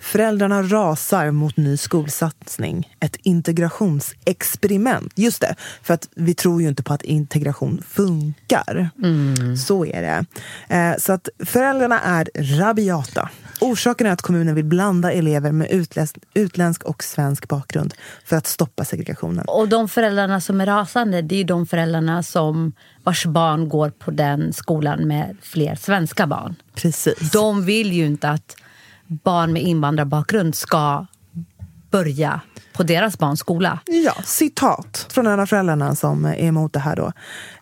Föräldrarna 0.00 0.62
rasar 0.62 1.30
mot 1.30 1.56
ny 1.56 1.76
skolsatsning. 1.76 2.94
Ett 3.00 3.16
integrationsexperiment. 3.22 5.12
Just 5.16 5.40
det, 5.40 5.54
för 5.82 5.94
att 5.94 6.08
vi 6.14 6.34
tror 6.34 6.62
ju 6.62 6.68
inte 6.68 6.82
på 6.82 6.92
att 6.94 7.02
integration 7.02 7.82
funkar. 7.88 8.90
Så 9.66 9.86
är 9.86 10.02
det. 10.02 10.24
Eh, 10.76 10.96
så 10.98 11.12
att 11.12 11.28
föräldrarna 11.44 12.00
är 12.00 12.28
rabiata. 12.58 13.30
Orsaken 13.60 14.06
är 14.06 14.10
att 14.10 14.22
kommunen 14.22 14.54
vill 14.54 14.64
blanda 14.64 15.12
elever 15.12 15.52
med 15.52 15.70
utländsk, 15.70 16.16
utländsk 16.34 16.84
och 16.84 17.04
svensk 17.04 17.48
bakgrund 17.48 17.94
för 18.24 18.36
att 18.36 18.46
stoppa 18.46 18.84
segregationen. 18.84 19.44
Och 19.48 19.68
de 19.68 19.88
föräldrarna 19.88 20.40
som 20.40 20.60
är 20.60 20.66
rasande, 20.66 21.22
det 21.22 21.40
är 21.40 21.44
de 21.44 21.66
föräldrarna 21.66 22.22
som 22.22 22.72
vars 23.02 23.26
barn 23.26 23.68
går 23.68 23.90
på 23.90 24.10
den 24.10 24.52
skolan 24.52 25.08
med 25.08 25.36
fler 25.42 25.74
svenska 25.74 26.26
barn. 26.26 26.54
Precis. 26.74 27.30
De 27.32 27.64
vill 27.64 27.92
ju 27.92 28.06
inte 28.06 28.28
att 28.28 28.56
barn 29.06 29.52
med 29.52 29.62
invandrarbakgrund 29.62 30.54
ska 30.54 31.06
börja 31.90 32.40
på 32.72 32.82
deras 32.82 33.18
barns 33.18 33.40
skola. 33.40 33.78
Ja, 33.86 34.14
citat 34.24 35.06
från 35.10 35.26
en 35.26 35.40
av 35.40 35.46
föräldrarna 35.46 35.94
som 35.94 36.24
är 36.24 36.40
emot 36.40 36.72
det 36.72 36.80
här 36.80 36.96
då. 36.96 37.12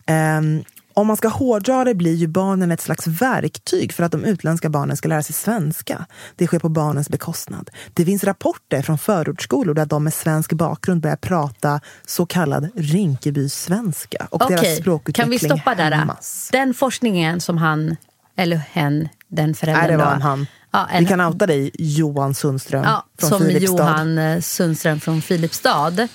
Ehm, 0.05 0.63
om 0.99 1.07
man 1.07 1.17
ska 1.17 1.27
hårdra 1.27 1.83
det 1.83 1.95
blir 1.95 2.15
ju 2.15 2.27
barnen 2.27 2.71
ett 2.71 2.81
slags 2.81 3.07
verktyg 3.07 3.93
för 3.93 4.03
att 4.03 4.11
de 4.11 4.25
utländska 4.25 4.69
barnen 4.69 4.97
ska 4.97 5.07
lära 5.07 5.23
sig 5.23 5.35
svenska. 5.35 6.05
Det 6.35 6.47
sker 6.47 6.59
på 6.59 6.69
barnens 6.69 7.09
bekostnad. 7.09 7.69
Det 7.93 8.05
finns 8.05 8.23
rapporter 8.23 8.81
från 8.81 8.97
förortsskolor 8.97 9.73
där 9.73 9.85
de 9.85 10.03
med 10.03 10.13
svensk 10.13 10.53
bakgrund 10.53 11.01
börjar 11.01 11.15
prata 11.15 11.81
så 12.05 12.25
kallad 12.25 12.69
Rinkeby-svenska 12.75 14.27
och 14.31 14.39
deras 14.39 14.61
Okej, 14.61 14.75
språkutveckling 14.75 15.23
kan 15.23 15.31
vi 15.31 15.39
stoppa 15.39 15.75
där? 15.75 15.91
hämmas. 15.91 16.49
Den 16.51 16.73
forskningen 16.73 17.41
som 17.41 17.57
han, 17.57 17.95
eller 18.35 18.57
hen, 18.57 19.09
den 19.27 19.55
föräldern 19.55 19.87
Nej, 19.87 19.91
det 19.91 19.97
var 19.97 20.13
en 20.13 20.21
han. 20.21 20.47
Ja, 20.71 20.87
en, 20.91 21.03
Vi 21.03 21.05
kan 21.09 21.21
outa 21.21 21.47
dig, 21.47 21.71
Johan 21.73 22.33
Sundström 22.33 22.83
ja, 22.83 23.05
från 23.19 23.29
som 23.29 23.39
Filipstad. 23.41 23.77
Johan 23.77 24.17
eh, 24.17 24.39
Sundström 24.39 24.99
från 24.99 25.21
Filipstad 25.21 26.07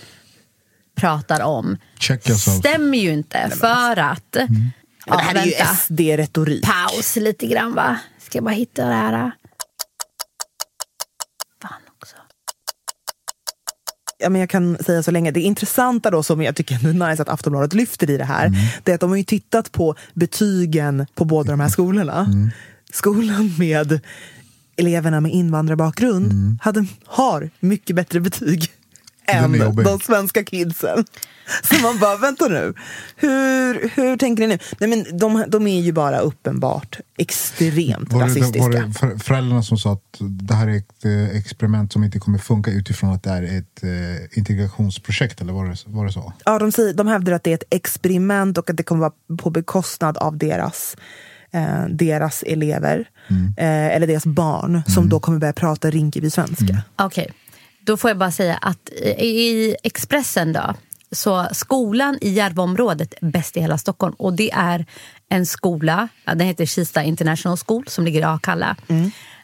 pratar 0.95 1.41
om. 1.41 1.77
Stämmer 2.59 2.99
ju 2.99 3.13
inte, 3.13 3.51
för 3.61 3.99
att... 3.99 4.37
Men 4.49 4.73
Ja, 5.07 5.17
det 5.17 5.23
här 5.23 5.35
är 5.35 5.45
ju. 5.45 5.53
SD-retorik. 5.53 6.65
Paus 6.65 7.17
lite 7.17 7.47
grann, 7.47 7.75
va? 7.75 7.99
Ska 8.19 8.37
jag 8.39 8.45
bara 8.45 8.55
hitta 8.55 8.87
det 8.87 8.95
här. 8.95 9.13
Fan 11.63 11.73
också. 11.97 12.17
ja, 14.19 14.29
men 14.29 14.41
jag 14.41 14.51
kan 14.51 14.79
säga 14.79 15.03
så 15.03 15.11
länge. 15.11 15.31
Det 15.31 15.41
intressanta 15.41 16.11
då 16.11 16.23
som 16.23 16.43
jag 16.43 16.57
tycker 16.57 16.75
är 16.75 17.09
nice 17.09 17.23
att 17.23 17.29
Aftonbladet 17.29 17.75
lyfter 17.75 18.11
i 18.11 18.17
det 18.17 18.25
här, 18.25 18.53
det 18.83 18.91
är 18.91 18.95
att 18.95 19.01
de 19.01 19.11
har 19.11 19.17
ju 19.17 19.25
tittat 19.25 19.73
på 19.73 19.95
betygen 20.15 21.07
på 21.15 21.25
båda 21.25 21.51
de 21.51 21.61
här 21.61 21.69
skolorna. 21.69 22.27
Skolan 22.93 23.55
med 23.59 24.01
eleverna 24.77 25.21
med 25.21 25.33
invandrarbakgrund 25.33 26.59
hade, 26.63 26.87
har 27.07 27.51
mycket 27.61 27.97
bättre 27.97 28.21
betyg 28.21 28.71
än 29.27 29.75
de 29.85 29.99
svenska 29.99 30.45
kidsen. 30.45 31.05
Så 31.63 31.83
man 31.83 31.99
bara, 31.99 32.17
vänta 32.17 32.49
nu. 32.49 32.75
Hur, 33.17 33.89
hur 33.95 34.17
tänker 34.17 34.41
ni 34.43 34.47
nu? 34.47 34.59
Nej, 34.79 34.91
men 34.91 35.19
de, 35.19 35.45
de 35.49 35.67
är 35.67 35.81
ju 35.81 35.93
bara 35.93 36.19
uppenbart 36.19 36.99
extremt 37.19 38.13
Var 38.13 38.21
det, 38.21 38.27
rasistiska. 38.27 38.61
var 38.63 38.71
det 38.71 38.93
för- 38.93 39.19
föräldrarna 39.19 39.63
som 39.63 39.79
sa 39.79 39.93
att 39.93 40.17
det 40.21 40.55
här 40.55 40.69
är 40.69 40.77
ett 40.77 41.05
eh, 41.05 41.37
experiment 41.39 41.93
som 41.93 42.05
inte 42.05 42.19
kommer 42.19 42.39
funka 42.39 42.71
utifrån 42.71 43.11
att 43.11 43.23
det 43.23 43.31
är 43.31 43.43
ett 43.43 43.83
eh, 43.85 44.39
integrationsprojekt? 44.39 45.41
Eller 45.41 45.53
var 45.53 45.65
det, 45.69 45.77
var 45.87 46.07
det 46.07 46.13
så? 46.13 46.33
Ja, 46.45 46.59
de, 46.59 46.73
säger, 46.73 46.95
de 46.95 47.07
hävdar 47.07 47.33
att 47.33 47.45
det 47.45 47.51
är 47.51 47.55
ett 47.55 47.65
experiment 47.75 48.59
och 48.59 48.71
att 48.71 48.77
det 48.77 48.83
kommer 48.83 49.01
vara 49.01 49.13
på 49.43 49.51
bekostnad 49.51 50.17
av 50.17 50.39
deras, 50.39 50.97
eh, 51.53 51.85
deras 51.91 52.43
elever. 52.47 53.09
Eh, 53.57 53.87
eller 53.97 54.07
deras 54.07 54.27
barn 54.27 54.83
som 54.87 55.09
då 55.09 55.21
kommer 55.21 55.39
börja 55.39 55.53
prata 55.53 55.91
Rinkeby-svenska. 55.91 56.83
Okej, 56.97 57.31
då 57.85 57.97
får 57.97 58.11
jag 58.11 58.19
bara 58.19 58.31
säga 58.33 58.57
att 58.57 58.89
i 59.19 59.77
Expressen 59.83 60.53
då, 60.53 60.75
så 61.13 61.47
skolan 61.53 62.19
i 62.21 62.31
Järvaområdet 62.31 63.15
är 63.23 63.27
bäst 63.27 63.57
i 63.57 63.61
hela 63.61 63.79
Stockholm. 63.79 64.15
Och 64.19 64.33
det 64.33 64.51
är 64.53 64.87
en 65.29 65.47
skola, 65.47 66.09
den 66.25 66.41
heter 66.41 66.67
Kista 66.67 67.03
International 67.03 67.57
School 67.67 67.85
som 67.89 68.05
ligger 68.05 68.21
i 68.21 68.25
Akalla. 68.25 68.77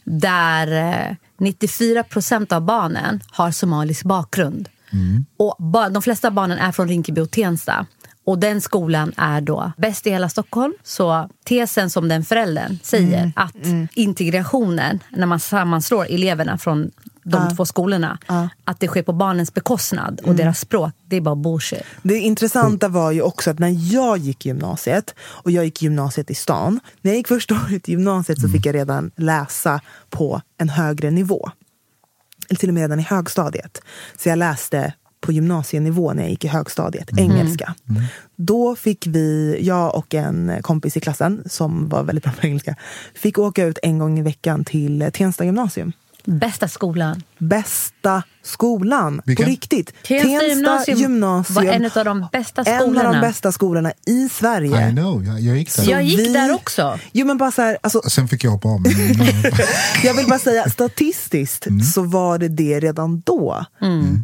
Där 0.04 0.92
eh, 1.10 1.16
94 1.38 2.02
procent 2.02 2.52
av 2.52 2.62
barnen 2.62 3.20
har 3.30 3.50
somalisk 3.50 4.04
bakgrund. 4.04 4.68
Och 5.36 5.56
ba- 5.58 5.88
de 5.88 6.02
flesta 6.02 6.30
barnen 6.30 6.58
är 6.58 6.72
från 6.72 6.88
Rinkeby 6.88 7.20
och 7.20 7.30
Tensta. 7.30 7.86
Och 8.24 8.38
den 8.38 8.60
skolan 8.60 9.12
är 9.16 9.40
då 9.40 9.72
bäst 9.76 10.06
i 10.06 10.10
hela 10.10 10.28
Stockholm. 10.28 10.74
Så 10.82 11.28
tesen 11.44 11.90
som 11.90 12.08
den 12.08 12.24
föräldern 12.24 12.78
säger 12.82 13.32
att 13.36 13.56
integrationen, 13.94 15.02
när 15.10 15.26
man 15.26 15.40
sammanslår 15.40 16.06
eleverna 16.10 16.58
från 16.58 16.90
de 17.22 17.56
två 17.56 17.66
skolorna, 17.66 18.18
att 18.64 18.80
det 18.80 18.86
sker 18.86 19.02
på 19.02 19.12
barnens 19.12 19.54
bekostnad 19.54 20.20
och 20.24 20.34
deras 20.34 20.60
språk, 20.60 20.92
det 21.04 21.16
är 21.16 21.20
bara 21.20 21.36
bullshit. 21.36 21.82
Det 22.02 22.18
intressanta 22.18 22.88
var 22.88 23.10
ju 23.10 23.22
också 23.22 23.50
att 23.50 23.58
när 23.58 23.94
jag 23.94 24.18
gick 24.18 24.46
gymnasiet, 24.46 25.14
och 25.20 25.50
jag 25.50 25.64
gick 25.64 25.82
gymnasiet 25.82 26.30
i 26.30 26.34
stan. 26.34 26.80
När 27.00 27.10
jag 27.10 27.16
gick 27.16 27.28
första 27.28 27.54
året 27.54 27.88
i 27.88 27.92
gymnasiet 27.92 28.40
så 28.40 28.48
fick 28.48 28.66
jag 28.66 28.74
redan 28.74 29.10
läsa 29.16 29.80
på 30.10 30.42
en 30.58 30.68
högre 30.68 31.10
nivå. 31.10 31.50
Eller 32.48 32.58
till 32.58 32.68
och 32.68 32.74
med 32.74 32.80
redan 32.80 33.00
i 33.00 33.02
högstadiet. 33.02 33.82
Så 34.16 34.28
jag 34.28 34.38
läste 34.38 34.92
på 35.20 35.32
gymnasienivå 35.32 36.12
när 36.12 36.22
jag 36.22 36.30
gick 36.30 36.44
i 36.44 36.48
högstadiet, 36.48 37.18
engelska. 37.18 37.74
Då 38.36 38.76
fick 38.76 39.06
vi, 39.06 39.58
jag 39.60 39.96
och 39.96 40.14
en 40.14 40.52
kompis 40.62 40.96
i 40.96 41.00
klassen 41.00 41.42
som 41.46 41.88
var 41.88 42.02
väldigt 42.02 42.24
bra 42.24 42.32
på 42.40 42.46
engelska, 42.46 42.76
fick 43.14 43.38
åka 43.38 43.64
ut 43.64 43.78
en 43.82 43.98
gång 43.98 44.18
i 44.18 44.22
veckan 44.22 44.64
till 44.64 45.10
Tensta 45.12 45.44
gymnasium. 45.44 45.92
Bästa 46.24 46.68
skolan. 46.68 47.22
Bästa 47.38 48.22
skolan, 48.42 49.22
Vilken? 49.24 49.44
på 49.44 49.50
riktigt. 49.50 49.92
Tensta 50.02 50.46
gymnasium 50.46 50.98
gymnasium 50.98 51.54
var 51.66 51.72
en 51.72 51.84
av 51.84 52.04
de 52.04 52.26
bästa 52.32 52.62
En 52.62 52.76
av 52.76 52.80
skolorna. 52.82 53.12
de 53.12 53.20
bästa 53.20 53.52
skolorna 53.52 53.92
i 54.06 54.28
Sverige. 54.28 54.88
I 54.88 54.92
know, 54.92 55.24
jag, 55.24 55.40
jag 55.40 55.56
gick 55.58 55.76
där. 55.76 55.90
Jag 55.90 56.02
gick 56.02 56.18
vi- 56.18 56.32
där 56.32 56.54
också. 56.54 56.98
Jo 57.12 57.26
men 57.26 57.38
bara 57.38 57.50
så 57.50 57.62
här, 57.62 57.78
alltså, 57.80 58.02
Sen 58.02 58.28
fick 58.28 58.44
jag 58.44 58.50
hoppa 58.50 58.68
av. 58.68 58.80
Men, 58.80 58.92
jag 60.04 60.14
vill 60.14 60.26
bara 60.28 60.38
säga 60.38 60.70
statistiskt 60.70 61.66
så 61.94 62.02
var 62.02 62.38
det 62.38 62.48
det 62.48 62.80
redan 62.80 63.20
då. 63.26 63.64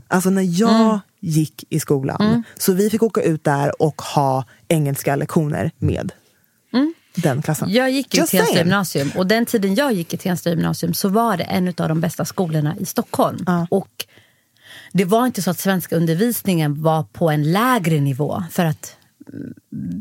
Alltså 0.09 0.31
när 0.31 0.61
jag 0.61 1.01
gick 1.21 1.65
i 1.71 1.81
skolan. 1.81 2.45
Så 2.59 2.73
vi 2.73 2.91
fick 2.91 3.03
åka 3.03 3.21
ut 3.23 3.45
där 3.45 3.83
och 3.83 4.03
ha 4.03 4.45
engelska 4.69 5.17
lektioner 5.17 5.71
med 5.79 6.13
den 7.17 7.43
klassen. 7.43 7.73
Jag 7.73 7.91
gick 7.91 8.15
i 8.15 8.19
Just 8.19 8.31
Tensta 8.31 8.59
gymnasium 8.59 9.11
och 9.17 9.27
den 9.27 9.47
tiden 9.47 9.75
jag 9.75 9.93
gick 9.93 10.15
i 10.15 10.17
Tensta 10.17 10.51
gymnasium 10.51 10.95
så 10.95 11.09
var 11.09 11.37
det 11.37 11.45
en 11.45 11.69
av 11.69 11.89
de 11.89 12.01
bästa 12.01 12.25
skolorna 12.25 12.77
i 12.77 12.85
Stockholm. 12.87 13.45
Och 13.71 14.07
det 14.93 15.05
var 15.05 15.27
inte 15.27 15.43
så 15.43 15.51
att 15.51 15.59
svenska 15.59 15.97
undervisningen 15.97 16.83
var 16.83 17.03
på 17.03 17.31
en 17.31 17.53
lägre 17.53 18.01
nivå 18.01 18.45
för 18.51 18.65
att, 18.65 18.97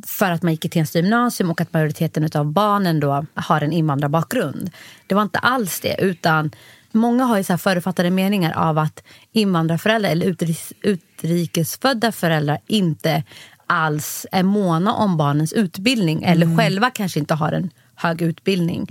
för 0.05 0.31
att 0.31 0.43
man 0.43 0.53
gick 0.53 0.65
i 0.65 0.69
Tensta 0.69 0.99
gymnasium 0.99 1.51
och 1.51 1.61
att 1.61 1.73
majoriteten 1.73 2.29
av 2.35 2.45
barnen 2.45 2.99
då 2.99 3.25
har 3.33 3.61
en 3.61 3.71
invandrarbakgrund. 3.71 4.71
Det 5.07 5.15
var 5.15 5.21
inte 5.21 5.39
alls 5.39 5.79
det, 5.79 5.95
utan 5.99 6.51
många 6.91 7.23
har 7.23 7.37
ju 7.37 7.43
så 7.43 7.57
förutfattade 7.57 8.09
meningar 8.09 8.53
av 8.53 8.77
att 8.77 9.03
invandrarföräldrar 9.31 10.09
eller 10.09 10.25
utrikes, 10.25 10.73
utrikesfödda 10.81 12.11
föräldrar 12.11 12.59
inte 12.67 13.23
alls 13.67 14.25
är 14.31 14.43
måna 14.43 14.93
om 14.93 15.17
barnens 15.17 15.53
utbildning 15.53 16.23
eller 16.23 16.57
själva 16.57 16.89
kanske 16.89 17.19
inte 17.19 17.33
har 17.33 17.51
en 17.51 17.69
hög 17.95 18.21
utbildning. 18.21 18.87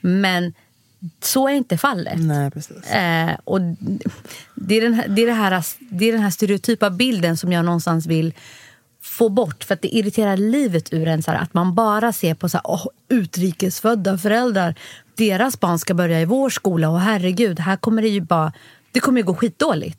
Men 0.00 0.52
så 1.22 1.48
är 1.48 1.52
inte 1.52 1.78
fallet. 1.78 2.18
Nej. 2.18 2.50
Eh, 2.92 3.36
och 3.44 3.60
det, 4.54 4.74
är 4.74 4.80
den 4.80 4.94
här, 4.94 5.08
det, 5.08 5.22
är 5.22 5.26
det, 5.26 5.32
här, 5.32 5.64
det 5.78 6.08
är 6.08 6.12
den 6.12 6.22
här 6.22 6.30
stereotypa 6.30 6.90
bilden 6.90 7.36
som 7.36 7.52
jag 7.52 7.64
någonstans 7.64 8.06
vill 8.06 8.34
få 9.02 9.28
bort. 9.28 9.64
För 9.64 9.74
att 9.74 9.82
det 9.82 9.96
irriterar 9.96 10.36
livet 10.36 10.92
ur 10.92 11.08
en 11.08 11.22
så 11.22 11.30
här, 11.30 11.38
att 11.38 11.54
man 11.54 11.74
bara 11.74 12.12
ser 12.12 12.34
på 12.34 12.48
så 12.48 12.56
här, 12.56 12.70
åh, 12.70 12.86
utrikesfödda 13.08 14.18
föräldrar. 14.18 14.74
Deras 15.14 15.60
barn 15.60 15.78
ska 15.78 15.94
börja 15.94 16.20
i 16.20 16.24
vår 16.24 16.50
skola 16.50 16.88
och 16.88 17.00
herregud, 17.00 17.60
här 17.60 17.76
kommer 17.76 18.02
det 18.02 18.08
ju 18.08 18.20
bara 18.20 18.52
det 18.96 19.00
kommer 19.00 19.20
ju 19.20 19.26
gå 19.26 19.34
skitdåligt. 19.34 19.98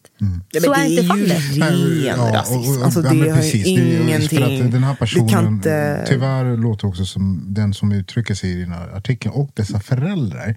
Ja, 0.52 0.62
Så 0.62 0.72
men 0.72 0.80
är 0.80 0.84
det 0.84 0.90
inte 0.90 1.02
ju 1.02 1.08
fallet. 1.08 1.58
ren 1.58 2.04
Ja, 2.06 2.32
rasism. 2.34 2.84
Alltså, 2.84 3.02
ja, 3.02 3.10
det 3.10 3.16
men 3.16 3.30
har 3.30 3.38
precis. 3.38 3.64
Det 3.64 3.70
är 3.70 4.02
ingenting... 4.02 4.44
att 4.66 4.72
Den 4.72 4.84
här 4.84 4.96
personen 4.96 5.30
kan 5.30 5.48
inte... 5.48 6.06
tyvärr 6.08 6.58
låter 6.58 6.88
också 6.88 7.06
som 7.06 7.54
den 7.54 7.74
som 7.74 7.92
uttrycker 7.92 8.36
sig 8.36 8.52
i 8.52 8.56
den 8.62 8.72
här 8.72 8.88
artikeln 8.98 9.34
och 9.36 9.52
dessa 9.54 9.80
föräldrar 9.80 10.56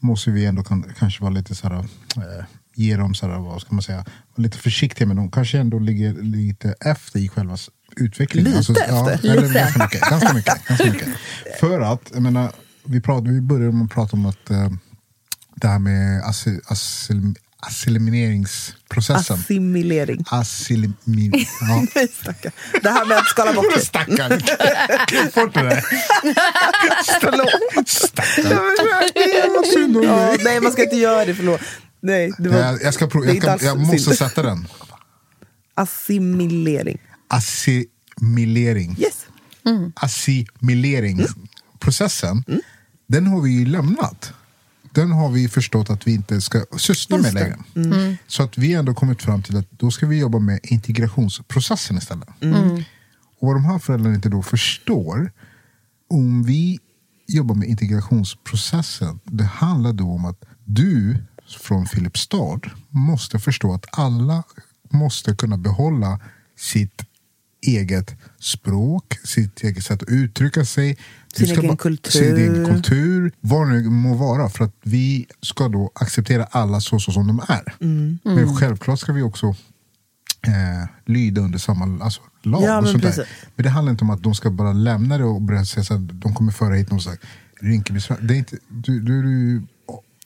måste 0.00 0.30
vi 0.30 0.44
ändå 0.46 0.62
kan, 0.62 0.84
kanske 0.98 1.22
vara 1.22 1.32
lite 1.32 1.54
så 1.54 1.68
här, 1.68 1.74
eh, 1.78 2.44
ge 2.74 2.96
dem 2.96 3.14
så 3.14 3.28
här, 3.28 3.38
vad 3.38 3.60
ska 3.60 3.74
man 3.74 3.82
säga, 3.82 4.04
lite 4.36 4.58
försiktiga 4.58 5.06
med 5.06 5.16
dem. 5.16 5.30
Kanske 5.30 5.58
ändå 5.58 5.78
ligger 5.78 6.12
lite 6.22 6.74
efter 6.80 7.18
i 7.20 7.28
själva 7.28 7.56
utvecklingen. 7.96 8.56
Alltså, 8.56 8.72
Lite 8.72 8.84
Ja, 8.88 9.10
efter? 9.10 9.28
eller 9.30 9.42
Lite. 9.42 9.54
Ganska 9.54 9.82
mycket. 9.84 10.00
Ganska 10.10 10.32
mycket, 10.34 10.66
ganska 10.68 10.90
mycket. 10.90 11.08
För 11.60 11.80
att, 11.80 12.10
jag 12.14 12.22
menar, 12.22 12.52
vi, 12.84 13.00
pratade, 13.00 13.30
vi 13.30 13.40
började 13.40 13.72
med 13.72 13.84
att 13.84 13.90
prata 13.90 14.16
om 14.16 14.26
att 14.26 14.50
eh, 14.50 14.68
det 15.56 15.68
här 15.68 15.78
med 15.78 16.22
assi- 16.22 16.60
assil- 16.66 17.34
assimileringsprocessen. 17.66 19.36
Assimilering. 19.36 20.24
Assimimin... 20.30 21.46
Ja. 21.60 21.86
Nej. 21.94 22.08
Det 22.82 22.90
här 22.90 23.04
med 23.04 23.16
att 23.18 23.26
skala 23.26 23.52
bort 23.52 23.74
det. 23.74 23.80
Stackarn! 23.80 24.40
Fort 25.30 25.54
det 25.54 25.62
där. 25.62 25.84
Förlåt. 27.20 27.50
Om 29.96 30.02
Ja, 30.02 30.36
nej, 30.44 30.60
man 30.60 30.72
ska 30.72 30.82
inte 30.82 30.96
göra 30.96 31.24
det. 31.24 31.34
Förlåt. 31.34 31.60
Nej, 32.00 32.32
det 32.38 32.48
var, 32.48 32.58
Jag, 32.58 32.82
jag, 32.82 32.94
ska 32.94 33.04
är 33.04 33.34
jag, 33.34 33.42
kan, 33.42 33.58
jag 33.62 33.78
måste 33.78 34.16
sätta 34.16 34.42
den. 34.42 34.68
Assimilering. 35.74 36.98
Assimilering. 37.28 38.96
Yes. 38.98 39.26
Assimileringsprocessen, 39.94 42.44
den 43.06 43.26
har 43.26 43.40
vi 43.40 43.50
ju 43.50 43.66
lämnat. 43.66 44.32
Den 44.94 45.12
har 45.12 45.30
vi 45.30 45.48
förstått 45.48 45.90
att 45.90 46.06
vi 46.06 46.14
inte 46.14 46.40
ska 46.40 46.64
syssla 46.76 47.16
med 47.16 47.24
Just 47.24 47.36
det. 47.74 47.80
längre. 47.80 48.16
Så 48.26 48.42
att 48.42 48.58
vi 48.58 48.72
har 48.72 48.78
ändå 48.78 48.94
kommit 48.94 49.22
fram 49.22 49.42
till 49.42 49.56
att 49.56 49.70
då 49.70 49.90
ska 49.90 50.06
vi 50.06 50.18
jobba 50.18 50.38
med 50.38 50.60
integrationsprocessen 50.62 51.98
istället. 51.98 52.28
Och 53.38 53.48
vad 53.48 53.56
de 53.56 53.64
här 53.64 53.78
föräldrarna 53.78 54.14
inte 54.14 54.28
då 54.28 54.42
förstår, 54.42 55.32
om 56.10 56.42
vi 56.42 56.78
jobbar 57.26 57.54
med 57.54 57.68
integrationsprocessen, 57.68 59.20
det 59.24 59.44
handlar 59.44 59.92
då 59.92 60.04
om 60.10 60.24
att 60.24 60.44
du 60.64 61.16
från 61.60 61.86
Filipstad 61.86 62.60
måste 62.88 63.38
förstå 63.38 63.74
att 63.74 63.86
alla 63.92 64.42
måste 64.90 65.34
kunna 65.34 65.56
behålla 65.56 66.20
sitt 66.58 67.02
eget 67.68 68.14
språk, 68.40 69.18
sitt 69.24 69.64
eget 69.64 69.84
sätt 69.84 70.02
att 70.02 70.08
uttrycka 70.08 70.64
sig. 70.64 70.98
Sin 71.34 71.46
ska 71.46 71.56
egen 71.56 71.68
bara- 71.68 71.76
kultur. 71.76 72.10
Sin 72.10 72.36
egen 72.36 72.66
kultur, 72.66 73.32
vad 73.40 73.68
det 73.68 73.74
nu 73.74 73.90
må 73.90 74.14
vara. 74.14 74.48
För 74.48 74.64
att 74.64 74.74
vi 74.82 75.26
ska 75.40 75.68
då 75.68 75.90
acceptera 75.94 76.44
alla 76.44 76.80
så, 76.80 76.98
så 76.98 77.12
som 77.12 77.26
de 77.26 77.40
är. 77.48 77.74
Mm. 77.80 78.18
Men 78.22 78.56
självklart 78.56 78.98
ska 78.98 79.12
vi 79.12 79.22
också 79.22 79.46
eh, 80.46 80.88
lyda 81.06 81.40
under 81.40 81.58
samma 81.58 82.04
alltså, 82.04 82.20
lag. 82.42 82.62
Ja, 82.62 82.76
och 82.76 82.82
men 82.82 82.92
sånt 82.92 83.16
där. 83.16 83.28
men 83.56 83.64
det 83.64 83.70
handlar 83.70 83.90
inte 83.90 84.04
om 84.04 84.10
att 84.10 84.22
de 84.22 84.34
ska 84.34 84.50
bara 84.50 84.72
lämna 84.72 85.18
det 85.18 85.24
och 85.24 85.42
börja 85.42 85.64
säga 85.64 85.96
att 85.96 86.20
de 86.20 86.34
kommer 86.34 86.52
föra 86.52 86.74
hit 86.74 86.90
någon 86.90 87.00
slags 87.00 87.20
Rinkeby. 87.60 88.00
Det 88.20 88.34
är 88.34 88.38
inte, 88.38 88.56
du, 88.68 89.00
du, 89.00 89.22
du, 89.22 89.62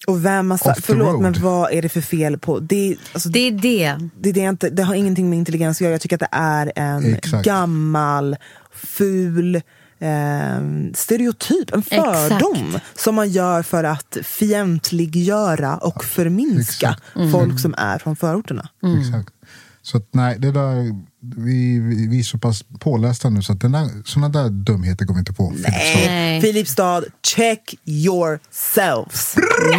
Och 0.09 0.25
vem 0.25 0.51
har 0.51 0.59
sagt, 0.59 0.85
förlåt 0.85 1.13
road. 1.13 1.23
men 1.23 1.35
vad 1.43 1.73
är 1.73 1.83
det 1.83 1.89
för 1.89 2.01
fel 2.01 2.39
på, 2.39 2.59
det, 2.61 2.97
alltså, 3.13 3.29
Det 3.29 3.39
är 3.39 3.53
det. 3.53 3.97
det, 4.17 4.33
det, 4.33 4.45
är 4.45 4.49
inte, 4.49 4.71
det 4.71 4.83
har 4.83 4.95
ingenting 4.95 5.31
med 5.31 5.39
intelligens 5.39 5.77
att 5.77 5.81
göra. 5.81 5.93
Jag 5.93 6.01
tycker 6.01 6.17
att 6.17 6.21
det 6.21 6.29
är 6.33 6.73
en 6.77 7.15
Exakt. 7.15 7.45
gammal, 7.45 8.37
ful 8.73 9.57
eh, 9.99 10.61
stereotyp, 10.95 11.73
en 11.75 11.83
fördom 11.83 12.79
som 12.95 13.15
man 13.15 13.29
gör 13.29 13.63
för 13.63 13.85
att 13.85 14.17
fientliggöra 14.23 15.77
och 15.77 16.05
förminska 16.05 16.89
Exakt. 17.15 17.33
folk 17.33 17.61
som 17.61 17.75
är 17.79 17.99
från 17.99 18.17
förorterna. 18.17 18.69
Exakt. 19.01 19.35
Så 19.83 19.97
att, 19.97 20.09
nej, 20.11 20.39
det 20.39 20.53
där, 20.53 20.97
vi, 21.21 21.79
vi, 21.81 22.07
vi 22.09 22.19
är 22.19 22.23
så 22.23 22.39
pass 22.39 22.65
pålästa 22.81 23.31
nu 23.31 23.43
så 23.43 23.53
att 23.53 23.61
den 23.61 23.73
där, 23.73 23.89
såna 24.05 24.29
där 24.29 24.49
dumheter 24.49 25.05
går 25.05 25.15
vi 25.15 25.21
inte 25.21 25.33
på. 25.33 25.55
Nej. 25.57 26.41
Filipstad, 26.41 27.03
check 27.27 27.75
yourselves. 27.85 29.37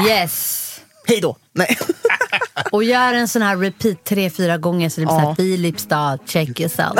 Yes. 0.08 0.66
Hej 1.08 1.20
då! 1.22 1.38
Nej. 1.54 1.78
Och 2.72 2.84
gör 2.84 3.14
en 3.14 3.28
sån 3.28 3.42
här 3.42 3.58
repeat 3.58 4.04
tre, 4.04 4.30
fyra 4.30 4.58
gånger 4.58 4.90
så 4.90 5.02
det 5.02 5.06
blir 5.06 5.16
Ja. 5.16 5.22
så 5.22 5.28
här 5.28 5.36
Filipstad, 5.36 6.18
check 6.26 6.60
yourself. 6.60 7.00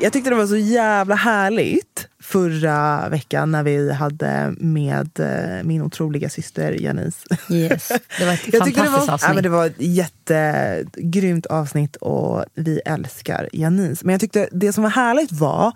Jag 0.00 0.12
tyckte 0.12 0.30
det 0.30 0.36
var 0.36 0.46
så 0.46 0.56
jävla 0.56 1.14
härligt 1.14 2.08
förra 2.26 3.08
veckan 3.08 3.50
när 3.50 3.62
vi 3.62 3.92
hade 3.92 4.54
med 4.58 5.20
eh, 5.20 5.64
min 5.64 5.82
otroliga 5.82 6.28
syster 6.28 6.72
Janice. 6.72 7.26
Yes. 7.50 7.88
Det 8.18 8.24
var 8.24 8.32
ett 8.32 8.44
tycker 8.44 8.62
det 8.62 8.74
fantastiskt 8.74 9.08
var, 9.08 9.14
avsnitt. 9.14 9.28
ja, 9.28 9.34
men 9.34 9.42
det 9.42 9.48
var 9.48 9.66
ett 9.66 9.74
jättegrymt 9.78 11.46
avsnitt 11.46 11.96
och 11.96 12.44
vi 12.54 12.80
älskar 12.84 13.48
Janice. 13.52 14.04
Men 14.04 14.12
jag 14.12 14.20
tyckte 14.20 14.48
det 14.52 14.72
som 14.72 14.82
var 14.82 14.90
härligt 14.90 15.32
var 15.32 15.72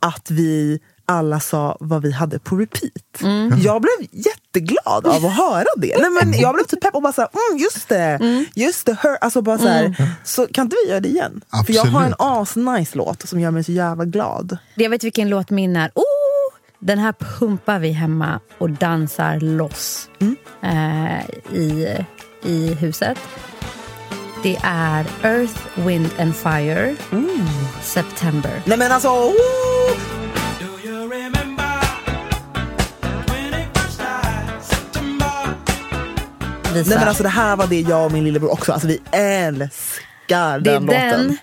att 0.00 0.30
vi 0.30 0.80
alla 1.06 1.40
sa 1.40 1.76
vad 1.80 2.02
vi 2.02 2.12
hade 2.12 2.38
på 2.38 2.56
repeat. 2.56 3.20
Mm. 3.22 3.58
Jag 3.60 3.82
blev 3.82 4.08
jätteglad 4.10 5.06
av 5.06 5.26
att 5.26 5.36
höra 5.36 5.64
det. 5.76 5.96
Nej, 6.00 6.10
men 6.10 6.40
jag 6.40 6.54
blev 6.54 6.64
typ 6.64 6.80
pepp 6.80 6.94
och 6.94 7.02
bara 7.02 7.12
såhär, 7.12 7.28
mm, 7.50 7.58
just 7.62 7.88
det, 7.88 7.96
Mm. 8.20 8.44
just 8.54 8.86
det. 8.86 8.96
Hör. 9.00 9.18
Alltså 9.20 9.42
bara 9.42 9.58
så, 9.58 9.68
här, 9.68 9.96
så 10.24 10.46
kan 10.46 10.64
inte 10.66 10.76
vi 10.84 10.90
göra 10.90 11.00
det 11.00 11.08
igen? 11.08 11.40
För 11.66 11.72
jag 11.72 11.84
har 11.84 12.02
en 12.04 12.14
asnice 12.18 12.96
låt 12.98 13.28
som 13.28 13.40
gör 13.40 13.50
mig 13.50 13.64
så 13.64 13.72
jävla 13.72 14.04
glad. 14.04 14.58
Jag 14.74 14.90
vet 14.90 15.04
vilken 15.04 15.28
låt 15.28 15.50
min 15.50 15.76
är. 15.76 15.90
Oh! 15.94 16.04
Den 16.78 16.98
här 16.98 17.12
pumpar 17.38 17.78
vi 17.78 17.90
hemma 17.90 18.40
och 18.58 18.70
dansar 18.70 19.40
loss 19.40 20.08
Mm. 20.20 20.36
eh, 20.62 21.54
i, 21.58 21.96
i 22.42 22.74
huset. 22.74 23.18
Det 24.42 24.58
är 24.64 25.06
Earth, 25.22 25.60
Wind 25.74 26.10
and 26.18 26.36
Fire, 26.36 26.96
September. 27.82 28.62
Nej 28.64 28.78
men 28.78 28.92
alltså, 28.92 29.08
oh! 29.08 29.34
Visa. 36.74 36.88
Nej 36.90 36.98
men 36.98 37.08
alltså 37.08 37.22
det 37.22 37.28
här 37.28 37.56
var 37.56 37.66
det 37.66 37.80
jag 37.80 38.04
och 38.04 38.12
min 38.12 38.24
lillebror 38.24 38.52
också, 38.52 38.72
alltså 38.72 38.88
vi 38.88 39.00
älskar 39.12 39.78
det 40.28 40.34
är 40.36 40.58
den 40.60 40.86
den, 40.86 41.20
låten. 41.26 41.38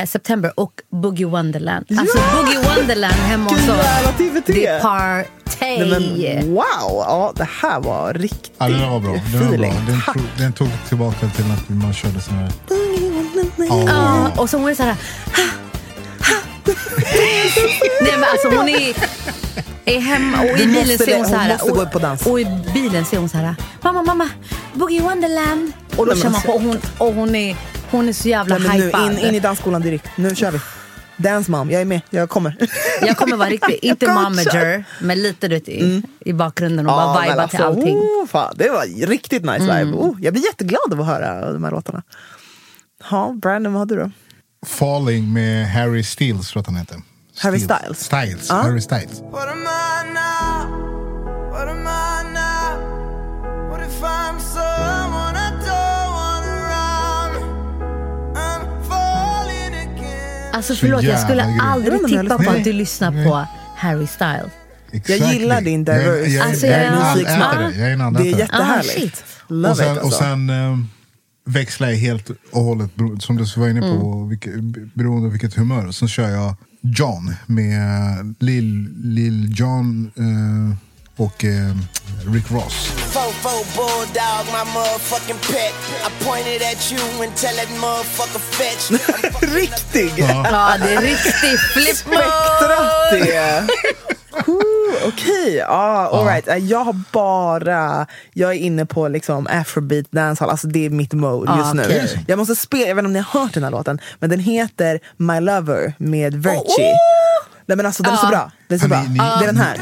eh, 0.00 0.06
September 0.06 0.52
och 0.56 0.72
Boogie 0.90 1.26
Wonderland. 1.26 1.86
Alltså 1.98 2.18
Boogie 2.36 2.58
Wonderland 2.76 3.14
hemma 3.14 3.50
hos 3.50 3.68
oss. 3.68 4.44
Det 4.46 4.66
är 4.66 4.80
party. 4.80 5.28
Nej, 5.60 5.90
men, 5.90 6.54
wow, 6.54 6.64
ja, 7.06 7.32
det 7.36 7.48
här 7.62 7.80
var 7.80 8.14
riktigt 8.14 8.52
Ja, 8.58 8.68
den 8.68 8.90
var 8.90 9.00
bra. 9.00 9.12
Den, 9.32 9.50
var 9.50 9.56
bra. 9.58 9.72
Den, 9.86 10.00
tog, 10.14 10.22
den 10.38 10.52
tog 10.52 10.68
tillbaka 10.88 11.28
till 11.28 11.44
att 11.52 11.68
man 11.68 11.92
körde 11.94 12.20
sån 12.20 12.34
här... 12.34 12.52
Ja. 13.56 13.84
Ja, 13.86 14.30
och 14.42 14.50
så 14.50 14.58
hon 14.58 14.68
är 14.70 14.74
så 14.74 14.82
här... 14.82 14.96
Nej 16.66 18.12
men 18.12 18.24
alltså 18.24 18.48
hon 18.48 18.68
är, 18.68 18.96
är 19.84 20.00
hemma 20.00 20.40
och 20.40 20.58
i 20.58 20.66
bilen 20.66 20.98
ser 20.98 21.16
hon 21.16 21.24
så 21.26 21.30
hon 21.30 21.40
här. 21.40 21.52
måste 21.52 21.70
gå 21.72 21.86
på 21.86 21.98
dans. 21.98 22.26
och 22.26 22.40
i 22.40 22.46
bilen 22.74 23.04
ser 23.04 23.18
hon 23.18 23.28
så 23.28 23.36
här. 23.38 23.54
Mamma, 23.82 24.02
mamma, 24.02 24.28
Boogie 24.74 25.02
Wonderland. 25.02 25.72
Och 25.96 26.06
då 26.06 26.14
kör 26.14 26.24
man 26.24 26.34
alltså- 26.34 26.46
på 26.46 26.52
och 26.54 26.60
hon, 26.62 26.78
och 26.98 27.14
hon, 27.14 27.34
är, 27.34 27.56
hon 27.90 28.08
är 28.08 28.12
så 28.12 28.28
jävla 28.28 28.58
Nej, 28.58 28.68
men 28.68 28.78
nu, 28.78 28.84
hypad. 28.86 29.12
in, 29.12 29.18
in 29.18 29.34
i 29.34 29.40
dansskolan 29.40 29.82
direkt, 29.82 30.08
nu 30.16 30.34
kör 30.34 30.50
vi. 30.50 30.60
Dance 31.16 31.50
mom, 31.50 31.70
jag 31.70 31.80
är 31.80 31.84
med, 31.84 32.00
jag 32.10 32.28
kommer. 32.28 32.56
Jag 33.00 33.16
kommer 33.16 33.36
vara 33.36 33.48
riktigt, 33.48 33.78
inte 33.82 34.06
momager, 34.12 34.84
men 35.00 35.22
lite 35.22 35.48
du 35.48 35.54
vet, 35.54 35.68
i, 35.68 36.02
i 36.20 36.32
bakgrunden 36.32 36.86
och 36.86 36.92
bara 36.92 37.04
Mm. 37.04 37.14
men 37.14 37.30
viba 37.32 37.42
alltså, 37.42 37.56
till 37.56 37.66
allting. 37.66 37.88
Mm. 37.98 38.04
Oh, 38.22 38.26
fan, 38.26 38.54
det 38.56 38.70
var 38.70 39.06
riktigt 39.06 39.42
nice 39.44 39.60
vibe. 39.60 39.96
Oh, 39.96 40.16
jag 40.20 40.32
blir 40.32 40.44
jätteglad 40.44 40.92
av 40.92 41.00
att 41.00 41.06
höra 41.06 41.52
de 41.52 41.64
här 41.64 41.70
låtarna. 41.70 42.02
Ja, 43.10 43.34
Brandon, 43.42 43.72
vad 43.72 43.80
har 43.80 43.86
du 43.86 43.96
då? 43.96 44.10
Falling 44.64 45.32
med 45.32 45.66
Harry 45.70 46.02
Styles, 46.02 46.48
tror 46.50 46.58
jag 46.58 46.60
att 46.60 46.66
han 46.66 46.76
heter. 46.76 46.96
Harry 47.38 47.60
Styles? 47.60 47.98
Styles. 48.04 48.46
Ja. 48.48 48.54
Harry 48.54 48.80
Styles. 48.80 49.20
What 49.32 49.48
am 49.48 49.62
I 49.62 50.12
now? 50.14 51.50
What 51.52 51.68
am 51.68 51.86
I 51.86 52.32
now? 52.34 53.70
What 53.70 53.80
if 53.88 54.02
I'm 54.02 54.38
someone 54.40 55.36
I 55.36 55.50
don't 55.66 56.10
want 56.18 56.46
around? 56.46 57.36
I'm 58.36 58.88
falling 58.88 59.74
again. 59.74 60.54
Alltså 60.54 60.74
förlåt, 60.74 61.02
jag 61.02 61.20
skulle 61.20 61.44
aldrig 61.62 62.06
tippa 62.06 62.38
på 62.38 62.50
att 62.50 62.64
du 62.64 62.72
lyssnar 62.72 63.24
på 63.24 63.46
Harry 63.76 64.06
Styles. 64.06 64.52
Exactly. 64.92 65.16
Jag 65.26 65.34
gillar 65.34 65.60
din 65.60 65.84
diverse 65.84 66.30
Jag, 66.30 66.46
är- 66.46 66.48
Alltså, 66.48 66.66
jag, 66.66 66.78
är 66.78 66.84
jag- 66.84 66.92
en 66.92 66.98
allätare. 67.02 67.64
En 67.64 68.12
Det 68.14 68.20
är 68.20 68.38
jättehärligt. 68.38 68.94
Ah, 68.96 69.00
shit. 69.00 69.24
Love 69.48 69.70
och 69.70 69.76
sen, 69.76 69.92
it 69.92 69.98
och 69.98 70.04
alltså. 70.04 70.18
sen 70.20 70.50
ehm, 70.50 70.88
växlar 71.44 71.88
jag 71.88 71.96
helt 71.96 72.30
och 72.52 72.62
hållet, 72.62 72.90
som 73.18 73.36
du 73.36 73.44
var 73.56 73.68
inne 73.68 73.80
på, 73.80 73.86
Mm. 74.16 74.28
vilket, 74.28 74.54
beroende 74.94 75.28
på 75.28 75.32
vilket 75.32 75.54
humör. 75.54 75.90
Så 75.90 76.06
kör 76.08 76.28
jag 76.30 76.56
John 76.80 77.34
med 77.46 78.34
Lil, 78.38 78.88
Lil 79.02 79.52
John 79.58 80.10
eh, 80.16 80.76
och 81.16 81.44
eh, 81.44 81.74
Rick 82.34 82.50
Ross. 82.50 82.92
Riktig! 89.40 90.12
Ja, 90.16 90.74
det 90.82 90.94
är 90.94 91.00
riktigt 91.00 91.60
flip 91.72 91.96
Spektrat 91.96 93.10
det! 93.10 93.66
Ooh, 94.46 95.08
Okej, 95.08 95.54
ja, 95.56 96.08
all 96.12 96.26
right. 96.26 96.48
Eh, 96.48 96.56
Jag 96.56 96.84
har 96.84 97.00
bara, 97.12 98.06
jag 98.32 98.50
är 98.50 98.54
inne 98.58 98.86
på 98.86 99.08
liksom 99.08 99.46
afrobeat 99.50 100.06
dancehall, 100.10 100.50
alltså 100.50 100.66
det 100.66 100.86
är 100.86 100.90
mitt 100.90 101.12
mode 101.12 101.52
Ah, 101.52 101.58
just 101.58 101.74
nu. 101.74 101.82
okej. 101.82 102.24
Jag 102.28 102.38
måste 102.38 102.56
spela, 102.56 102.86
jag 102.86 102.94
vet 102.94 102.98
inte 103.02 103.06
om 103.06 103.12
ni 103.12 103.18
har 103.18 103.40
hört 103.40 103.54
den 103.54 103.64
här 103.64 103.70
låten, 103.70 103.98
men 104.18 104.30
den 104.30 104.40
heter 104.40 105.00
My 105.16 105.40
Lover 105.40 105.94
med 105.98 106.34
Verchi. 106.42 106.82
Oh, 106.92 107.46
Nej 107.66 107.76
men 107.76 107.86
alltså 107.86 108.02
den 108.02 108.12
är 108.12 108.16
så 108.16 108.26
bra, 108.26 108.50
den 108.68 108.76
är 108.78 108.82
så 108.82 108.88
bra. 108.88 109.04
Det 109.38 109.44
är 109.44 109.46
den 109.46 109.56
här. 109.56 109.80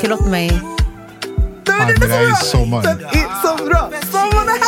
Okej, 0.00 0.10
låt 0.10 0.26
mig... 0.26 0.60
Det 1.64 1.72
här 1.72 1.90
är 2.30 2.34
sommar. 2.34 2.82
Den 2.82 3.00
är 3.04 3.42
så 3.42 3.64
bra! 3.64 3.90
Sommaren 4.12 4.48
är 4.48 4.60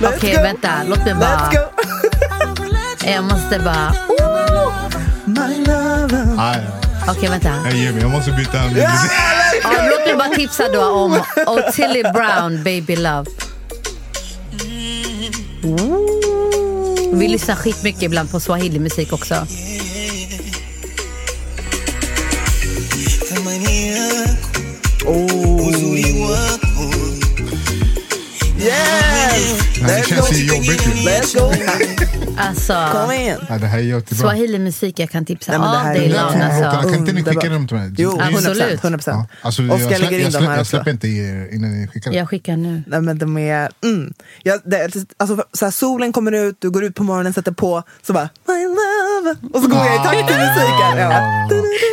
Det 0.00 0.06
här 0.06 0.14
Okej, 0.16 0.34
go. 0.36 0.42
vänta. 0.42 0.70
Låt 0.88 1.04
mig 1.04 1.14
bara- 1.14 1.50
Let's 1.50 1.52
go! 1.52 1.60
Jag 3.06 3.24
måste 3.24 3.58
bara... 3.58 3.94
My 5.24 5.56
lover. 5.66 6.36
Nej, 6.36 6.60
Okej, 7.08 7.28
vänta. 7.28 7.48
ger 7.72 7.92
mig. 7.92 8.02
Jag 8.02 8.10
måste 8.10 8.30
byta 8.32 8.62
musik. 8.64 8.84
Ja, 9.62 9.70
låt 9.90 10.06
mig 10.06 10.16
bara 10.16 10.28
tipsa 10.28 10.64
då 10.72 10.84
om 10.84 11.20
Ottilie 11.46 12.12
Brown, 12.12 12.62
Baby 12.64 12.96
Love. 12.96 13.30
Vi 17.12 17.28
lyssnar 17.28 17.54
skitmycket 17.54 18.02
ibland 18.02 18.30
på 18.30 18.40
swahili-musik 18.40 19.12
också. 19.12 19.34
Yes! 28.58 29.58
Det 29.78 29.84
här 29.84 30.02
känns 30.02 30.28
go. 30.30 30.34
ju 30.34 30.46
jobbigt. 30.46 30.86
ju. 30.86 30.90
Let's 31.08 31.38
go! 31.38 31.52
Alltså, 32.38 32.88
Kom 32.92 33.12
igen! 33.12 33.40
Ja, 33.48 33.58
det 33.58 33.66
här 33.66 33.78
är 33.78 33.82
jättebra. 33.82 34.16
swahili-musik 34.22 34.98
jag 34.98 35.10
kan 35.10 35.24
tipsa 35.24 35.52
Nej, 35.52 35.60
men 35.60 35.70
det 35.72 35.78
här 35.78 35.94
är 35.94 36.00
long. 36.08 36.24
låtarna. 36.24 36.44
Alltså. 36.68 36.90
Kan 36.90 36.98
inte 37.00 37.12
ni 37.12 37.24
skicka 37.24 37.48
dem 37.48 37.68
till 37.68 37.76
mig? 37.76 37.90
Jo, 37.98 38.16
Det 38.16 38.22
är- 38.24 38.30
100 38.30 38.50
Absolut. 38.50 38.80
100 38.84 38.98
Ja, 39.06 39.26
alltså, 39.42 39.62
jag, 39.62 39.80
släpp, 39.80 40.12
in 40.12 40.20
jag, 40.20 40.32
släpp, 40.32 40.42
här 40.44 40.50
jag 40.50 40.60
också. 40.60 40.70
släpper 40.70 40.90
inte 40.90 41.08
er 41.08 41.54
innan 41.54 41.80
ni 41.80 41.88
skickar 41.88 42.10
dem. 42.10 42.18
Jag 42.18 42.28
skickar 42.28 42.56
nu. 42.56 42.82
Nej, 42.86 43.00
men 43.00 43.18
de 43.18 43.38
är, 43.38 43.68
mm. 43.84 44.12
ja, 44.42 44.58
det, 44.64 44.90
alltså, 45.16 45.44
så 45.52 45.64
här, 45.64 45.72
solen 45.72 46.12
kommer 46.12 46.32
ut, 46.32 46.56
du 46.58 46.70
går 46.70 46.84
ut 46.84 46.94
på 46.94 47.02
morgonen, 47.04 47.32
sätter 47.32 47.52
på, 47.52 47.82
så 48.06 48.12
bara 48.12 48.28
My 48.48 48.64
love! 48.64 49.36
Och 49.54 49.62
så 49.62 49.68
går 49.68 49.78
jag 49.86 49.94
i 49.94 49.98
takt 49.98 50.28
till 50.28 50.36
musiken. 50.38 50.98
Jag 50.98 51.08
bara, 51.08 51.20
Ja, 51.20 51.48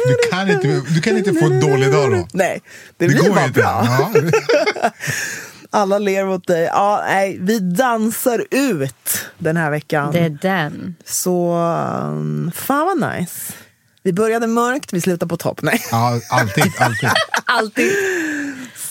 du, 0.08 0.30
kan 0.32 0.50
inte, 0.50 0.94
du 0.94 1.02
kan 1.02 1.18
inte 1.18 1.34
få 1.34 1.46
en 1.46 1.60
dålig 1.60 1.92
dag 1.92 2.12
då. 2.12 2.28
Nej, 2.34 2.62
det 2.98 3.08
Det 3.08 3.14
blir 3.14 3.24
går 3.24 3.36
bara 3.36 3.46
inte. 3.46 3.60
bra. 3.60 3.88
Ja. 3.88 4.12
Alla 5.76 6.00
ler 6.00 6.26
mot 6.26 6.48
dig. 6.48 6.64
Ja, 6.64 7.04
nej, 7.08 7.38
vi 7.42 7.60
dansar 7.60 8.46
ut 8.52 9.26
den 9.38 9.58
här 9.58 9.72
veckan. 9.72 10.12
Det 10.12 10.20
är 10.20 10.38
den. 10.42 10.96
Så 11.06 11.56
um, 12.04 12.52
fan 12.56 12.86
vad 12.86 13.14
nice. 13.14 13.54
Vi 14.04 14.14
började 14.14 14.48
mörkt, 14.48 14.94
vi 14.94 15.02
slutar 15.02 15.28
på 15.28 15.38
topp. 15.38 15.62
Nej. 15.62 15.82
Ja, 15.92 16.20
alltid, 16.30 16.74
alltid. 16.80 17.10
Alltid. 17.46 17.92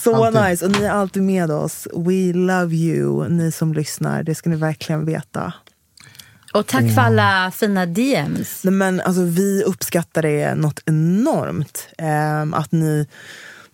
Så 0.03 0.25
Alltid. 0.25 0.41
nice. 0.41 0.65
Och 0.65 0.71
ni 0.71 0.83
är 0.83 0.91
alltid 0.91 1.23
med 1.23 1.51
oss. 1.51 1.87
We 1.93 2.33
love 2.33 2.75
you, 2.75 3.29
ni 3.29 3.51
som 3.51 3.73
lyssnar. 3.73 4.23
Det 4.23 4.35
ska 4.35 4.49
ni 4.49 4.55
verkligen 4.55 5.05
veta. 5.05 5.53
Och 6.53 6.67
tack 6.67 6.93
för 6.93 7.01
alla 7.01 7.51
fina 7.55 7.85
DMs. 7.85 8.63
Nej, 8.63 8.73
men 8.73 9.01
alltså, 9.01 9.21
vi 9.21 9.63
uppskattar 9.63 10.21
det 10.21 10.55
något 10.55 10.79
enormt. 10.85 11.87
Ehm, 11.97 12.53
att 12.53 12.71
ni 12.71 13.07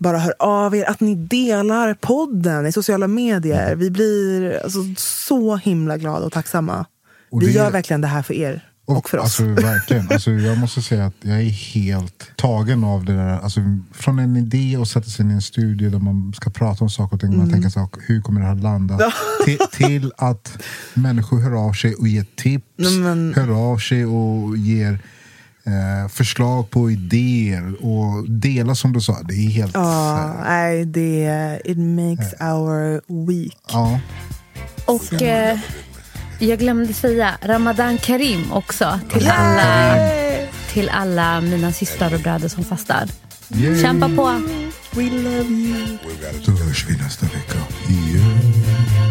bara 0.03 0.17
hör 0.19 0.33
av 0.39 0.75
er, 0.75 0.89
att 0.89 0.99
ni 0.99 1.15
delar 1.15 1.93
podden 1.93 2.65
i 2.65 2.71
sociala 2.71 3.07
medier. 3.07 3.75
Vi 3.75 3.89
blir 3.91 4.59
alltså, 4.63 4.79
så 4.97 5.55
himla 5.55 5.97
glada 5.97 6.25
och 6.25 6.31
tacksamma. 6.33 6.85
Och 7.31 7.41
vi 7.41 7.45
det- 7.45 7.51
gör 7.51 7.71
verkligen 7.71 8.01
det 8.01 8.07
här 8.07 8.21
för 8.21 8.33
er 8.33 8.67
och, 8.85 9.09
för 9.09 9.17
oss. 9.17 9.23
Alltså, 9.23 9.43
verkligen. 9.43 10.07
Alltså, 10.11 10.31
jag 10.49 10.57
måste 10.57 10.81
säga 10.81 11.05
att 11.05 11.13
jag 11.21 11.37
är 11.41 11.49
helt 11.49 12.31
tagen 12.35 12.83
av 12.83 13.05
det 13.05 13.13
där. 13.13 13.39
Alltså, 13.39 13.59
från 13.93 14.19
en 14.19 14.37
idé 14.37 14.77
och 14.77 14.87
sätta 14.87 15.09
sig 15.09 15.25
in 15.25 15.31
i 15.31 15.33
en 15.33 15.41
studio 15.41 15.89
där 15.89 15.99
man 15.99 16.33
ska 16.33 16.49
prata 16.49 16.83
om 16.83 16.89
saker 16.89 17.15
och 17.15 17.21
ting. 17.21 17.37
Man 17.37 17.51
tänker 17.51 17.69
så 17.69 17.89
hur 18.07 18.21
kommer 18.21 18.41
det 18.41 18.47
här 18.47 18.55
landa? 18.55 19.11
till, 19.45 19.57
till 19.71 20.11
att 20.17 20.57
människor 20.93 21.39
hör 21.39 21.67
av 21.67 21.73
sig 21.73 21.95
och 21.95 22.07
ger 22.07 22.25
tips. 22.35 22.65
Men- 22.77 23.33
Hör 23.35 23.73
av 23.73 23.77
sig 23.77 24.05
och 24.05 24.57
ger 24.57 24.99
eh, 25.65 26.09
förslag 26.09 26.69
på 26.69 26.91
idéer 26.91 27.85
och 27.85 28.29
dela 28.29 28.75
som 28.75 28.93
du 28.93 29.01
sa. 29.01 29.17
Det 29.23 29.33
är 29.33 29.49
helt... 29.49 29.73
Ja, 29.73 30.23
eh, 30.23 30.43
nej, 30.43 30.85
det, 30.85 31.61
it 31.65 31.77
makes 31.77 32.33
our 32.41 33.01
week. 33.27 33.57
ja. 33.71 33.99
Och 34.85 35.21
eh, 35.21 35.59
jag 36.39 36.59
glömde 36.59 36.93
säga 36.93 37.37
Ramadan 37.41 37.97
Karim 37.97 38.51
också 38.51 38.99
till 39.09 39.27
alla, 39.29 39.95
till 40.73 40.89
alla 40.89 41.41
mina 41.41 41.71
systrar 41.71 42.13
och 42.13 42.19
bröder 42.19 42.47
som 42.47 42.63
fastar. 42.63 43.07
Yay. 43.55 43.81
Kämpa 43.81 44.09
på! 44.09 44.41
We 44.95 45.03
love 45.09 45.49
you. 45.49 45.97
Så 46.45 46.51
hörs 46.51 46.85
vi 46.89 46.97
nästa 46.97 47.25
vecka. 47.25 47.57
Yeah. 47.89 49.10